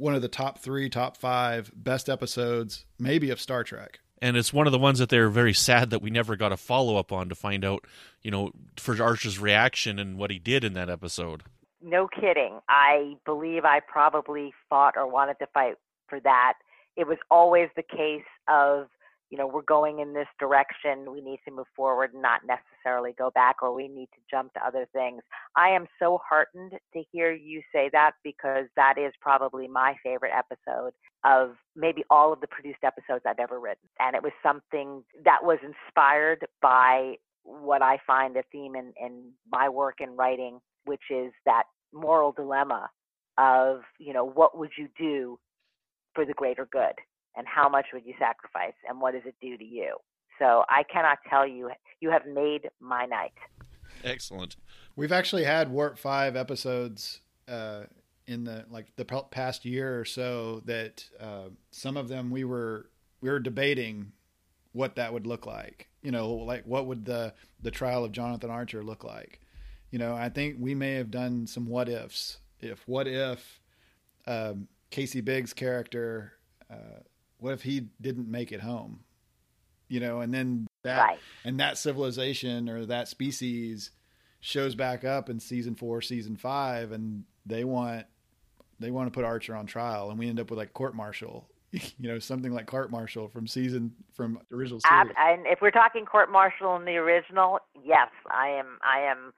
one 0.01 0.15
of 0.15 0.21
the 0.21 0.27
top 0.27 0.59
three, 0.59 0.89
top 0.89 1.17
five 1.17 1.71
best 1.75 2.09
episodes, 2.09 2.85
maybe 2.99 3.29
of 3.29 3.39
Star 3.39 3.63
Trek. 3.63 3.99
And 4.21 4.37
it's 4.37 4.53
one 4.53 4.67
of 4.67 4.71
the 4.71 4.79
ones 4.79 4.99
that 4.99 5.09
they're 5.09 5.29
very 5.29 5.53
sad 5.53 5.89
that 5.89 6.01
we 6.01 6.09
never 6.09 6.35
got 6.35 6.51
a 6.51 6.57
follow 6.57 6.97
up 6.97 7.11
on 7.11 7.29
to 7.29 7.35
find 7.35 7.65
out, 7.65 7.85
you 8.21 8.29
know, 8.29 8.51
for 8.77 9.01
Archer's 9.01 9.39
reaction 9.39 9.97
and 9.97 10.17
what 10.17 10.29
he 10.29 10.37
did 10.37 10.63
in 10.63 10.73
that 10.73 10.89
episode. 10.89 11.43
No 11.81 12.07
kidding. 12.07 12.59
I 12.69 13.15
believe 13.25 13.65
I 13.65 13.79
probably 13.79 14.53
fought 14.69 14.95
or 14.95 15.07
wanted 15.07 15.39
to 15.39 15.47
fight 15.47 15.75
for 16.07 16.19
that 16.19 16.53
it 16.95 17.07
was 17.07 17.17
always 17.29 17.69
the 17.75 17.83
case 17.83 18.25
of 18.47 18.87
you 19.31 19.37
know 19.37 19.47
we're 19.47 19.61
going 19.63 19.99
in 19.99 20.13
this 20.13 20.27
direction 20.39 21.11
we 21.11 21.21
need 21.21 21.39
to 21.47 21.53
move 21.53 21.65
forward 21.75 22.13
and 22.13 22.21
not 22.21 22.41
necessarily 22.45 23.13
go 23.17 23.31
back 23.31 23.57
or 23.63 23.73
we 23.73 23.87
need 23.87 24.09
to 24.13 24.19
jump 24.29 24.53
to 24.53 24.65
other 24.65 24.87
things. 24.93 25.21
I 25.55 25.69
am 25.69 25.87
so 25.99 26.19
heartened 26.27 26.73
to 26.93 27.03
hear 27.11 27.31
you 27.31 27.61
say 27.73 27.89
that 27.93 28.11
because 28.23 28.65
that 28.75 28.95
is 28.97 29.13
probably 29.21 29.67
my 29.67 29.95
favorite 30.03 30.33
episode 30.37 30.91
of 31.23 31.55
maybe 31.75 32.03
all 32.09 32.33
of 32.33 32.41
the 32.41 32.47
produced 32.47 32.83
episodes 32.83 33.23
i've 33.25 33.39
ever 33.39 33.59
written. 33.59 33.87
And 33.99 34.15
it 34.15 34.21
was 34.21 34.33
something 34.43 35.03
that 35.23 35.39
was 35.41 35.57
inspired 35.63 36.45
by 36.61 37.15
what 37.43 37.81
i 37.81 37.97
find 38.05 38.37
a 38.37 38.43
theme 38.51 38.75
in, 38.75 38.93
in 39.01 39.31
my 39.51 39.67
work 39.67 39.95
in 39.99 40.15
writing 40.15 40.59
which 40.85 41.01
is 41.09 41.31
that 41.45 41.63
moral 41.93 42.31
dilemma 42.31 42.89
of 43.37 43.81
you 43.99 44.13
know 44.13 44.25
what 44.25 44.57
would 44.57 44.71
you 44.77 44.87
do 44.97 45.39
for 46.13 46.25
the 46.25 46.33
greater 46.33 46.67
good 46.71 46.93
and 47.35 47.47
how 47.47 47.69
much 47.69 47.87
would 47.93 48.05
you 48.05 48.13
sacrifice 48.19 48.73
and 48.87 48.99
what 48.99 49.13
does 49.13 49.23
it 49.25 49.35
do 49.41 49.57
to 49.57 49.63
you? 49.63 49.95
So 50.39 50.63
i 50.69 50.83
cannot 50.91 51.19
tell 51.29 51.47
you 51.47 51.69
you 51.99 52.09
have 52.09 52.25
made 52.25 52.69
my 52.79 53.05
night. 53.05 53.33
Excellent. 54.03 54.55
We've 54.95 55.11
actually 55.11 55.43
had 55.43 55.71
warp 55.71 55.99
5 55.99 56.35
episodes 56.35 57.21
uh, 57.47 57.83
in 58.27 58.43
the 58.43 58.65
like 58.69 58.87
the 58.95 59.05
past 59.05 59.65
year 59.65 59.99
or 59.99 60.05
so 60.05 60.61
that 60.65 61.05
uh, 61.19 61.49
some 61.71 61.97
of 61.97 62.07
them 62.07 62.31
we 62.31 62.43
were 62.43 62.89
we 63.21 63.29
were 63.29 63.39
debating 63.39 64.11
what 64.73 64.95
that 64.95 65.13
would 65.13 65.27
look 65.27 65.45
like. 65.45 65.89
You 66.01 66.11
know 66.11 66.31
like 66.31 66.65
what 66.65 66.87
would 66.87 67.05
the 67.05 67.33
the 67.61 67.71
trial 67.71 68.03
of 68.03 68.11
jonathan 68.11 68.49
archer 68.49 68.83
look 68.83 69.03
like? 69.03 69.39
You 69.91 69.99
know, 69.99 70.15
I 70.15 70.29
think 70.29 70.55
we 70.59 70.73
may 70.73 70.93
have 70.93 71.11
done 71.11 71.45
some 71.45 71.67
what 71.67 71.89
ifs. 71.89 72.37
If 72.61 72.87
what 72.87 73.07
if 73.07 73.59
um, 74.25 74.67
Casey 74.89 75.19
Biggs' 75.19 75.53
character, 75.53 76.33
uh, 76.69 77.01
what 77.41 77.53
if 77.53 77.63
he 77.63 77.87
didn't 77.99 78.29
make 78.29 78.51
it 78.51 78.61
home? 78.61 78.99
You 79.89 79.99
know, 79.99 80.21
and 80.21 80.33
then 80.33 80.67
that 80.83 81.01
Right. 81.01 81.19
and 81.43 81.59
that 81.59 81.77
civilization 81.77 82.69
or 82.69 82.85
that 82.85 83.09
species 83.09 83.91
shows 84.39 84.75
back 84.75 85.03
up 85.03 85.29
in 85.29 85.39
season 85.39 85.75
four, 85.75 86.01
season 86.01 86.37
five, 86.37 86.91
and 86.91 87.25
they 87.45 87.65
want 87.65 88.05
they 88.79 88.89
want 88.91 89.07
to 89.07 89.11
put 89.11 89.25
Archer 89.25 89.55
on 89.55 89.65
trial, 89.65 90.09
and 90.09 90.17
we 90.17 90.29
end 90.29 90.39
up 90.39 90.49
with 90.49 90.57
like 90.57 90.73
court 90.73 90.95
martial. 90.95 91.49
You 91.97 92.09
know, 92.09 92.19
something 92.19 92.51
like 92.51 92.65
court 92.65 92.91
martial 92.91 93.29
from 93.29 93.47
season 93.47 93.93
from 94.13 94.39
the 94.49 94.57
original 94.57 94.81
and 94.91 95.47
if 95.47 95.61
we're 95.61 95.71
talking 95.71 96.05
court 96.05 96.29
martial 96.29 96.75
in 96.75 96.83
the 96.83 96.97
original, 96.97 97.59
yes, 97.81 98.09
I 98.29 98.49
am. 98.49 98.77
I 98.83 98.99
am 99.09 99.31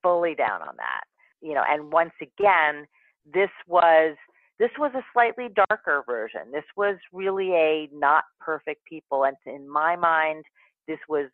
fully 0.00 0.36
down 0.36 0.62
on 0.62 0.76
that. 0.76 1.04
You 1.40 1.54
know, 1.54 1.64
and 1.68 1.92
once 1.92 2.12
again, 2.20 2.86
this 3.26 3.50
was 3.66 4.16
this 4.62 4.70
was 4.78 4.92
a 4.94 5.02
slightly 5.12 5.48
darker 5.68 6.04
version. 6.06 6.52
This 6.52 6.62
was 6.76 6.96
really 7.12 7.52
a 7.52 7.88
not 7.92 8.22
perfect 8.40 8.84
people, 8.84 9.24
and 9.24 9.36
in 9.44 9.68
my 9.68 9.96
mind, 9.96 10.44
this 10.86 11.00
was 11.08 11.26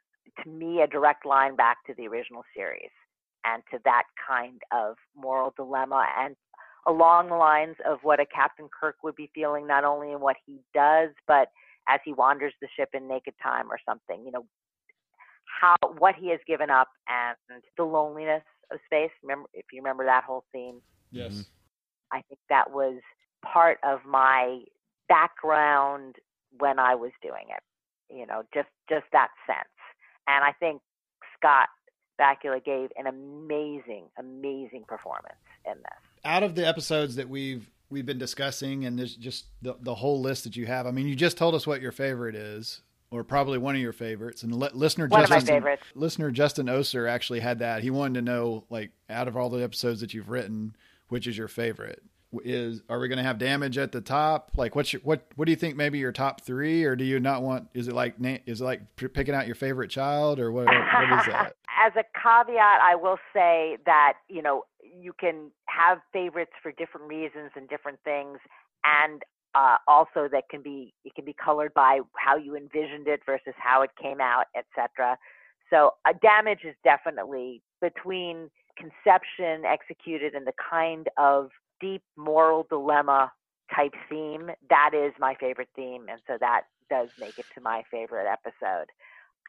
to 0.42 0.48
me 0.48 0.80
a 0.80 0.86
direct 0.86 1.26
line 1.26 1.54
back 1.54 1.76
to 1.86 1.94
the 1.98 2.08
original 2.08 2.42
series 2.56 2.90
and 3.44 3.62
to 3.70 3.78
that 3.84 4.04
kind 4.26 4.62
of 4.72 4.96
moral 5.14 5.52
dilemma 5.56 6.06
and 6.18 6.36
along 6.86 7.28
the 7.28 7.34
lines 7.34 7.76
of 7.86 7.98
what 8.02 8.18
a 8.18 8.24
Captain 8.24 8.66
Kirk 8.80 8.96
would 9.02 9.14
be 9.14 9.30
feeling, 9.34 9.66
not 9.66 9.84
only 9.84 10.12
in 10.12 10.20
what 10.20 10.36
he 10.46 10.60
does, 10.72 11.10
but 11.26 11.48
as 11.86 12.00
he 12.06 12.14
wanders 12.14 12.54
the 12.62 12.68
ship 12.76 12.88
in 12.94 13.06
naked 13.06 13.34
time 13.42 13.66
or 13.70 13.78
something. 13.86 14.24
You 14.24 14.32
know, 14.32 14.46
how 15.60 15.76
what 15.98 16.14
he 16.14 16.30
has 16.30 16.40
given 16.46 16.70
up 16.70 16.88
and 17.08 17.62
the 17.76 17.84
loneliness 17.84 18.42
of 18.72 18.78
space. 18.86 19.10
Remember, 19.22 19.50
if 19.52 19.66
you 19.70 19.82
remember 19.82 20.06
that 20.06 20.24
whole 20.24 20.44
scene, 20.50 20.80
yes. 21.12 21.32
Mm-hmm. 21.32 21.40
I 22.10 22.22
think 22.22 22.40
that 22.48 22.70
was 22.70 22.94
part 23.42 23.78
of 23.84 24.00
my 24.06 24.60
background 25.08 26.16
when 26.58 26.78
I 26.78 26.94
was 26.94 27.12
doing 27.22 27.46
it. 27.48 27.62
You 28.14 28.26
know, 28.26 28.42
just 28.54 28.68
just 28.88 29.04
that 29.12 29.28
sense. 29.46 29.68
And 30.26 30.44
I 30.44 30.52
think 30.52 30.80
Scott 31.36 31.68
Bakula 32.20 32.64
gave 32.64 32.90
an 32.96 33.06
amazing, 33.06 34.04
amazing 34.18 34.84
performance 34.88 35.36
in 35.66 35.74
this. 35.74 36.22
out 36.24 36.42
of 36.42 36.54
the 36.54 36.66
episodes 36.66 37.16
that 37.16 37.28
we've 37.28 37.70
we've 37.90 38.06
been 38.06 38.18
discussing 38.18 38.84
and 38.84 38.98
there's 38.98 39.14
just 39.16 39.46
the, 39.62 39.74
the 39.80 39.94
whole 39.94 40.20
list 40.20 40.44
that 40.44 40.56
you 40.56 40.66
have 40.66 40.86
i 40.86 40.90
mean 40.90 41.06
you 41.08 41.14
just 41.16 41.36
told 41.38 41.54
us 41.54 41.66
what 41.66 41.80
your 41.80 41.90
favorite 41.92 42.34
is 42.34 42.82
or 43.10 43.24
probably 43.24 43.56
one 43.58 43.74
of 43.74 43.80
your 43.80 43.92
favorites 43.94 44.42
and 44.42 44.54
li- 44.54 44.68
listener 44.74 45.06
One 45.08 45.26
justin 45.26 45.40
favorites. 45.46 45.82
listener 45.94 46.30
justin 46.30 46.68
oser 46.68 47.06
actually 47.06 47.40
had 47.40 47.58
that 47.60 47.82
he 47.82 47.90
wanted 47.90 48.14
to 48.14 48.22
know 48.22 48.64
like 48.70 48.90
out 49.10 49.26
of 49.28 49.36
all 49.36 49.48
the 49.50 49.62
episodes 49.62 50.00
that 50.00 50.12
you've 50.14 50.28
written 50.28 50.76
which 51.08 51.26
is 51.26 51.36
your 51.38 51.48
favorite 51.48 52.02
is 52.44 52.82
are 52.88 52.98
we 52.98 53.08
going 53.08 53.16
to 53.16 53.24
have 53.24 53.38
damage 53.38 53.78
at 53.78 53.90
the 53.90 54.02
top 54.02 54.50
like 54.56 54.76
what's 54.76 54.92
your 54.92 55.00
what 55.00 55.26
what 55.36 55.46
do 55.46 55.50
you 55.50 55.56
think 55.56 55.76
maybe 55.76 55.98
your 55.98 56.12
top 56.12 56.42
three 56.42 56.84
or 56.84 56.94
do 56.94 57.02
you 57.02 57.18
not 57.18 57.42
want 57.42 57.68
is 57.72 57.88
it 57.88 57.94
like 57.94 58.14
is 58.46 58.60
it 58.60 58.64
like 58.64 58.82
picking 58.96 59.34
out 59.34 59.46
your 59.46 59.54
favorite 59.54 59.88
child 59.88 60.38
or 60.38 60.52
what, 60.52 60.66
what 60.66 61.20
is 61.20 61.26
that 61.26 61.54
As 61.80 61.92
a 61.94 62.02
caveat, 62.20 62.80
I 62.82 62.96
will 62.96 63.18
say 63.32 63.78
that 63.86 64.14
you 64.28 64.42
know 64.42 64.64
you 64.82 65.12
can 65.12 65.52
have 65.66 65.98
favorites 66.12 66.50
for 66.60 66.72
different 66.72 67.06
reasons 67.06 67.52
and 67.54 67.68
different 67.68 68.00
things, 68.04 68.38
and 68.84 69.22
uh, 69.54 69.76
also 69.86 70.28
that 70.32 70.48
can 70.50 70.60
be 70.60 70.92
it 71.04 71.14
can 71.14 71.24
be 71.24 71.32
colored 71.32 71.72
by 71.74 72.00
how 72.16 72.36
you 72.36 72.56
envisioned 72.56 73.06
it 73.06 73.20
versus 73.24 73.54
how 73.56 73.82
it 73.82 73.90
came 74.00 74.20
out, 74.20 74.46
etc. 74.56 75.16
So 75.70 75.94
uh, 76.04 76.14
damage 76.20 76.60
is 76.64 76.74
definitely 76.82 77.62
between 77.80 78.50
conception, 78.76 79.64
executed, 79.64 80.34
and 80.34 80.48
the 80.48 80.54
kind 80.70 81.08
of 81.16 81.50
deep 81.80 82.02
moral 82.16 82.66
dilemma 82.68 83.32
type 83.74 83.94
theme. 84.08 84.50
That 84.70 84.90
is 84.94 85.12
my 85.18 85.34
favorite 85.38 85.68
theme, 85.76 86.06
and 86.10 86.20
so 86.26 86.36
that 86.40 86.62
does 86.90 87.08
make 87.18 87.38
it 87.38 87.46
to 87.54 87.60
my 87.60 87.82
favorite 87.90 88.26
episode. 88.30 88.86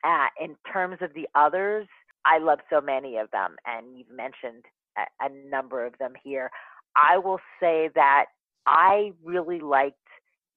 Uh, 0.03 0.27
in 0.41 0.55
terms 0.71 0.97
of 1.01 1.13
the 1.13 1.27
others, 1.35 1.87
I 2.25 2.37
love 2.39 2.59
so 2.69 2.81
many 2.81 3.17
of 3.17 3.31
them, 3.31 3.55
and 3.65 3.97
you've 3.97 4.11
mentioned 4.11 4.65
a, 4.97 5.25
a 5.25 5.49
number 5.49 5.85
of 5.85 5.97
them 5.99 6.13
here. 6.23 6.51
I 6.95 7.17
will 7.17 7.39
say 7.59 7.89
that 7.95 8.25
I 8.65 9.11
really 9.23 9.59
liked 9.59 9.97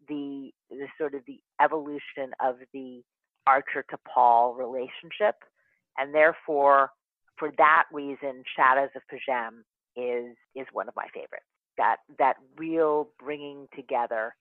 the 0.09 0.51
the 0.71 0.87
sort 0.99 1.15
of 1.15 1.23
the 1.27 1.41
evolution 1.61 2.33
of 2.45 2.57
the 2.73 3.03
Archer 3.47 3.85
to 3.91 3.99
Paul 4.13 4.55
relationship, 4.55 5.37
and 5.99 6.15
therefore, 6.15 6.91
for 7.39 7.51
that 7.59 7.85
reason, 7.93 8.43
Shadows 8.57 8.91
of 8.97 9.03
P'Jem 9.11 9.63
is 9.97 10.37
is 10.55 10.67
one 10.73 10.89
of 10.89 10.97
my 10.97 11.07
favorites. 11.15 11.47
That 11.79 11.97
that 12.19 12.37
real 12.57 13.09
bringing 13.19 13.69
together 13.75 14.35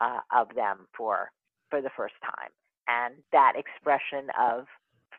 uh, 0.00 0.20
of 0.34 0.48
them 0.54 0.86
for 0.96 1.30
for 1.70 1.80
the 1.80 1.90
first 1.96 2.14
time, 2.22 2.50
and 2.88 3.14
that 3.32 3.54
expression 3.56 4.28
of 4.38 4.66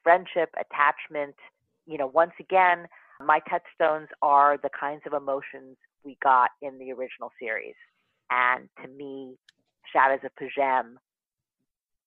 friendship, 0.03 0.49
attachment. 0.59 1.36
You 1.86 1.97
know, 1.97 2.07
once 2.07 2.34
again, 2.39 2.88
my 3.26 3.39
touchstones 3.49 4.09
are 4.22 4.57
the 4.57 4.70
kinds 4.78 5.01
of 5.05 5.13
emotions 5.13 5.78
we 6.03 6.18
got 6.24 6.51
in 6.61 6.78
the 6.80 6.91
original 6.91 7.32
series. 7.39 7.76
And 8.30 8.70
to 8.82 8.89
me, 8.89 9.36
Shadows 9.91 10.20
of 10.24 10.32
P'Jem 10.36 10.95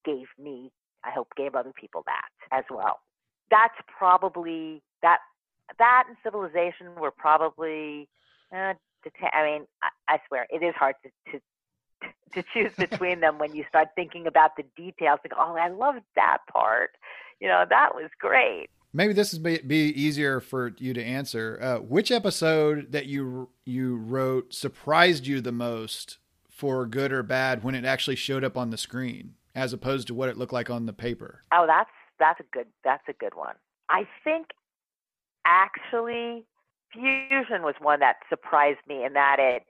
gave 0.05 0.27
me, 0.39 0.71
I 1.03 1.11
hope 1.11 1.27
gave 1.35 1.55
other 1.55 1.73
people 1.79 2.03
that 2.05 2.57
as 2.57 2.63
well. 2.69 2.99
That's 3.49 3.75
probably 3.97 4.81
that 5.01 5.19
that 5.79 6.03
and 6.07 6.17
civilization 6.23 6.95
were 6.99 7.11
probably 7.11 8.07
uh, 8.55 8.73
deta- 9.05 9.33
I 9.33 9.43
mean, 9.43 9.67
I, 9.81 10.15
I 10.15 10.19
swear 10.27 10.47
it 10.49 10.63
is 10.63 10.75
hard 10.75 10.95
to, 11.03 11.31
to 11.31 11.39
to 12.33 12.43
choose 12.53 12.71
between 12.77 13.19
them 13.19 13.37
when 13.37 13.53
you 13.55 13.65
start 13.69 13.89
thinking 13.95 14.27
about 14.27 14.55
the 14.55 14.63
details. 14.75 15.19
Like, 15.23 15.33
oh, 15.37 15.55
I 15.55 15.69
loved 15.69 16.03
that 16.15 16.39
part. 16.51 16.91
You 17.39 17.47
know, 17.47 17.65
that 17.69 17.95
was 17.95 18.09
great. 18.19 18.69
Maybe 18.93 19.13
this 19.13 19.33
would 19.33 19.43
be, 19.43 19.57
be 19.59 19.87
easier 19.89 20.39
for 20.41 20.73
you 20.77 20.93
to 20.93 21.03
answer. 21.03 21.57
Uh, 21.61 21.77
which 21.77 22.11
episode 22.11 22.91
that 22.91 23.05
you 23.05 23.49
you 23.65 23.95
wrote 23.95 24.53
surprised 24.53 25.25
you 25.25 25.39
the 25.41 25.51
most, 25.51 26.17
for 26.49 26.85
good 26.85 27.11
or 27.11 27.23
bad, 27.23 27.63
when 27.63 27.73
it 27.73 27.85
actually 27.85 28.17
showed 28.17 28.43
up 28.43 28.57
on 28.57 28.69
the 28.69 28.77
screen, 28.77 29.35
as 29.55 29.73
opposed 29.73 30.07
to 30.07 30.13
what 30.13 30.29
it 30.29 30.37
looked 30.37 30.53
like 30.53 30.69
on 30.69 30.85
the 30.85 30.93
paper? 30.93 31.43
Oh, 31.53 31.65
that's 31.65 31.89
that's 32.19 32.39
a 32.41 32.43
good 32.51 32.67
that's 32.83 33.07
a 33.07 33.13
good 33.13 33.33
one. 33.33 33.55
I 33.89 34.07
think 34.23 34.47
actually 35.45 36.45
Fusion 36.93 37.63
was 37.63 37.75
one 37.79 37.99
that 37.99 38.17
surprised 38.29 38.79
me 38.87 39.05
in 39.05 39.13
that 39.13 39.37
it 39.39 39.63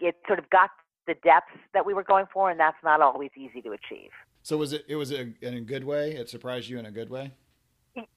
it 0.00 0.16
sort 0.26 0.38
of 0.38 0.48
got 0.50 0.70
the 1.06 1.14
depth 1.14 1.50
that 1.74 1.84
we 1.84 1.94
were 1.94 2.02
going 2.02 2.26
for, 2.32 2.50
and 2.50 2.58
that's 2.58 2.76
not 2.82 3.00
always 3.00 3.30
easy 3.36 3.60
to 3.62 3.70
achieve. 3.70 4.10
So 4.42 4.56
was 4.56 4.72
it? 4.72 4.84
It 4.88 4.96
was 4.96 5.12
a, 5.12 5.32
in 5.40 5.54
a 5.54 5.60
good 5.60 5.84
way. 5.84 6.12
It 6.12 6.28
surprised 6.28 6.68
you 6.68 6.78
in 6.78 6.86
a 6.86 6.90
good 6.90 7.10
way. 7.10 7.32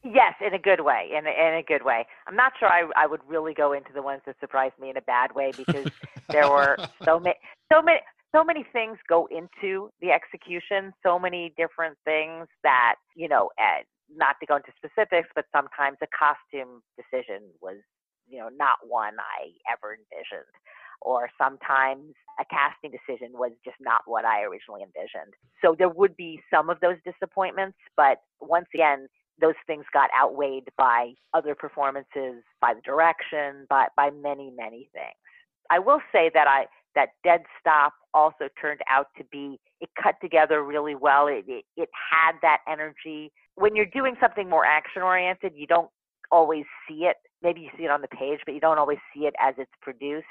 Yes, 0.04 0.34
in 0.46 0.54
a 0.54 0.60
good 0.60 0.82
way. 0.82 1.10
In 1.12 1.28
a, 1.28 1.30
in 1.30 1.56
a 1.56 1.64
good 1.64 1.84
way. 1.84 2.08
I'm 2.28 2.36
not 2.36 2.54
sure 2.58 2.70
I, 2.70 2.90
I 2.96 3.06
would 3.08 3.20
really 3.28 3.54
go 3.54 3.74
into 3.74 3.92
the 3.94 4.02
ones 4.02 4.22
that 4.26 4.38
surprised 4.40 4.76
me 4.80 4.90
in 4.90 4.98
a 4.98 5.02
bad 5.02 5.36
way 5.36 5.52
because 5.56 5.92
there 6.30 6.50
were 6.50 6.78
so 7.04 7.20
many, 7.20 7.36
so 7.72 7.82
many, 7.82 8.00
so 8.34 8.44
many 8.44 8.66
things 8.72 8.98
go 9.08 9.28
into 9.30 9.92
the 10.02 10.12
execution. 10.12 10.94
So 11.04 11.20
many 11.20 11.54
different 11.58 11.98
things 12.06 12.48
that 12.64 12.96
you 13.16 13.28
know. 13.28 13.50
Uh, 13.60 13.84
not 14.14 14.36
to 14.40 14.46
go 14.46 14.58
into 14.58 14.72
specifics, 14.78 15.30
but 15.36 15.46
sometimes 15.56 15.98
a 16.02 16.08
costume 16.08 16.82
decision 16.96 17.44
was, 17.62 17.78
you 18.28 18.40
know, 18.40 18.50
not 18.50 18.78
one 18.88 19.14
I 19.20 19.52
ever 19.72 19.94
envisioned, 19.96 20.50
or 21.02 21.30
sometimes 21.38 22.14
a 22.40 22.46
casting 22.46 22.92
decision 22.92 23.34
was 23.34 23.52
just 23.64 23.78
not 23.80 24.02
what 24.06 24.26
I 24.26 24.44
originally 24.44 24.82
envisioned. 24.82 25.34
So 25.64 25.76
there 25.78 25.90
would 25.90 26.16
be 26.18 26.42
some 26.54 26.70
of 26.70 26.80
those 26.80 26.98
disappointments, 27.06 27.78
but 27.96 28.20
once 28.42 28.68
again, 28.74 29.08
those 29.40 29.56
things 29.68 29.86
got 29.94 30.10
outweighed 30.18 30.70
by 30.78 31.12
other 31.34 31.56
performances, 31.56 32.44
by 32.62 32.74
the 32.74 32.82
direction, 32.82 33.66
by 33.70 33.88
by 33.96 34.10
many 34.12 34.52
many 34.56 34.90
things. 34.94 35.16
I 35.70 35.80
will 35.80 36.00
say 36.12 36.32
that 36.34 36.48
I 36.48 36.66
that 36.96 37.10
Dead 37.24 37.44
Stop 37.60 37.94
also 38.14 38.48
turned 38.60 38.80
out 38.90 39.08
to 39.18 39.24
be 39.32 39.60
it 39.82 39.90
cut 40.02 40.16
together 40.22 40.64
really 40.64 40.96
well. 40.96 41.28
It 41.28 41.46
it, 41.48 41.66
it 41.76 41.90
had 42.12 42.34
that 42.42 42.60
energy. 42.68 43.32
When 43.56 43.76
you're 43.76 43.86
doing 43.86 44.16
something 44.22 44.50
more 44.50 44.66
action 44.66 45.02
oriented, 45.02 45.54
you 45.56 45.68
don't 45.68 45.90
always 46.32 46.66
see 46.88 47.06
it. 47.06 47.18
Maybe 47.46 47.62
you 47.62 47.70
see 47.78 47.84
it 47.86 47.92
on 47.92 48.02
the 48.02 48.08
page, 48.08 48.40
but 48.46 48.56
you 48.56 48.60
don't 48.60 48.80
always 48.80 48.98
see 49.14 49.22
it 49.22 49.36
as 49.40 49.54
it's 49.58 49.72
produced. 49.82 50.26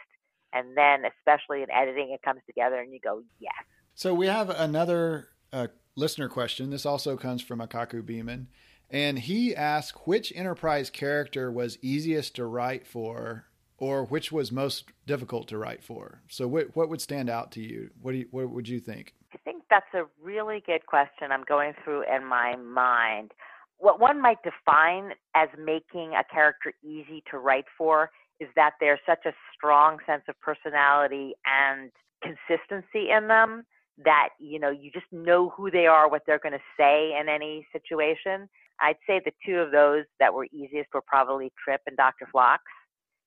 And 0.52 0.76
then, 0.76 1.04
especially 1.18 1.62
in 1.62 1.70
editing, 1.70 2.10
it 2.12 2.22
comes 2.22 2.40
together, 2.46 2.80
and 2.80 2.92
you 2.92 2.98
go, 2.98 3.22
yes. 3.38 3.52
So 3.94 4.12
we 4.12 4.26
have 4.26 4.50
another 4.50 5.28
uh, 5.52 5.68
listener 5.94 6.28
question. 6.28 6.70
This 6.70 6.84
also 6.84 7.16
comes 7.16 7.40
from 7.40 7.60
Akaku 7.60 8.04
Beeman. 8.04 8.48
And 8.90 9.20
he 9.20 9.54
asked 9.54 10.06
which 10.06 10.32
Enterprise 10.34 10.90
character 10.90 11.50
was 11.50 11.78
easiest 11.82 12.34
to 12.36 12.46
write 12.46 12.86
for 12.86 13.46
or 13.78 14.04
which 14.04 14.30
was 14.30 14.52
most 14.52 14.84
difficult 15.06 15.48
to 15.48 15.58
write 15.58 15.82
for. 15.82 16.22
So 16.28 16.46
what, 16.46 16.76
what 16.76 16.88
would 16.88 17.00
stand 17.00 17.28
out 17.28 17.50
to 17.52 17.60
you? 17.60 17.90
What, 18.00 18.12
do 18.12 18.18
you, 18.18 18.28
what 18.30 18.50
would 18.50 18.68
you 18.68 18.80
think? 18.80 19.14
I 19.32 19.38
think 19.38 19.64
that's 19.68 19.92
a 19.94 20.04
really 20.22 20.62
good 20.64 20.86
question. 20.86 21.32
I'm 21.32 21.44
going 21.44 21.74
through 21.82 22.04
in 22.12 22.24
my 22.24 22.56
mind. 22.56 23.32
What 23.78 24.00
one 24.00 24.20
might 24.20 24.38
define 24.42 25.12
as 25.34 25.48
making 25.58 26.14
a 26.14 26.24
character 26.32 26.72
easy 26.82 27.22
to 27.30 27.38
write 27.38 27.66
for 27.76 28.10
is 28.40 28.48
that 28.56 28.72
there's 28.80 29.00
such 29.06 29.26
a 29.26 29.32
strong 29.54 29.98
sense 30.06 30.22
of 30.28 30.34
personality 30.40 31.34
and 31.46 31.90
consistency 32.22 33.10
in 33.10 33.28
them 33.28 33.64
that 34.04 34.30
you 34.40 34.58
know 34.58 34.70
you 34.70 34.90
just 34.90 35.06
know 35.12 35.50
who 35.56 35.70
they 35.70 35.86
are 35.86 36.10
what 36.10 36.22
they're 36.26 36.40
going 36.40 36.52
to 36.52 36.58
say 36.78 37.16
in 37.20 37.28
any 37.28 37.66
situation. 37.72 38.48
I'd 38.80 38.96
say 39.06 39.20
the 39.24 39.32
two 39.46 39.58
of 39.58 39.70
those 39.70 40.04
that 40.18 40.34
were 40.34 40.46
easiest 40.46 40.88
were 40.92 41.02
probably 41.06 41.52
trip 41.64 41.80
and 41.86 41.96
dr 41.96 42.26
phlox 42.32 42.62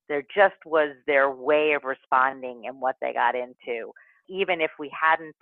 there 0.09 0.23
just 0.35 0.55
was 0.65 0.95
their 1.05 1.31
way 1.31 1.73
of 1.73 1.83
responding 1.83 2.63
and 2.65 2.79
what 2.79 2.95
they 3.01 3.13
got 3.13 3.35
into. 3.35 3.91
Even 4.29 4.61
if 4.61 4.71
we 4.79 4.91
hadn't 4.99 5.35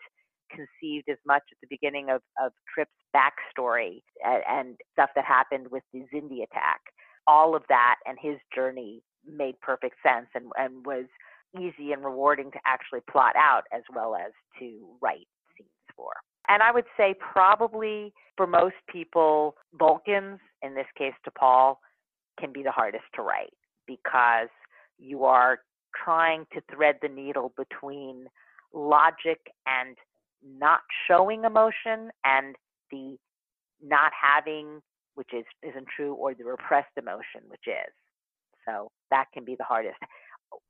conceived 0.55 1.09
as 1.09 1.17
much 1.27 1.43
at 1.51 1.57
the 1.61 1.67
beginning 1.69 2.09
of, 2.09 2.21
of 2.43 2.51
Trip's 2.73 2.91
backstory 3.15 4.01
and, 4.23 4.43
and 4.49 4.75
stuff 4.93 5.09
that 5.15 5.25
happened 5.25 5.67
with 5.71 5.83
the 5.93 5.99
Xindi 6.13 6.43
attack. 6.43 6.81
All 7.27 7.55
of 7.55 7.63
that 7.69 7.95
and 8.05 8.17
his 8.21 8.37
journey 8.53 9.01
made 9.27 9.59
perfect 9.61 9.95
sense 10.03 10.27
and, 10.35 10.45
and 10.57 10.85
was 10.85 11.05
easy 11.57 11.91
and 11.91 12.03
rewarding 12.03 12.51
to 12.51 12.59
actually 12.65 13.01
plot 13.09 13.35
out 13.35 13.63
as 13.73 13.81
well 13.95 14.15
as 14.15 14.31
to 14.59 14.87
write 15.01 15.27
scenes 15.57 15.69
for. 15.95 16.11
And 16.47 16.61
I 16.61 16.71
would 16.71 16.85
say 16.97 17.15
probably 17.19 18.13
for 18.37 18.45
most 18.45 18.75
people, 18.91 19.55
Vulcans, 19.73 20.39
in 20.61 20.75
this 20.75 20.87
case 20.97 21.13
T'Pol, 21.27 21.75
can 22.39 22.51
be 22.51 22.63
the 22.63 22.71
hardest 22.71 23.05
to 23.15 23.21
write 23.21 23.53
because 23.87 24.49
you 24.97 25.23
are 25.23 25.59
trying 26.03 26.45
to 26.53 26.61
thread 26.73 26.97
the 27.01 27.07
needle 27.07 27.53
between 27.57 28.25
logic 28.73 29.39
and 29.65 29.95
not 30.45 30.81
showing 31.07 31.43
emotion 31.43 32.11
and 32.23 32.55
the 32.91 33.17
not 33.81 34.11
having, 34.19 34.81
which 35.15 35.29
is 35.33 35.45
isn't 35.63 35.87
true, 35.95 36.13
or 36.13 36.33
the 36.33 36.43
repressed 36.43 36.97
emotion, 36.97 37.41
which 37.47 37.67
is. 37.67 37.93
So 38.67 38.89
that 39.11 39.25
can 39.33 39.43
be 39.43 39.55
the 39.55 39.63
hardest. 39.63 39.97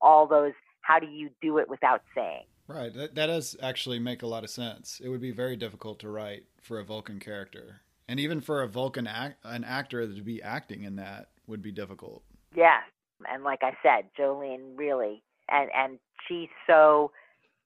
All 0.01 0.27
those, 0.27 0.53
how 0.81 0.99
do 0.99 1.07
you 1.07 1.29
do 1.41 1.57
it 1.57 1.69
without 1.69 2.01
saying? 2.15 2.45
Right. 2.67 2.93
That, 2.93 3.15
that 3.15 3.27
does 3.27 3.55
actually 3.61 3.99
make 3.99 4.23
a 4.23 4.27
lot 4.27 4.43
of 4.43 4.49
sense. 4.49 4.99
It 5.03 5.09
would 5.09 5.21
be 5.21 5.31
very 5.31 5.55
difficult 5.55 5.99
to 5.99 6.09
write 6.09 6.45
for 6.61 6.79
a 6.79 6.83
Vulcan 6.83 7.19
character. 7.19 7.81
And 8.07 8.19
even 8.19 8.41
for 8.41 8.61
a 8.61 8.67
Vulcan 8.67 9.07
act, 9.07 9.37
an 9.43 9.63
actor 9.63 10.07
to 10.07 10.21
be 10.21 10.41
acting 10.41 10.83
in 10.83 10.95
that 10.95 11.29
would 11.47 11.61
be 11.61 11.71
difficult. 11.71 12.23
Yes. 12.55 12.83
And 13.31 13.43
like 13.43 13.59
I 13.61 13.73
said, 13.81 14.09
Jolene 14.19 14.77
really, 14.77 15.23
and, 15.49 15.69
and 15.75 15.99
she's 16.27 16.49
so 16.67 17.11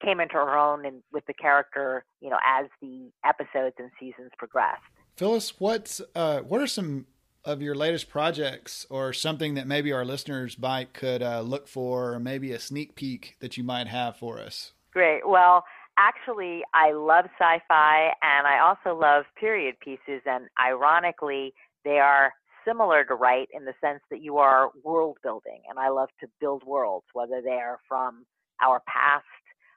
came 0.00 0.20
into 0.20 0.34
her 0.34 0.56
own 0.56 0.84
and 0.86 1.02
with 1.12 1.24
the 1.26 1.34
character, 1.34 2.04
you 2.20 2.30
know, 2.30 2.38
as 2.46 2.66
the 2.80 3.10
episodes 3.24 3.76
and 3.78 3.90
seasons 3.98 4.30
progressed. 4.38 4.82
Phyllis, 5.16 5.60
what's 5.60 6.00
uh, 6.14 6.40
what 6.40 6.60
are 6.60 6.66
some 6.66 7.06
of 7.44 7.62
your 7.62 7.74
latest 7.74 8.10
projects, 8.10 8.86
or 8.90 9.12
something 9.12 9.54
that 9.54 9.66
maybe 9.66 9.92
our 9.92 10.04
listeners 10.04 10.58
might 10.58 10.92
could 10.92 11.22
uh, 11.22 11.40
look 11.40 11.66
for, 11.66 12.12
or 12.12 12.20
maybe 12.20 12.52
a 12.52 12.58
sneak 12.58 12.94
peek 12.94 13.36
that 13.40 13.56
you 13.56 13.64
might 13.64 13.86
have 13.86 14.16
for 14.16 14.38
us? 14.38 14.72
Great. 14.92 15.26
Well, 15.26 15.64
actually, 15.98 16.62
I 16.74 16.92
love 16.92 17.24
sci-fi, 17.38 18.12
and 18.22 18.46
I 18.46 18.58
also 18.60 18.98
love 18.98 19.24
period 19.38 19.76
pieces, 19.80 20.22
and 20.26 20.48
ironically, 20.62 21.54
they 21.84 21.98
are 21.98 22.34
similar 22.66 23.04
to 23.04 23.14
write 23.14 23.48
in 23.54 23.64
the 23.64 23.72
sense 23.80 24.00
that 24.10 24.20
you 24.20 24.36
are 24.36 24.70
world 24.84 25.16
building, 25.22 25.62
and 25.68 25.78
I 25.78 25.88
love 25.88 26.10
to 26.20 26.28
build 26.40 26.62
worlds, 26.64 27.06
whether 27.14 27.40
they 27.42 27.52
are 27.52 27.78
from 27.88 28.26
our 28.62 28.82
past 28.86 29.24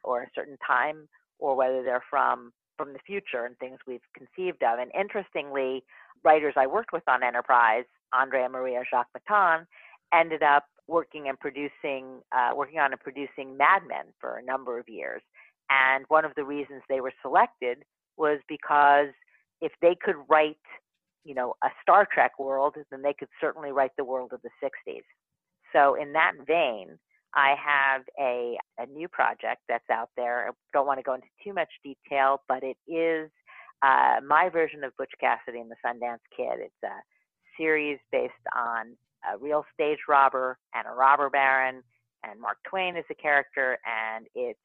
or 0.03 0.23
a 0.23 0.29
certain 0.35 0.57
time 0.65 1.07
or 1.39 1.55
whether 1.55 1.83
they're 1.83 2.03
from 2.09 2.51
from 2.77 2.93
the 2.93 2.99
future 3.05 3.45
and 3.45 3.57
things 3.59 3.77
we've 3.85 4.01
conceived 4.17 4.63
of. 4.63 4.79
And 4.79 4.91
interestingly, 4.99 5.83
writers 6.23 6.55
I 6.57 6.65
worked 6.65 6.91
with 6.91 7.03
on 7.07 7.23
Enterprise, 7.23 7.85
Andrea 8.13 8.49
Maria 8.49 8.81
Jacquemetton, 8.91 9.65
ended 10.13 10.41
up 10.41 10.65
working 10.87 11.29
and 11.29 11.39
producing, 11.39 12.21
uh, 12.35 12.51
working 12.55 12.79
on 12.79 12.91
and 12.91 12.99
producing 12.99 13.57
Mad 13.57 13.83
Men 13.87 14.05
for 14.19 14.37
a 14.37 14.43
number 14.43 14.79
of 14.79 14.89
years. 14.89 15.21
And 15.69 16.05
one 16.07 16.25
of 16.25 16.33
the 16.35 16.43
reasons 16.43 16.81
they 16.89 17.01
were 17.01 17.13
selected 17.21 17.83
was 18.17 18.39
because 18.47 19.09
if 19.61 19.71
they 19.81 19.95
could 19.99 20.15
write, 20.29 20.57
you 21.23 21.33
know, 21.33 21.55
a 21.63 21.69
Star 21.81 22.07
Trek 22.11 22.37
world, 22.37 22.75
then 22.91 23.01
they 23.01 23.13
could 23.13 23.29
certainly 23.39 23.71
write 23.71 23.91
the 23.97 24.03
world 24.03 24.33
of 24.33 24.41
the 24.41 24.49
60s. 24.63 25.03
So 25.71 25.95
in 25.95 26.13
that 26.13 26.33
vein, 26.45 26.99
I 27.35 27.55
have 27.63 28.03
a, 28.19 28.57
a 28.77 28.85
new 28.85 29.07
project 29.07 29.61
that's 29.67 29.89
out 29.91 30.09
there. 30.15 30.47
I 30.47 30.51
don't 30.71 30.85
want 30.85 30.99
to 30.99 31.03
go 31.03 31.15
into 31.15 31.27
too 31.43 31.53
much 31.53 31.69
detail, 31.83 32.41
but 32.47 32.63
it 32.63 32.77
is 32.87 33.29
uh, 33.81 34.21
my 34.25 34.49
version 34.49 34.83
of 34.83 34.95
Butch 34.97 35.11
Cassidy 35.19 35.59
and 35.59 35.71
the 35.71 35.75
Sundance 35.85 36.19
Kid. 36.35 36.59
It's 36.59 36.83
a 36.83 37.01
series 37.57 37.99
based 38.11 38.33
on 38.55 38.95
a 39.31 39.37
real 39.37 39.65
stage 39.73 39.99
robber 40.07 40.57
and 40.75 40.85
a 40.87 40.91
robber 40.91 41.29
baron, 41.29 41.81
and 42.23 42.39
Mark 42.39 42.57
Twain 42.67 42.95
is 42.95 43.05
a 43.09 43.15
character, 43.15 43.77
and 43.85 44.27
it's 44.35 44.59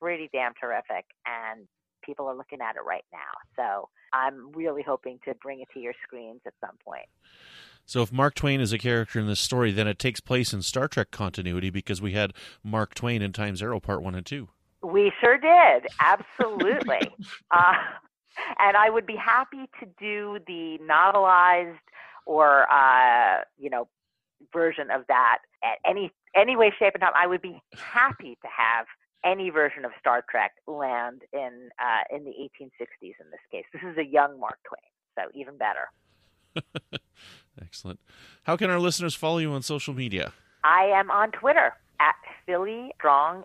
pretty 0.00 0.30
damn 0.32 0.52
terrific. 0.60 1.04
And 1.26 1.66
people 2.02 2.26
are 2.26 2.36
looking 2.36 2.60
at 2.60 2.76
it 2.76 2.84
right 2.86 3.04
now. 3.12 3.18
So 3.56 3.88
I'm 4.12 4.52
really 4.52 4.82
hoping 4.82 5.18
to 5.24 5.34
bring 5.42 5.60
it 5.60 5.68
to 5.74 5.80
your 5.80 5.94
screens 6.06 6.40
at 6.46 6.52
some 6.60 6.76
point. 6.84 7.06
So 7.86 8.02
if 8.02 8.12
Mark 8.12 8.34
Twain 8.34 8.60
is 8.60 8.72
a 8.72 8.78
character 8.78 9.20
in 9.20 9.26
this 9.26 9.40
story, 9.40 9.70
then 9.70 9.86
it 9.86 9.98
takes 9.98 10.20
place 10.20 10.52
in 10.52 10.62
Star 10.62 10.88
Trek 10.88 11.10
continuity 11.10 11.70
because 11.70 12.00
we 12.00 12.12
had 12.12 12.32
Mark 12.62 12.94
Twain 12.94 13.22
in 13.22 13.32
Times 13.32 13.62
Arrow 13.62 13.80
Part 13.80 14.02
One 14.02 14.14
and 14.14 14.24
Two. 14.24 14.48
We 14.82 15.12
sure 15.20 15.38
did, 15.38 15.86
absolutely. 16.00 17.10
uh, 17.50 17.72
and 18.58 18.76
I 18.76 18.90
would 18.90 19.06
be 19.06 19.16
happy 19.16 19.68
to 19.80 19.86
do 19.98 20.38
the 20.46 20.78
novelized 20.82 21.78
or 22.26 22.70
uh, 22.70 23.42
you 23.58 23.70
know 23.70 23.88
version 24.52 24.90
of 24.90 25.02
that 25.08 25.38
at 25.62 25.78
any 25.88 26.10
any 26.34 26.56
way, 26.56 26.72
shape, 26.78 26.94
and 26.94 27.02
time. 27.02 27.12
I 27.14 27.26
would 27.26 27.42
be 27.42 27.60
happy 27.76 28.36
to 28.42 28.48
have 28.56 28.86
any 29.24 29.50
version 29.50 29.84
of 29.84 29.92
Star 30.00 30.24
Trek 30.30 30.52
land 30.66 31.22
in 31.32 31.68
uh, 31.78 32.16
in 32.16 32.24
the 32.24 32.30
1860s. 32.30 33.14
In 33.20 33.30
this 33.30 33.40
case, 33.50 33.64
this 33.72 33.82
is 33.82 33.98
a 33.98 34.04
young 34.04 34.40
Mark 34.40 34.58
Twain, 34.66 34.90
so 35.16 35.30
even 35.38 35.56
better. 35.58 35.90
Excellent. 37.60 38.00
How 38.44 38.56
can 38.56 38.70
our 38.70 38.80
listeners 38.80 39.14
follow 39.14 39.38
you 39.38 39.52
on 39.52 39.62
social 39.62 39.94
media? 39.94 40.32
I 40.64 40.84
am 40.86 41.10
on 41.10 41.30
Twitter 41.30 41.74
at 42.00 42.14
Philly 42.46 42.90
Strong, 42.96 43.44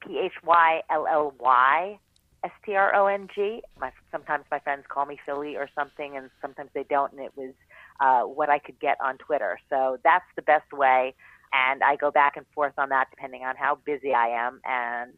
P 0.00 0.18
H 0.18 0.32
Y 0.44 0.82
L 0.90 1.06
L 1.06 1.34
Y 1.38 1.98
S 2.44 2.50
T 2.64 2.74
R 2.74 2.94
O 2.94 3.06
N 3.06 3.28
G. 3.34 3.62
Sometimes 4.10 4.44
my 4.50 4.58
friends 4.60 4.84
call 4.88 5.06
me 5.06 5.18
Philly 5.26 5.56
or 5.56 5.68
something, 5.74 6.16
and 6.16 6.30
sometimes 6.40 6.70
they 6.74 6.84
don't, 6.84 7.12
and 7.12 7.20
it 7.20 7.32
was 7.36 7.52
uh, 8.00 8.22
what 8.22 8.48
I 8.48 8.58
could 8.58 8.78
get 8.80 8.96
on 9.04 9.18
Twitter. 9.18 9.58
So 9.68 9.98
that's 10.02 10.24
the 10.36 10.42
best 10.42 10.72
way, 10.72 11.14
and 11.52 11.82
I 11.82 11.96
go 11.96 12.10
back 12.10 12.36
and 12.36 12.46
forth 12.54 12.74
on 12.78 12.88
that 12.88 13.08
depending 13.10 13.42
on 13.42 13.56
how 13.56 13.78
busy 13.84 14.14
I 14.14 14.28
am, 14.28 14.60
and 14.64 15.12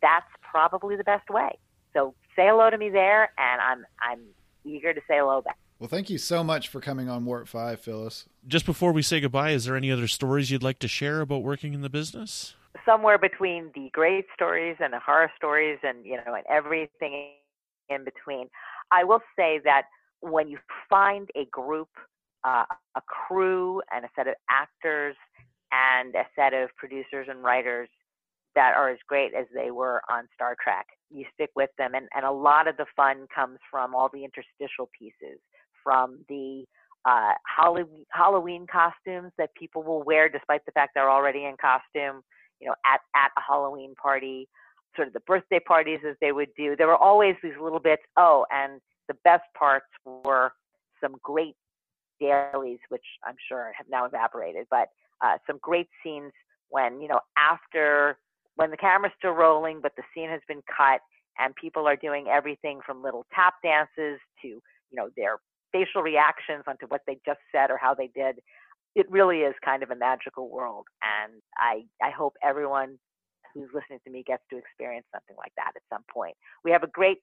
that's 0.00 0.26
probably 0.40 0.96
the 0.96 1.04
best 1.04 1.28
way. 1.28 1.58
So 1.92 2.14
say 2.34 2.46
hello 2.46 2.70
to 2.70 2.78
me 2.78 2.88
there, 2.88 3.32
and 3.36 3.60
I'm 3.60 3.84
I'm 4.00 4.20
eager 4.64 4.94
to 4.94 5.00
say 5.00 5.18
hello 5.18 5.42
back. 5.42 5.58
Well, 5.82 5.88
thank 5.88 6.10
you 6.10 6.18
so 6.18 6.44
much 6.44 6.68
for 6.68 6.80
coming 6.80 7.08
on 7.08 7.24
Warp 7.24 7.48
5, 7.48 7.80
Phyllis. 7.80 8.28
Just 8.46 8.66
before 8.66 8.92
we 8.92 9.02
say 9.02 9.18
goodbye, 9.18 9.50
is 9.50 9.64
there 9.64 9.74
any 9.74 9.90
other 9.90 10.06
stories 10.06 10.48
you'd 10.48 10.62
like 10.62 10.78
to 10.78 10.86
share 10.86 11.20
about 11.22 11.42
working 11.42 11.74
in 11.74 11.80
the 11.80 11.90
business? 11.90 12.54
Somewhere 12.86 13.18
between 13.18 13.72
the 13.74 13.90
great 13.92 14.26
stories 14.32 14.76
and 14.78 14.92
the 14.92 15.00
horror 15.00 15.28
stories 15.36 15.80
and, 15.82 16.06
you 16.06 16.18
know, 16.18 16.34
and 16.34 16.44
everything 16.48 17.30
in 17.88 18.04
between. 18.04 18.48
I 18.92 19.02
will 19.02 19.22
say 19.34 19.60
that 19.64 19.86
when 20.20 20.46
you 20.46 20.58
find 20.88 21.28
a 21.34 21.46
group, 21.46 21.88
uh, 22.44 22.62
a 22.94 23.00
crew, 23.00 23.82
and 23.90 24.04
a 24.04 24.08
set 24.14 24.28
of 24.28 24.34
actors 24.48 25.16
and 25.72 26.14
a 26.14 26.26
set 26.36 26.54
of 26.54 26.70
producers 26.76 27.26
and 27.28 27.42
writers 27.42 27.88
that 28.54 28.74
are 28.76 28.88
as 28.88 28.98
great 29.08 29.34
as 29.34 29.46
they 29.52 29.72
were 29.72 30.00
on 30.08 30.28
Star 30.32 30.54
Trek, 30.62 30.86
you 31.10 31.24
stick 31.34 31.50
with 31.56 31.70
them. 31.76 31.96
And, 31.96 32.06
and 32.14 32.24
a 32.24 32.30
lot 32.30 32.68
of 32.68 32.76
the 32.76 32.86
fun 32.94 33.26
comes 33.34 33.58
from 33.68 33.96
all 33.96 34.08
the 34.12 34.22
interstitial 34.24 34.88
pieces 34.96 35.40
from 35.82 36.24
the 36.28 36.64
uh, 37.04 37.32
Halloween, 37.46 38.66
costumes 38.66 39.32
that 39.38 39.54
people 39.54 39.82
will 39.82 40.02
wear 40.02 40.28
despite 40.28 40.64
the 40.66 40.72
fact 40.72 40.92
they're 40.94 41.10
already 41.10 41.44
in 41.44 41.56
costume, 41.60 42.22
you 42.60 42.68
know, 42.68 42.74
at, 42.86 43.00
at 43.14 43.30
a 43.36 43.40
Halloween 43.40 43.94
party, 43.94 44.48
sort 44.94 45.08
of 45.08 45.14
the 45.14 45.20
birthday 45.20 45.58
parties 45.58 46.00
as 46.08 46.16
they 46.20 46.32
would 46.32 46.50
do. 46.56 46.76
There 46.76 46.86
were 46.86 46.96
always 46.96 47.34
these 47.42 47.58
little 47.60 47.80
bits. 47.80 48.02
Oh, 48.16 48.46
and 48.52 48.80
the 49.08 49.16
best 49.24 49.44
parts 49.58 49.86
were 50.04 50.52
some 51.00 51.16
great 51.22 51.56
dailies, 52.20 52.78
which 52.88 53.04
I'm 53.24 53.36
sure 53.48 53.72
have 53.76 53.86
now 53.90 54.04
evaporated, 54.04 54.66
but 54.70 54.88
uh, 55.24 55.38
some 55.46 55.58
great 55.60 55.88
scenes 56.04 56.32
when, 56.68 57.00
you 57.00 57.08
know, 57.08 57.20
after, 57.36 58.18
when 58.56 58.70
the 58.70 58.76
camera's 58.76 59.12
still 59.18 59.32
rolling, 59.32 59.80
but 59.82 59.92
the 59.96 60.02
scene 60.14 60.28
has 60.28 60.40
been 60.46 60.62
cut 60.74 61.00
and 61.38 61.54
people 61.56 61.88
are 61.88 61.96
doing 61.96 62.28
everything 62.28 62.80
from 62.84 63.02
little 63.02 63.26
tap 63.34 63.54
dances 63.62 64.20
to, 64.40 64.48
you 64.48 64.62
know, 64.92 65.08
their 65.16 65.38
facial 65.72 66.02
reactions 66.02 66.64
onto 66.66 66.86
what 66.86 67.02
they 67.06 67.18
just 67.24 67.40
said 67.50 67.70
or 67.70 67.78
how 67.78 67.94
they 67.94 68.10
did. 68.14 68.40
It 68.94 69.10
really 69.10 69.38
is 69.38 69.54
kind 69.64 69.82
of 69.82 69.90
a 69.90 69.96
magical 69.96 70.50
world, 70.50 70.86
and 71.02 71.40
I 71.56 71.84
I 72.04 72.10
hope 72.10 72.34
everyone 72.44 72.98
who's 73.54 73.68
listening 73.74 74.00
to 74.04 74.10
me 74.10 74.22
gets 74.26 74.42
to 74.50 74.58
experience 74.58 75.06
something 75.12 75.36
like 75.36 75.52
that 75.56 75.72
at 75.76 75.82
some 75.90 76.04
point. 76.12 76.36
We 76.64 76.70
have 76.72 76.82
a 76.82 76.86
great 76.86 77.18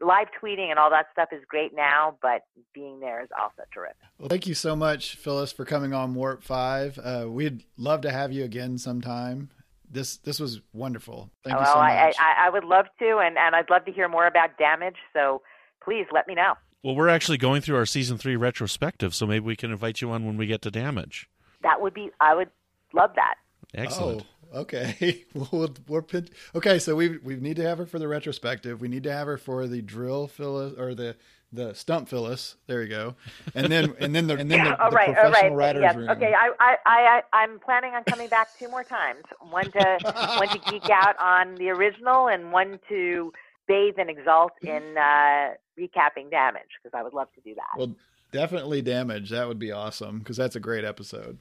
live 0.00 0.28
tweeting 0.42 0.70
and 0.70 0.78
all 0.78 0.90
that 0.90 1.06
stuff 1.12 1.28
is 1.32 1.42
great 1.48 1.72
now, 1.74 2.16
but 2.22 2.42
being 2.74 3.00
there 3.00 3.22
is 3.22 3.28
also 3.40 3.62
terrific. 3.72 3.96
Well, 4.18 4.28
thank 4.28 4.46
you 4.46 4.54
so 4.54 4.74
much, 4.74 5.16
Phyllis, 5.16 5.52
for 5.52 5.64
coming 5.64 5.92
on 5.92 6.14
Warp 6.14 6.42
Five. 6.42 6.98
Uh, 6.98 7.26
we'd 7.28 7.64
love 7.76 8.00
to 8.02 8.10
have 8.10 8.32
you 8.32 8.44
again 8.44 8.78
sometime. 8.78 9.50
This 9.88 10.16
this 10.16 10.40
was 10.40 10.60
wonderful. 10.72 11.30
Thank 11.44 11.58
well, 11.58 11.66
you 11.66 11.72
so 11.72 11.78
much. 11.78 12.16
I, 12.18 12.42
I, 12.42 12.46
I 12.46 12.50
would 12.50 12.64
love 12.64 12.86
to, 12.98 13.18
and, 13.18 13.36
and 13.38 13.54
I'd 13.54 13.70
love 13.70 13.84
to 13.84 13.92
hear 13.92 14.08
more 14.08 14.26
about 14.26 14.58
damage. 14.58 14.96
So 15.12 15.42
please 15.84 16.06
let 16.12 16.26
me 16.26 16.34
know. 16.34 16.54
Well, 16.82 16.96
we're 16.96 17.08
actually 17.08 17.38
going 17.38 17.62
through 17.62 17.76
our 17.76 17.86
season 17.86 18.18
three 18.18 18.36
retrospective, 18.36 19.14
so 19.14 19.26
maybe 19.26 19.44
we 19.44 19.56
can 19.56 19.70
invite 19.70 20.00
you 20.00 20.10
on 20.10 20.26
when 20.26 20.36
we 20.36 20.46
get 20.46 20.62
to 20.62 20.70
damage. 20.70 21.28
That 21.62 21.80
would 21.80 21.94
be. 21.94 22.10
I 22.20 22.34
would 22.34 22.50
love 22.92 23.12
that. 23.14 23.34
Excellent. 23.74 24.24
Oh, 24.52 24.60
okay. 24.62 25.24
we'll, 25.34 25.72
we're 25.86 26.02
pin- 26.02 26.28
okay. 26.56 26.78
So 26.80 26.96
we 26.96 27.18
we 27.18 27.36
need 27.36 27.56
to 27.56 27.62
have 27.62 27.78
her 27.78 27.86
for 27.86 27.98
the 28.00 28.08
retrospective. 28.08 28.80
We 28.80 28.88
need 28.88 29.04
to 29.04 29.12
have 29.12 29.28
her 29.28 29.38
for 29.38 29.68
the 29.68 29.80
drill 29.80 30.26
Phyllis 30.26 30.74
or 30.76 30.94
the 30.94 31.16
the 31.52 31.72
stump 31.74 32.08
Phyllis. 32.08 32.56
There 32.66 32.82
you 32.82 32.88
go. 32.88 33.14
And 33.54 33.70
then 33.70 33.94
and 34.00 34.12
then 34.12 34.26
the 34.26 34.36
and 34.36 34.50
then 34.50 34.64
the, 34.64 34.78
all 34.82 34.90
the 34.90 34.96
right, 34.96 35.14
professional 35.14 35.54
right. 35.54 35.54
writers 35.54 35.82
Yes. 35.82 35.94
room. 35.96 36.08
Okay. 36.10 36.32
I, 36.34 36.50
I, 36.58 36.76
I, 36.84 37.22
I, 37.32 37.44
I'm 37.44 37.60
planning 37.60 37.94
on 37.94 38.02
coming 38.04 38.28
back 38.28 38.48
two 38.58 38.68
more 38.68 38.82
times. 38.82 39.22
One 39.50 39.70
to 39.70 39.98
one 40.38 40.48
to 40.48 40.58
geek 40.70 40.90
out 40.90 41.16
on 41.20 41.54
the 41.54 41.68
original, 41.70 42.26
and 42.26 42.50
one 42.50 42.80
to 42.88 43.32
bathe 43.68 43.94
and 43.98 44.10
exalt 44.10 44.52
in 44.62 44.98
uh, 44.98 45.50
recapping 45.78 46.30
damage 46.30 46.68
because 46.82 46.96
I 46.98 47.02
would 47.02 47.14
love 47.14 47.28
to 47.34 47.40
do 47.40 47.54
that. 47.54 47.78
Well, 47.78 47.94
definitely 48.32 48.82
damage. 48.82 49.30
That 49.30 49.48
would 49.48 49.58
be 49.58 49.72
awesome 49.72 50.18
because 50.18 50.36
that's 50.36 50.56
a 50.56 50.60
great 50.60 50.84
episode. 50.84 51.38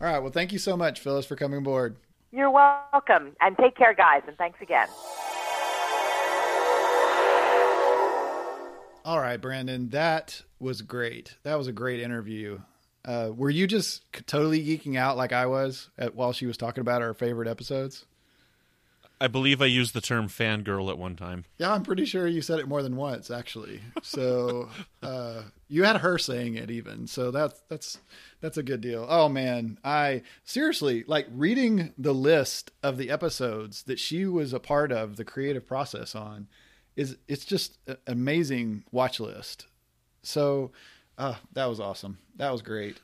All 0.00 0.06
right. 0.06 0.18
Well, 0.18 0.32
thank 0.32 0.52
you 0.52 0.58
so 0.58 0.76
much, 0.76 1.00
Phyllis, 1.00 1.26
for 1.26 1.36
coming 1.36 1.58
aboard. 1.58 1.96
You're 2.32 2.50
welcome, 2.50 3.36
and 3.42 3.56
take 3.58 3.76
care, 3.76 3.92
guys, 3.92 4.22
and 4.26 4.36
thanks 4.38 4.58
again. 4.62 4.88
All 9.04 9.20
right, 9.20 9.36
Brandon, 9.36 9.90
that 9.90 10.42
was 10.58 10.80
great. 10.80 11.36
That 11.42 11.58
was 11.58 11.66
a 11.66 11.72
great 11.72 12.00
interview. 12.00 12.60
Uh, 13.04 13.32
were 13.34 13.50
you 13.50 13.66
just 13.66 14.04
totally 14.26 14.64
geeking 14.64 14.96
out 14.96 15.16
like 15.16 15.32
I 15.32 15.46
was 15.46 15.90
at, 15.98 16.14
while 16.14 16.32
she 16.32 16.46
was 16.46 16.56
talking 16.56 16.80
about 16.80 17.02
our 17.02 17.12
favorite 17.12 17.48
episodes? 17.48 18.06
I 19.22 19.28
believe 19.28 19.62
I 19.62 19.66
used 19.66 19.94
the 19.94 20.00
term 20.00 20.26
fangirl 20.26 20.90
at 20.90 20.98
one 20.98 21.14
time. 21.14 21.44
Yeah, 21.56 21.72
I'm 21.72 21.84
pretty 21.84 22.06
sure 22.06 22.26
you 22.26 22.42
said 22.42 22.58
it 22.58 22.66
more 22.66 22.82
than 22.82 22.96
once, 22.96 23.30
actually. 23.30 23.80
So 24.02 24.68
uh, 25.02 25.42
you 25.68 25.84
had 25.84 25.98
her 25.98 26.18
saying 26.18 26.56
it 26.56 26.72
even. 26.72 27.06
So 27.06 27.30
that's 27.30 27.62
that's 27.68 27.98
that's 28.40 28.56
a 28.56 28.64
good 28.64 28.80
deal. 28.80 29.06
Oh 29.08 29.28
man, 29.28 29.78
I 29.84 30.22
seriously 30.42 31.04
like 31.06 31.28
reading 31.30 31.92
the 31.96 32.12
list 32.12 32.72
of 32.82 32.96
the 32.98 33.10
episodes 33.10 33.84
that 33.84 34.00
she 34.00 34.26
was 34.26 34.52
a 34.52 34.58
part 34.58 34.90
of 34.90 35.14
the 35.14 35.24
creative 35.24 35.64
process 35.64 36.16
on. 36.16 36.48
Is 36.96 37.16
it's 37.28 37.44
just 37.44 37.78
an 37.86 37.98
amazing 38.08 38.82
watch 38.90 39.20
list. 39.20 39.68
So 40.24 40.72
uh, 41.16 41.36
that 41.52 41.66
was 41.66 41.78
awesome. 41.78 42.18
That 42.36 42.50
was 42.50 42.60
great. 42.60 43.00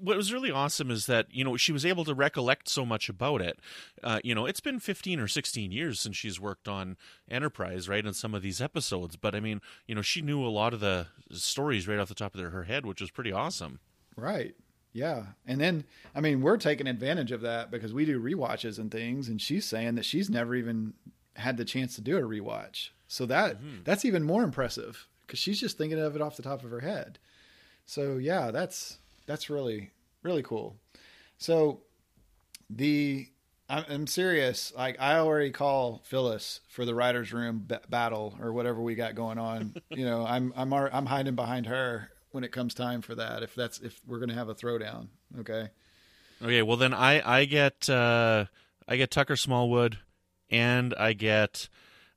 What 0.00 0.16
was 0.16 0.32
really 0.32 0.50
awesome 0.50 0.90
is 0.90 1.06
that 1.06 1.26
you 1.30 1.44
know 1.44 1.56
she 1.56 1.72
was 1.72 1.84
able 1.84 2.04
to 2.04 2.14
recollect 2.14 2.68
so 2.68 2.84
much 2.84 3.08
about 3.08 3.40
it. 3.40 3.58
Uh, 4.02 4.20
you 4.22 4.34
know, 4.34 4.46
it's 4.46 4.60
been 4.60 4.78
fifteen 4.78 5.18
or 5.20 5.28
sixteen 5.28 5.72
years 5.72 6.00
since 6.00 6.16
she's 6.16 6.40
worked 6.40 6.68
on 6.68 6.96
Enterprise, 7.30 7.88
right, 7.88 8.04
in 8.04 8.14
some 8.14 8.34
of 8.34 8.42
these 8.42 8.60
episodes. 8.60 9.16
But 9.16 9.34
I 9.34 9.40
mean, 9.40 9.60
you 9.86 9.94
know, 9.94 10.02
she 10.02 10.22
knew 10.22 10.44
a 10.44 10.48
lot 10.48 10.74
of 10.74 10.80
the 10.80 11.06
stories 11.32 11.88
right 11.88 11.98
off 11.98 12.08
the 12.08 12.14
top 12.14 12.34
of 12.34 12.52
her 12.52 12.64
head, 12.64 12.86
which 12.86 13.00
was 13.00 13.10
pretty 13.10 13.32
awesome. 13.32 13.80
Right. 14.16 14.54
Yeah. 14.92 15.26
And 15.46 15.60
then, 15.60 15.84
I 16.14 16.20
mean, 16.20 16.40
we're 16.40 16.56
taking 16.56 16.88
advantage 16.88 17.30
of 17.30 17.42
that 17.42 17.70
because 17.70 17.92
we 17.94 18.04
do 18.04 18.20
rewatches 18.20 18.78
and 18.78 18.90
things. 18.90 19.28
And 19.28 19.40
she's 19.40 19.64
saying 19.64 19.94
that 19.94 20.04
she's 20.04 20.28
never 20.28 20.54
even 20.54 20.94
had 21.36 21.56
the 21.56 21.64
chance 21.64 21.94
to 21.94 22.00
do 22.00 22.18
a 22.18 22.22
rewatch. 22.22 22.88
So 23.06 23.26
that 23.26 23.58
that's 23.84 24.04
even 24.04 24.22
more 24.24 24.42
impressive 24.42 25.06
because 25.26 25.38
she's 25.38 25.60
just 25.60 25.78
thinking 25.78 25.98
of 25.98 26.16
it 26.16 26.22
off 26.22 26.36
the 26.36 26.42
top 26.42 26.64
of 26.64 26.70
her 26.70 26.80
head. 26.80 27.18
So 27.86 28.18
yeah, 28.18 28.50
that's 28.50 28.98
that's 29.30 29.48
really 29.48 29.90
really 30.24 30.42
cool. 30.42 30.76
So 31.38 31.82
the 32.68 33.28
I'm, 33.68 33.84
I'm 33.88 34.06
serious. 34.08 34.72
Like 34.76 34.96
I 35.00 35.18
already 35.18 35.50
call 35.50 36.02
Phyllis 36.04 36.60
for 36.68 36.84
the 36.84 36.94
writers' 36.94 37.32
room 37.32 37.64
b- 37.66 37.76
battle 37.88 38.36
or 38.40 38.52
whatever 38.52 38.80
we 38.82 38.96
got 38.96 39.14
going 39.14 39.38
on. 39.38 39.74
you 39.90 40.04
know, 40.04 40.26
I'm 40.26 40.52
I'm 40.56 40.72
I'm 40.72 41.06
hiding 41.06 41.36
behind 41.36 41.66
her 41.66 42.10
when 42.32 42.42
it 42.42 42.50
comes 42.50 42.74
time 42.74 43.02
for 43.02 43.14
that. 43.14 43.44
If 43.44 43.54
that's 43.54 43.78
if 43.78 44.00
we're 44.06 44.18
gonna 44.18 44.34
have 44.34 44.48
a 44.48 44.54
throwdown, 44.54 45.06
okay. 45.38 45.68
Okay, 46.42 46.62
well 46.62 46.76
then 46.76 46.92
I 46.92 47.22
I 47.38 47.44
get 47.44 47.88
uh, 47.88 48.46
I 48.88 48.96
get 48.96 49.12
Tucker 49.12 49.36
Smallwood, 49.36 49.98
and 50.50 50.92
I 50.98 51.12
get 51.12 51.68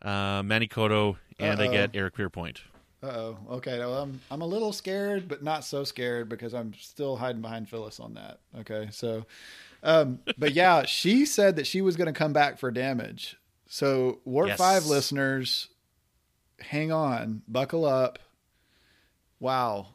uh, 0.01 0.41
Manny 0.43 0.67
Coto, 0.67 1.17
and 1.39 1.61
I 1.61 1.65
Uh-oh. 1.67 1.71
get 1.71 1.91
Eric 1.93 2.15
Pierpoint. 2.15 2.57
Uh 3.03 3.07
oh. 3.07 3.37
Okay. 3.51 3.79
Well, 3.79 4.01
I'm 4.01 4.21
I'm 4.31 4.41
a 4.41 4.45
little 4.45 4.71
scared, 4.71 5.27
but 5.27 5.43
not 5.43 5.65
so 5.65 5.83
scared 5.83 6.29
because 6.29 6.53
I'm 6.53 6.73
still 6.75 7.17
hiding 7.17 7.41
behind 7.41 7.67
Phyllis 7.67 7.99
on 7.99 8.13
that. 8.13 8.39
Okay. 8.61 8.87
So, 8.91 9.25
um, 9.83 10.19
but 10.37 10.53
yeah, 10.53 10.83
she 10.87 11.25
said 11.25 11.57
that 11.57 11.67
she 11.67 11.81
was 11.81 11.97
going 11.97 12.07
to 12.07 12.17
come 12.17 12.31
back 12.31 12.57
for 12.57 12.71
damage. 12.71 13.35
So, 13.67 14.19
Warp 14.23 14.49
Yes. 14.49 14.57
Five 14.57 14.85
listeners, 14.85 15.67
hang 16.59 16.91
on, 16.91 17.41
buckle 17.47 17.85
up. 17.85 18.19
Wow, 19.39 19.87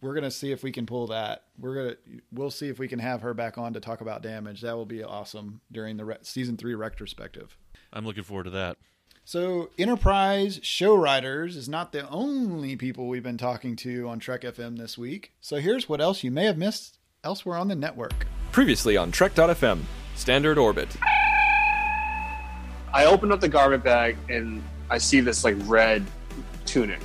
we're 0.00 0.14
gonna 0.14 0.30
see 0.30 0.50
if 0.50 0.62
we 0.62 0.72
can 0.72 0.86
pull 0.86 1.08
that. 1.08 1.44
We're 1.58 1.74
gonna 1.74 1.96
we'll 2.32 2.50
see 2.50 2.68
if 2.68 2.78
we 2.78 2.88
can 2.88 2.98
have 2.98 3.20
her 3.20 3.34
back 3.34 3.58
on 3.58 3.74
to 3.74 3.80
talk 3.80 4.00
about 4.00 4.22
damage. 4.22 4.62
That 4.62 4.76
will 4.76 4.86
be 4.86 5.04
awesome 5.04 5.60
during 5.70 5.96
the 5.98 6.06
re- 6.06 6.16
season 6.22 6.56
three 6.56 6.74
retrospective. 6.74 7.56
I'm 7.92 8.04
looking 8.06 8.24
forward 8.24 8.44
to 8.44 8.50
that. 8.50 8.78
So, 9.28 9.68
Enterprise 9.76 10.58
show 10.62 10.94
writers 10.94 11.54
is 11.54 11.68
not 11.68 11.92
the 11.92 12.08
only 12.08 12.76
people 12.76 13.08
we've 13.08 13.22
been 13.22 13.36
talking 13.36 13.76
to 13.76 14.08
on 14.08 14.20
Trek 14.20 14.40
FM 14.40 14.78
this 14.78 14.96
week. 14.96 15.32
So, 15.42 15.56
here's 15.56 15.86
what 15.86 16.00
else 16.00 16.24
you 16.24 16.30
may 16.30 16.46
have 16.46 16.56
missed 16.56 16.96
elsewhere 17.22 17.58
on 17.58 17.68
the 17.68 17.74
network. 17.74 18.26
Previously 18.52 18.96
on 18.96 19.12
Trek.fm, 19.12 19.82
Standard 20.14 20.56
Orbit. 20.56 20.88
I 22.94 23.04
open 23.04 23.30
up 23.30 23.40
the 23.40 23.50
garment 23.50 23.84
bag 23.84 24.16
and 24.30 24.62
I 24.88 24.96
see 24.96 25.20
this 25.20 25.44
like 25.44 25.56
red 25.64 26.06
tunic, 26.64 27.02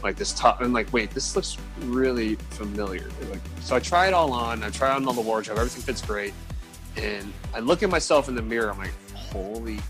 like 0.00 0.14
this 0.14 0.32
top. 0.32 0.60
And 0.60 0.72
like, 0.72 0.92
wait, 0.92 1.10
this 1.10 1.34
looks 1.34 1.56
really 1.80 2.36
familiar. 2.50 3.10
Like, 3.32 3.40
so 3.62 3.74
I 3.74 3.80
try 3.80 4.06
it 4.06 4.14
all 4.14 4.32
on. 4.32 4.62
I 4.62 4.70
try 4.70 4.94
on 4.94 5.04
all 5.08 5.12
the 5.12 5.20
wardrobe. 5.20 5.58
Everything 5.58 5.82
fits 5.82 6.02
great. 6.02 6.34
And 6.96 7.32
I 7.52 7.58
look 7.58 7.82
at 7.82 7.90
myself 7.90 8.28
in 8.28 8.36
the 8.36 8.42
mirror. 8.42 8.70
I'm 8.70 8.78
like, 8.78 8.94
holy 9.12 9.80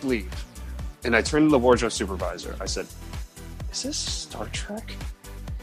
bleep. 0.00 0.30
And 1.04 1.14
I 1.14 1.22
turned 1.22 1.46
to 1.46 1.50
the 1.50 1.58
wardrobe 1.58 1.92
supervisor. 1.92 2.56
I 2.60 2.66
said, 2.66 2.86
is 3.72 3.82
this 3.82 3.96
Star 3.98 4.46
Trek 4.52 4.94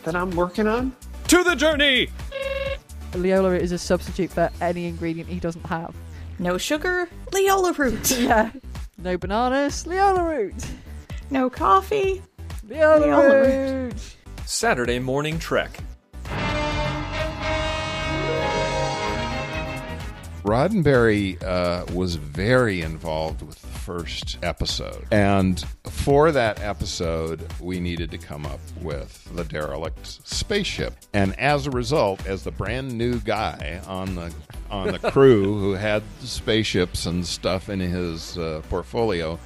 that 0.03 0.15
I'm 0.15 0.31
working 0.31 0.67
on? 0.67 0.95
To 1.29 1.43
the 1.43 1.55
journey! 1.55 2.09
Leola 3.15 3.51
root 3.51 3.61
is 3.61 3.71
a 3.71 3.77
substitute 3.77 4.29
for 4.31 4.49
any 4.61 4.85
ingredient 4.85 5.29
he 5.29 5.39
doesn't 5.39 5.65
have. 5.65 5.95
No 6.39 6.57
sugar, 6.57 7.09
Leola 7.33 7.73
root. 7.73 8.11
Yeah. 8.19 8.51
No 8.97 9.17
bananas, 9.17 9.87
Leola 9.87 10.23
root. 10.23 10.65
No 11.31 11.49
coffee, 11.49 12.21
Leola, 12.67 13.05
Leola 13.05 13.41
root. 13.41 13.93
Saturday 14.45 14.99
Morning 14.99 15.39
Trek. 15.39 15.79
Roddenberry 20.43 21.41
uh, 21.43 21.85
was 21.93 22.15
very 22.15 22.81
involved 22.81 23.41
with 23.41 23.61
the 23.61 23.70
first 23.81 24.37
episode. 24.43 25.05
And 25.11 25.63
for 25.89 26.31
that 26.31 26.61
episode, 26.61 27.51
we 27.59 27.79
needed 27.79 28.11
to 28.11 28.17
come 28.17 28.45
up 28.45 28.59
with 28.79 29.27
the 29.35 29.43
derelict 29.43 30.05
spaceship. 30.27 30.93
And 31.13 31.37
as 31.39 31.65
a 31.65 31.71
result, 31.71 32.25
as 32.27 32.43
the 32.43 32.51
brand 32.51 32.95
new 32.95 33.19
guy 33.19 33.81
on 33.87 34.15
the 34.15 34.33
on 34.69 34.91
the 34.91 34.99
crew 35.11 35.59
who 35.59 35.73
had 35.73 36.03
spaceships 36.19 37.05
and 37.05 37.25
stuff 37.25 37.69
in 37.69 37.79
his 37.79 38.37
uh, 38.37 38.61
portfolio, 38.69 39.39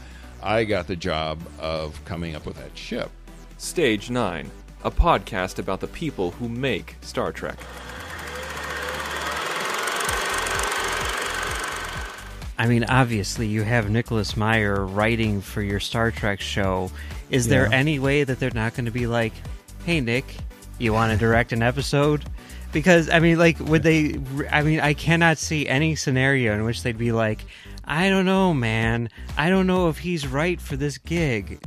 I 0.43 0.65
got 0.65 0.87
the 0.87 0.95
job 0.95 1.39
of 1.59 2.03
coming 2.05 2.35
up 2.35 2.45
with 2.45 2.57
that 2.57 2.77
ship. 2.77 3.09
Stage 3.57 4.09
9, 4.09 4.51
a 4.83 4.91
podcast 4.91 5.59
about 5.59 5.79
the 5.79 5.87
people 5.87 6.31
who 6.31 6.49
make 6.49 6.97
Star 7.01 7.31
Trek. 7.31 7.57
I 12.57 12.67
mean, 12.67 12.85
obviously, 12.85 13.47
you 13.47 13.63
have 13.63 13.89
Nicholas 13.89 14.37
Meyer 14.37 14.85
writing 14.85 15.41
for 15.41 15.61
your 15.61 15.79
Star 15.79 16.11
Trek 16.11 16.39
show. 16.39 16.89
Is 17.29 17.47
there 17.47 17.71
any 17.71 17.99
way 17.99 18.23
that 18.23 18.39
they're 18.39 18.51
not 18.51 18.75
going 18.75 18.85
to 18.85 18.91
be 18.91 19.07
like, 19.07 19.33
"Hey, 19.85 19.99
Nick, 19.99 20.25
you 20.77 20.93
want 20.93 21.11
to 21.11 21.17
direct 21.25 21.51
an 21.51 21.61
episode?" 21.61 22.23
Because 22.71 23.09
I 23.09 23.19
mean, 23.19 23.37
like, 23.37 23.59
would 23.59 23.83
they? 23.83 24.19
I 24.51 24.61
mean, 24.61 24.79
I 24.79 24.93
cannot 24.93 25.37
see 25.37 25.67
any 25.67 25.95
scenario 25.95 26.53
in 26.53 26.63
which 26.63 26.83
they'd 26.83 26.97
be 26.97 27.11
like, 27.11 27.45
"I 27.83 28.09
don't 28.09 28.25
know, 28.25 28.53
man. 28.53 29.09
I 29.37 29.49
don't 29.49 29.67
know 29.67 29.89
if 29.89 29.97
he's 29.97 30.25
right 30.25 30.59
for 30.61 30.77
this 30.77 30.97
gig." 30.97 31.59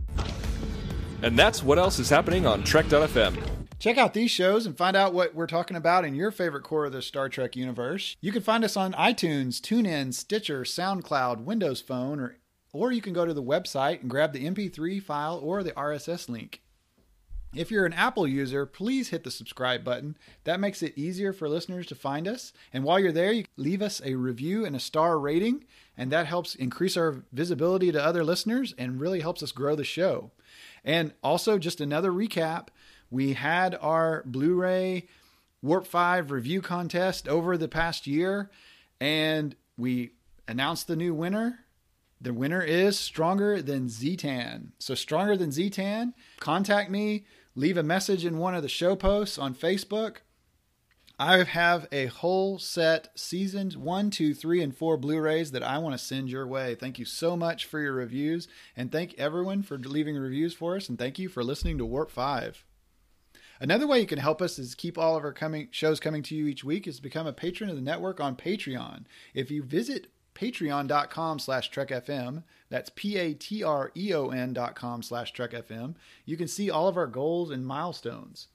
And 1.21 1.39
that's 1.39 1.63
what 1.63 1.79
else 1.79 1.99
is 1.99 2.09
happening 2.09 2.47
on 2.47 2.63
Trek.fm. 2.63 3.58
Check 3.79 3.97
out 3.97 4.13
these 4.13 4.33
shows 4.33 4.67
and 4.67 4.77
find 4.77 4.97
out 4.97 5.15
what 5.15 5.37
we're 5.37 5.47
talking 5.47 5.77
about 5.77 6.05
in 6.05 6.17
your 6.17 6.33
favorite 6.33 6.65
core 6.65 6.87
of 6.87 6.93
the 6.93 7.01
Star 7.01 7.29
Trek 7.29 7.55
universe. 7.55 8.17
You 8.21 8.33
can 8.33 8.43
find 8.43 8.65
us 8.65 8.77
on 8.77 8.93
iTunes, 8.95 9.61
TuneIn, 9.61 10.13
Stitcher, 10.15 10.63
SoundCloud, 10.63 11.45
Windows 11.45 11.81
Phone, 11.81 12.19
or 12.19 12.39
or 12.73 12.93
you 12.93 13.01
can 13.01 13.13
go 13.13 13.25
to 13.25 13.33
the 13.33 13.43
website 13.43 14.01
and 14.01 14.11
grab 14.11 14.33
the 14.33 14.45
MP3 14.45 15.03
file 15.03 15.41
or 15.43 15.63
the 15.63 15.73
RSS 15.73 16.29
link. 16.29 16.61
If 17.55 17.71
you're 17.71 17.87
an 17.87 17.95
Apple 17.95 18.27
user, 18.27 18.67
please 18.67 19.09
hit 19.09 19.25
the 19.25 19.31
subscribe 19.31 19.83
button. 19.83 20.19
That 20.45 20.61
makes 20.61 20.83
it 20.83 20.99
easier 20.99 21.33
for 21.33 21.49
listeners 21.49 21.87
to 21.87 21.95
find 21.95 22.29
us. 22.29 22.53
And 22.75 22.85
while 22.85 23.01
you're 23.01 23.11
there, 23.11 23.33
you 23.33 23.45
leave 23.57 23.81
us 23.81 24.03
a 24.05 24.17
review 24.17 24.67
and 24.67 24.77
a 24.77 24.81
star 24.81 25.19
rating, 25.19 25.65
and 25.97 26.13
that 26.13 26.27
helps 26.27 26.55
increase 26.55 26.97
our 26.97 27.23
visibility 27.33 27.91
to 27.91 28.05
other 28.05 28.23
listeners 28.23 28.75
and 28.77 29.01
really 29.01 29.21
helps 29.21 29.43
us 29.43 29.53
grow 29.53 29.75
the 29.75 29.85
show. 29.85 30.31
And 30.85 31.15
also, 31.23 31.59
just 31.59 31.81
another 31.81 32.13
recap 32.13 32.69
we 33.11 33.33
had 33.35 33.77
our 33.81 34.23
Blu 34.27 34.55
ray 34.55 35.09
Warp 35.63 35.87
5 35.87 36.31
review 36.31 36.63
contest 36.63 37.27
over 37.27 37.57
the 37.57 37.69
past 37.69 38.07
year, 38.07 38.51
and 39.01 39.57
we 39.77 40.13
announced 40.47 40.87
the 40.87 40.97
new 40.97 41.15
winner. 41.15 41.61
The 42.21 42.33
winner 42.33 42.63
is 42.63 42.99
Stronger 42.99 43.63
Than 43.63 43.89
Zetan. 43.89 44.69
So, 44.79 44.95
Stronger 44.95 45.37
Than 45.37 45.51
Zetan, 45.51 46.15
contact 46.41 46.91
me, 46.91 47.27
leave 47.55 47.77
a 47.77 47.83
message 47.83 48.25
in 48.25 48.39
one 48.39 48.55
of 48.55 48.63
the 48.63 48.69
show 48.69 48.95
posts 48.97 49.39
on 49.39 49.55
Facebook. 49.55 50.19
I 51.21 51.43
have 51.43 51.89
a 51.91 52.07
whole 52.07 52.61
set, 52.61 53.09
seasons 53.19 53.77
one, 53.77 54.11
two, 54.11 54.35
three, 54.35 54.63
and 54.63 54.77
four 54.77 54.97
Blu 54.97 55.19
rays 55.19 55.51
that 55.51 55.65
I 55.65 55.79
want 55.79 55.99
to 55.99 56.05
send 56.05 56.31
your 56.31 56.47
way. 56.47 56.77
Thank 56.77 57.01
you 57.01 57.05
so 57.05 57.37
much 57.37 57.65
for 57.65 57.81
your 57.81 57.95
reviews, 57.95 58.47
and 58.77 58.93
thank 58.93 59.15
everyone 59.19 59.65
for 59.65 59.77
leaving 59.77 60.17
reviews 60.17 60.55
for 60.55 60.77
us, 60.77 60.89
and 60.89 60.97
thank 60.97 61.19
you 61.19 61.29
for 61.29 61.43
listening 61.43 61.79
to 61.79 61.85
Warp 61.85 62.13
5. 62.13 62.65
Another 63.61 63.87
way 63.87 64.01
you 64.01 64.07
can 64.07 64.19
help 64.19 64.41
us 64.41 64.59
is 64.59 64.75
keep 64.75 64.97
all 64.97 65.17
of 65.17 65.25
our 65.25 65.33
coming 65.33 65.69
shows 65.71 65.99
coming 65.99 66.23
to 66.25 66.35
you 66.35 66.47
each 66.47 66.63
week 66.63 66.87
is 66.87 67.01
become 67.01 67.27
a 67.27 67.33
patron 67.33 67.69
of 67.69 67.77
the 67.77 67.83
network 67.83 68.21
on 68.21 68.37
Patreon. 68.37 69.05
If 69.35 69.51
you 69.51 69.63
visit 69.63 70.09
patreon.com 70.39 71.39
slash 71.39 71.71
trekfm 71.71 72.45
that's 72.69 72.91
p-a-t-r-e-o-n 72.95 74.53
dot 74.53 74.77
com 74.77 75.03
slash 75.03 75.33
trekfm 75.33 75.95
you 76.25 76.37
can 76.37 76.47
see 76.47 76.71
all 76.71 76.87
of 76.87 76.97
our 76.97 77.09
goals 77.09 77.51
and 77.51 77.67
milestones 77.67 78.47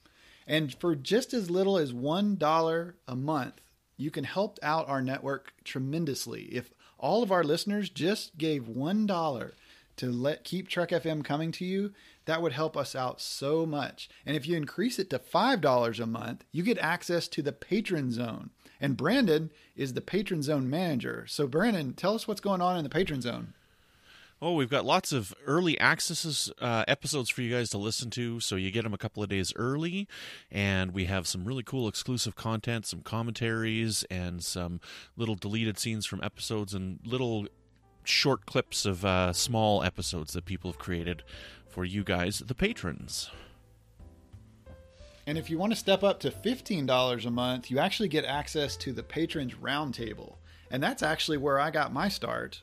and 0.47 0.73
for 0.75 0.95
just 0.95 1.33
as 1.33 1.49
little 1.49 1.77
as 1.77 1.93
one 1.93 2.37
dollar 2.37 2.95
a 3.07 3.15
month 3.15 3.59
you 3.97 4.09
can 4.09 4.23
help 4.23 4.57
out 4.63 4.87
our 4.87 5.01
network 5.01 5.53
tremendously 5.65 6.43
if 6.43 6.71
all 6.97 7.21
of 7.21 7.31
our 7.33 7.43
listeners 7.43 7.89
just 7.89 8.37
gave 8.37 8.67
one 8.67 9.05
dollar 9.05 9.53
to 9.97 10.09
let 10.09 10.45
keep 10.45 10.69
trek 10.69 10.89
fm 10.89 11.23
coming 11.23 11.51
to 11.51 11.65
you 11.65 11.91
that 12.25 12.41
would 12.41 12.53
help 12.53 12.75
us 12.77 12.95
out 12.95 13.19
so 13.21 13.65
much 13.65 14.09
and 14.25 14.35
if 14.35 14.47
you 14.47 14.55
increase 14.55 14.99
it 14.99 15.09
to 15.09 15.19
five 15.19 15.61
dollars 15.61 15.99
a 15.99 16.05
month 16.05 16.43
you 16.51 16.63
get 16.63 16.77
access 16.77 17.27
to 17.27 17.41
the 17.41 17.51
patron 17.51 18.11
zone 18.11 18.49
and 18.83 18.97
Brandon 18.97 19.49
is 19.77 19.93
the 19.93 20.01
Patron 20.01 20.43
Zone 20.43 20.69
manager. 20.69 21.23
So, 21.25 21.47
Brandon, 21.47 21.93
tell 21.93 22.15
us 22.15 22.27
what's 22.27 22.41
going 22.41 22.59
on 22.59 22.75
in 22.77 22.83
the 22.83 22.89
Patron 22.89 23.21
Zone. 23.21 23.53
Oh, 24.41 24.55
we've 24.55 24.69
got 24.69 24.83
lots 24.83 25.13
of 25.13 25.33
early 25.47 25.79
accesses 25.79 26.51
uh, 26.59 26.83
episodes 26.85 27.29
for 27.29 27.41
you 27.41 27.49
guys 27.49 27.69
to 27.69 27.77
listen 27.77 28.09
to, 28.09 28.41
so 28.41 28.57
you 28.57 28.71
get 28.71 28.83
them 28.83 28.93
a 28.93 28.97
couple 28.97 29.23
of 29.23 29.29
days 29.29 29.53
early, 29.55 30.05
and 30.51 30.93
we 30.93 31.05
have 31.05 31.27
some 31.27 31.45
really 31.45 31.63
cool 31.63 31.87
exclusive 31.87 32.35
content, 32.35 32.85
some 32.85 32.99
commentaries, 32.99 34.03
and 34.11 34.43
some 34.43 34.81
little 35.15 35.35
deleted 35.35 35.79
scenes 35.79 36.05
from 36.05 36.21
episodes, 36.21 36.73
and 36.73 36.99
little 37.05 37.47
short 38.03 38.45
clips 38.45 38.85
of 38.85 39.05
uh, 39.05 39.31
small 39.31 39.81
episodes 39.81 40.33
that 40.33 40.43
people 40.43 40.69
have 40.69 40.77
created 40.77 41.23
for 41.73 41.83
you 41.83 42.03
guys, 42.03 42.39
the 42.39 42.53
patrons. 42.53 43.31
And 45.25 45.37
if 45.37 45.49
you 45.49 45.57
want 45.57 45.71
to 45.71 45.79
step 45.79 46.03
up 46.03 46.19
to 46.19 46.29
$15 46.29 47.25
a 47.25 47.31
month, 47.31 47.71
you 47.71 47.79
actually 47.79 48.09
get 48.09 48.25
access 48.25 48.77
to 48.77 48.93
the 48.93 49.01
Patrons 49.01 49.55
Roundtable. 49.55 50.35
And 50.69 50.83
that's 50.83 51.01
actually 51.01 51.37
where 51.37 51.59
I 51.59 51.71
got 51.71 51.91
my 51.91 52.09
start. 52.09 52.61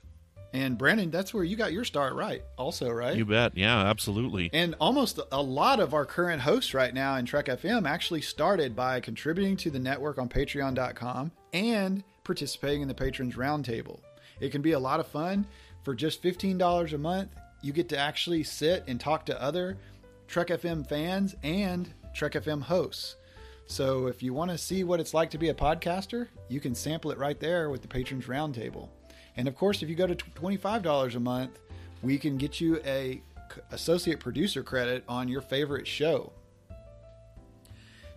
And 0.53 0.77
Brandon, 0.77 1.11
that's 1.11 1.33
where 1.33 1.45
you 1.45 1.57
got 1.57 1.73
your 1.73 1.85
start, 1.85 2.15
right? 2.15 2.43
Also, 2.57 2.91
right? 2.91 3.17
You 3.17 3.25
bet. 3.25 3.57
Yeah, 3.57 3.79
absolutely. 3.79 4.51
And 4.53 4.75
almost 4.81 5.19
a 5.33 5.43
lot 5.43 5.81
of 5.81 5.95
our 5.95 6.05
current 6.05 6.43
hosts 6.43 6.75
right 6.75 6.93
now 6.93 7.17
in 7.17 7.25
Trek 7.25 7.47
FM 7.47 7.89
actually 7.89 8.21
started 8.21 8.77
by 8.77 9.01
contributing 9.01 9.57
to 9.59 9.71
the 9.71 9.79
network 9.79 10.19
on 10.19 10.29
patreon.com 10.29 11.33
and 11.53 12.05
participating 12.25 12.83
in 12.83 12.89
the 12.89 12.95
Patrons 12.95 13.37
Roundtable. 13.37 14.01
It 14.39 14.51
can 14.51 14.63
be 14.63 14.73
a 14.73 14.79
lot 14.79 15.01
of 15.01 15.07
fun. 15.07 15.47
For 15.83 15.95
just 15.95 16.23
$15 16.23 16.93
a 16.93 16.99
month, 16.99 17.31
you 17.63 17.73
get 17.73 17.89
to 17.91 17.99
actually 17.99 18.43
sit 18.43 18.85
and 18.87 19.01
talk 19.01 19.27
to 19.27 19.43
other 19.43 19.77
Trek 20.27 20.49
FM 20.49 20.89
fans 20.89 21.35
and 21.43 21.93
Trek 22.15 22.33
FM 22.33 22.63
hosts. 22.63 23.17
So 23.67 24.07
if 24.07 24.23
you 24.23 24.35
want 24.35 24.51
to 24.51 24.59
see 24.59 24.83
what 24.85 25.01
it's 25.01 25.15
like 25.15 25.31
to 25.31 25.39
be 25.39 25.49
a 25.49 25.55
podcaster, 25.55 26.29
you 26.49 26.61
can 26.61 26.75
sample 26.75 27.11
it 27.11 27.19
right 27.19 27.39
there 27.39 27.71
with 27.71 27.83
the 27.83 27.89
Patrons 27.89 28.27
Roundtable. 28.27 28.89
And 29.37 29.47
of 29.47 29.57
course, 29.57 29.83
if 29.83 29.89
you 29.89 29.95
go 29.95 30.07
to 30.07 30.15
$25 30.15 31.15
a 31.15 31.21
month, 31.21 31.59
we 32.03 32.19
can 32.19 32.37
get 32.37 32.61
you 32.61 32.81
a 32.85 33.23
associate 33.71 34.21
producer 34.21 34.63
credit 34.63 35.05
on 35.09 35.29
your 35.29 35.41
favorite 35.41 35.87
show. 35.87 36.33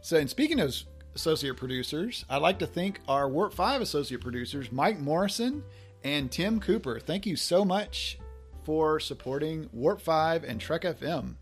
So, 0.01 0.17
and 0.17 0.29
speaking 0.29 0.59
of 0.59 0.75
associate 1.15 1.57
producers, 1.57 2.25
I'd 2.29 2.41
like 2.41 2.59
to 2.59 2.67
thank 2.67 2.99
our 3.07 3.29
Warp 3.29 3.53
5 3.53 3.81
associate 3.81 4.21
producers, 4.21 4.71
Mike 4.71 4.99
Morrison 4.99 5.63
and 6.03 6.31
Tim 6.31 6.59
Cooper. 6.59 6.99
Thank 6.99 7.25
you 7.25 7.35
so 7.35 7.63
much 7.63 8.17
for 8.63 8.99
supporting 8.99 9.69
Warp 9.71 10.01
5 10.01 10.43
and 10.43 10.59
Trek 10.59 10.81
FM. 10.83 11.35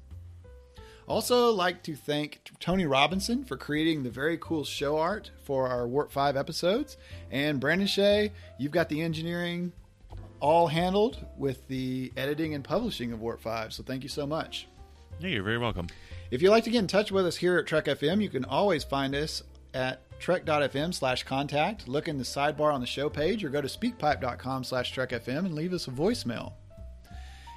Also, 1.08 1.52
like 1.52 1.84
to 1.84 1.96
thank 1.96 2.42
Tony 2.60 2.86
Robinson 2.86 3.44
for 3.44 3.58
creating 3.58 4.04
the 4.04 4.10
very 4.10 4.38
cool 4.38 4.64
show 4.64 4.98
art 4.98 5.32
for 5.44 5.68
our 5.68 5.88
Warp 5.88 6.12
5 6.12 6.38
episodes. 6.38 6.98
And 7.30 7.60
Brandon 7.60 7.88
Shea, 7.88 8.32
you've 8.58 8.72
got 8.72 8.88
the 8.88 9.02
engineering 9.02 9.74
all 10.40 10.68
handled 10.68 11.26
with 11.38 11.68
the 11.68 12.12
editing 12.16 12.54
and 12.54 12.64
publishing 12.64 13.12
of 13.12 13.22
Warp 13.22 13.42
5. 13.42 13.74
So 13.74 13.84
thank 13.84 14.04
you 14.04 14.10
so 14.10 14.26
much. 14.26 14.68
Yeah, 15.20 15.30
you're 15.30 15.44
very 15.44 15.58
welcome. 15.58 15.88
If 16.32 16.42
you'd 16.42 16.50
like 16.50 16.64
to 16.64 16.70
get 16.70 16.80
in 16.80 16.88
touch 16.88 17.12
with 17.12 17.26
us 17.26 17.36
here 17.36 17.58
at 17.58 17.68
Trek 17.68 17.86
FM, 17.86 18.22
you 18.22 18.30
can 18.30 18.46
always 18.46 18.84
find 18.84 19.14
us 19.14 19.44
at 19.74 20.02
trek.fm 20.20 20.94
slash 20.94 21.24
contact. 21.24 21.88
Look 21.88 22.08
in 22.08 22.18
the 22.18 22.24
sidebar 22.24 22.74
on 22.74 22.80
the 22.80 22.88
show 22.88 23.10
page 23.10 23.44
or 23.44 23.50
go 23.50 23.62
to 23.62 23.68
speakpipe.com 23.68 24.64
slash 24.64 24.96
trekfm 24.96 25.40
and 25.40 25.56
leave 25.56 25.74
us 25.74 25.88
a 25.88 25.92
voicemail. 25.92 26.54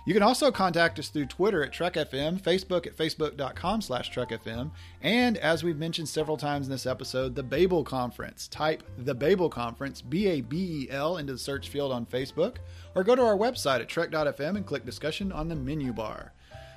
You 0.06 0.12
can 0.12 0.22
also 0.22 0.52
contact 0.52 0.98
us 0.98 1.08
through 1.08 1.26
Twitter 1.26 1.64
at 1.64 1.72
TrekFM, 1.72 2.42
Facebook 2.42 2.86
at 2.86 2.94
facebook.com 2.94 3.80
slash 3.80 4.12
TrekFM, 4.12 4.70
and 5.00 5.38
as 5.38 5.64
we've 5.64 5.78
mentioned 5.78 6.10
several 6.10 6.36
times 6.36 6.66
in 6.66 6.70
this 6.70 6.84
episode, 6.84 7.34
the 7.34 7.42
Babel 7.42 7.82
Conference. 7.82 8.46
Type 8.48 8.82
the 8.98 9.14
Babel 9.14 9.48
Conference, 9.48 10.02
B 10.02 10.26
A 10.26 10.40
B 10.42 10.82
E 10.82 10.90
L, 10.90 11.16
into 11.16 11.32
the 11.32 11.38
search 11.38 11.70
field 11.70 11.90
on 11.90 12.04
Facebook, 12.04 12.56
or 12.94 13.02
go 13.02 13.16
to 13.16 13.22
our 13.22 13.36
website 13.36 13.80
at 13.80 13.88
Trek.fm 13.88 14.56
and 14.56 14.66
click 14.66 14.84
discussion 14.84 15.32
on 15.32 15.48
the 15.48 15.56
menu 15.56 15.92
bar. 15.94 16.34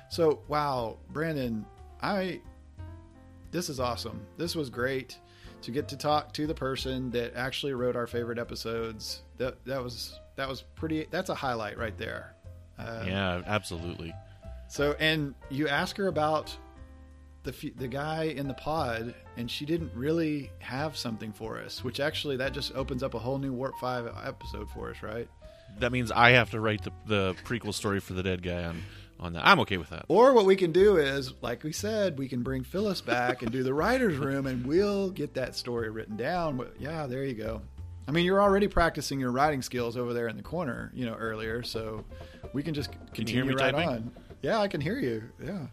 So, 0.08 0.40
wow, 0.48 0.96
Brandon, 1.10 1.66
I. 2.00 2.40
This 3.50 3.68
is 3.68 3.78
awesome. 3.78 4.26
This 4.38 4.56
was 4.56 4.70
great 4.70 5.18
to 5.62 5.70
get 5.70 5.88
to 5.88 5.96
talk 5.96 6.32
to 6.34 6.46
the 6.46 6.54
person 6.54 7.10
that 7.10 7.34
actually 7.34 7.74
wrote 7.74 7.96
our 7.96 8.06
favorite 8.06 8.38
episodes. 8.38 9.22
That 9.36 9.62
that 9.66 9.82
was 9.82 10.18
that 10.36 10.48
was 10.48 10.62
pretty. 10.62 11.06
That's 11.10 11.28
a 11.28 11.34
highlight 11.34 11.76
right 11.76 11.96
there. 11.98 12.34
Um, 12.78 13.08
yeah, 13.08 13.42
absolutely. 13.46 14.14
So, 14.68 14.94
and 14.98 15.34
you 15.50 15.68
ask 15.68 15.96
her 15.96 16.08
about 16.08 16.56
the 17.44 17.72
the 17.76 17.88
guy 17.88 18.24
in 18.24 18.48
the 18.48 18.54
pod, 18.54 19.14
and 19.36 19.50
she 19.50 19.64
didn't 19.64 19.92
really 19.94 20.50
have 20.58 20.96
something 20.96 21.32
for 21.32 21.58
us. 21.58 21.82
Which 21.82 22.00
actually, 22.00 22.36
that 22.36 22.52
just 22.52 22.74
opens 22.74 23.02
up 23.02 23.14
a 23.14 23.18
whole 23.18 23.38
new 23.38 23.52
Warp 23.52 23.74
Five 23.80 24.06
episode 24.24 24.70
for 24.70 24.90
us, 24.90 25.02
right? 25.02 25.28
That 25.78 25.92
means 25.92 26.10
I 26.10 26.30
have 26.30 26.50
to 26.50 26.60
write 26.60 26.82
the, 26.82 26.92
the 27.06 27.36
prequel 27.44 27.74
story 27.74 28.00
for 28.00 28.14
the 28.14 28.22
dead 28.22 28.42
guy 28.42 28.64
on 28.64 28.82
on 29.20 29.32
that. 29.32 29.46
I'm 29.46 29.60
okay 29.60 29.76
with 29.76 29.90
that. 29.90 30.04
Or 30.08 30.32
what 30.32 30.44
we 30.44 30.56
can 30.56 30.72
do 30.72 30.96
is, 30.96 31.32
like 31.42 31.64
we 31.64 31.72
said, 31.72 32.18
we 32.18 32.28
can 32.28 32.42
bring 32.42 32.64
Phyllis 32.64 33.00
back 33.00 33.42
and 33.42 33.50
do 33.50 33.62
the 33.62 33.74
writers' 33.74 34.16
room, 34.16 34.46
and 34.46 34.66
we'll 34.66 35.10
get 35.10 35.34
that 35.34 35.56
story 35.56 35.90
written 35.90 36.16
down. 36.16 36.66
Yeah, 36.78 37.06
there 37.06 37.24
you 37.24 37.34
go. 37.34 37.62
I 38.08 38.10
mean, 38.10 38.24
you're 38.24 38.40
already 38.40 38.68
practicing 38.68 39.20
your 39.20 39.30
writing 39.30 39.60
skills 39.60 39.98
over 39.98 40.14
there 40.14 40.28
in 40.28 40.36
the 40.38 40.42
corner, 40.42 40.90
you 40.94 41.04
know, 41.04 41.14
earlier, 41.14 41.62
so 41.62 42.06
we 42.54 42.62
can 42.62 42.72
just 42.72 42.90
continue 43.12 43.44
can 43.44 43.56
right 43.56 43.72
typing? 43.72 43.88
on. 43.88 44.10
Yeah, 44.40 44.60
I 44.60 44.66
can 44.66 44.80
hear 44.80 44.98
you. 44.98 45.24
Yeah. 45.44 45.66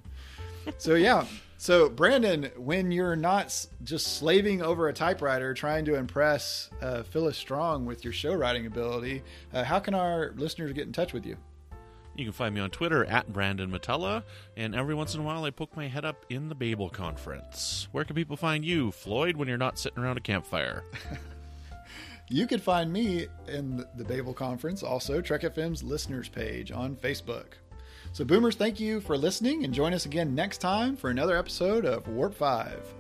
So 0.78 0.96
yeah. 0.96 1.26
So 1.58 1.88
Brandon, 1.88 2.52
when 2.58 2.92
you're 2.92 3.16
not 3.16 3.66
just 3.86 4.18
slaving 4.18 4.62
over 4.62 4.90
a 4.90 4.94
typewriter 4.94 5.54
trying 5.54 5.86
to 5.86 5.96
impress 5.96 6.70
uh, 6.82 7.04
Phyllis 7.04 7.38
Strong 7.38 7.86
with 7.86 8.04
your 8.04 8.12
show 8.12 8.34
writing 8.34 8.66
ability, 8.66 9.24
uh, 9.54 9.64
how 9.64 9.80
can 9.80 9.94
our 9.94 10.34
listeners 10.36 10.74
get 10.74 10.88
in 10.88 10.92
touch 10.92 11.14
with 11.14 11.26
you? 11.26 11.38
You 12.18 12.26
can 12.26 12.34
find 12.34 12.54
me 12.54 12.60
on 12.60 12.70
Twitter 12.70 13.06
at 13.06 13.32
Brandon 13.32 13.72
Mutala, 13.72 14.24
and 14.58 14.76
every 14.76 14.96
once 14.96 15.16
in 15.16 15.22
a 15.22 15.24
while 15.24 15.46
I 15.46 15.52
poke 15.52 15.76
my 15.78 15.88
head 15.88 16.04
up 16.04 16.26
in 16.30 16.50
the 16.50 16.56
Babel 16.56 16.90
Conference. 16.90 17.88
Where 17.94 18.04
can 18.04 18.16
people 18.16 18.36
find 18.36 18.66
you, 18.66 18.92
Floyd, 18.92 19.38
when 19.38 19.48
you're 19.48 19.58
not 19.58 19.80
sitting 19.80 20.04
around 20.04 20.18
a 20.18 20.22
campfire? 20.22 20.84
You 22.28 22.48
can 22.48 22.60
find 22.60 22.92
me 22.92 23.28
in 23.48 23.86
the 23.96 24.04
Babel 24.04 24.34
Conference, 24.34 24.82
also 24.82 25.22
Trek 25.22 25.42
FM's 25.42 25.84
listeners 25.84 26.28
page 26.28 26.72
on 26.72 26.96
Facebook. 26.96 27.46
So, 28.14 28.26
Boomers, 28.26 28.56
thank 28.56 28.80
you 28.80 29.00
for 29.00 29.18
listening 29.18 29.64
and 29.64 29.74
join 29.74 29.94
us 29.94 30.06
again 30.06 30.34
next 30.34 30.58
time 30.58 30.96
for 30.96 31.10
another 31.10 31.38
episode 31.38 31.86
of 31.86 32.08
Warp 32.08 32.34
5. 32.34 32.96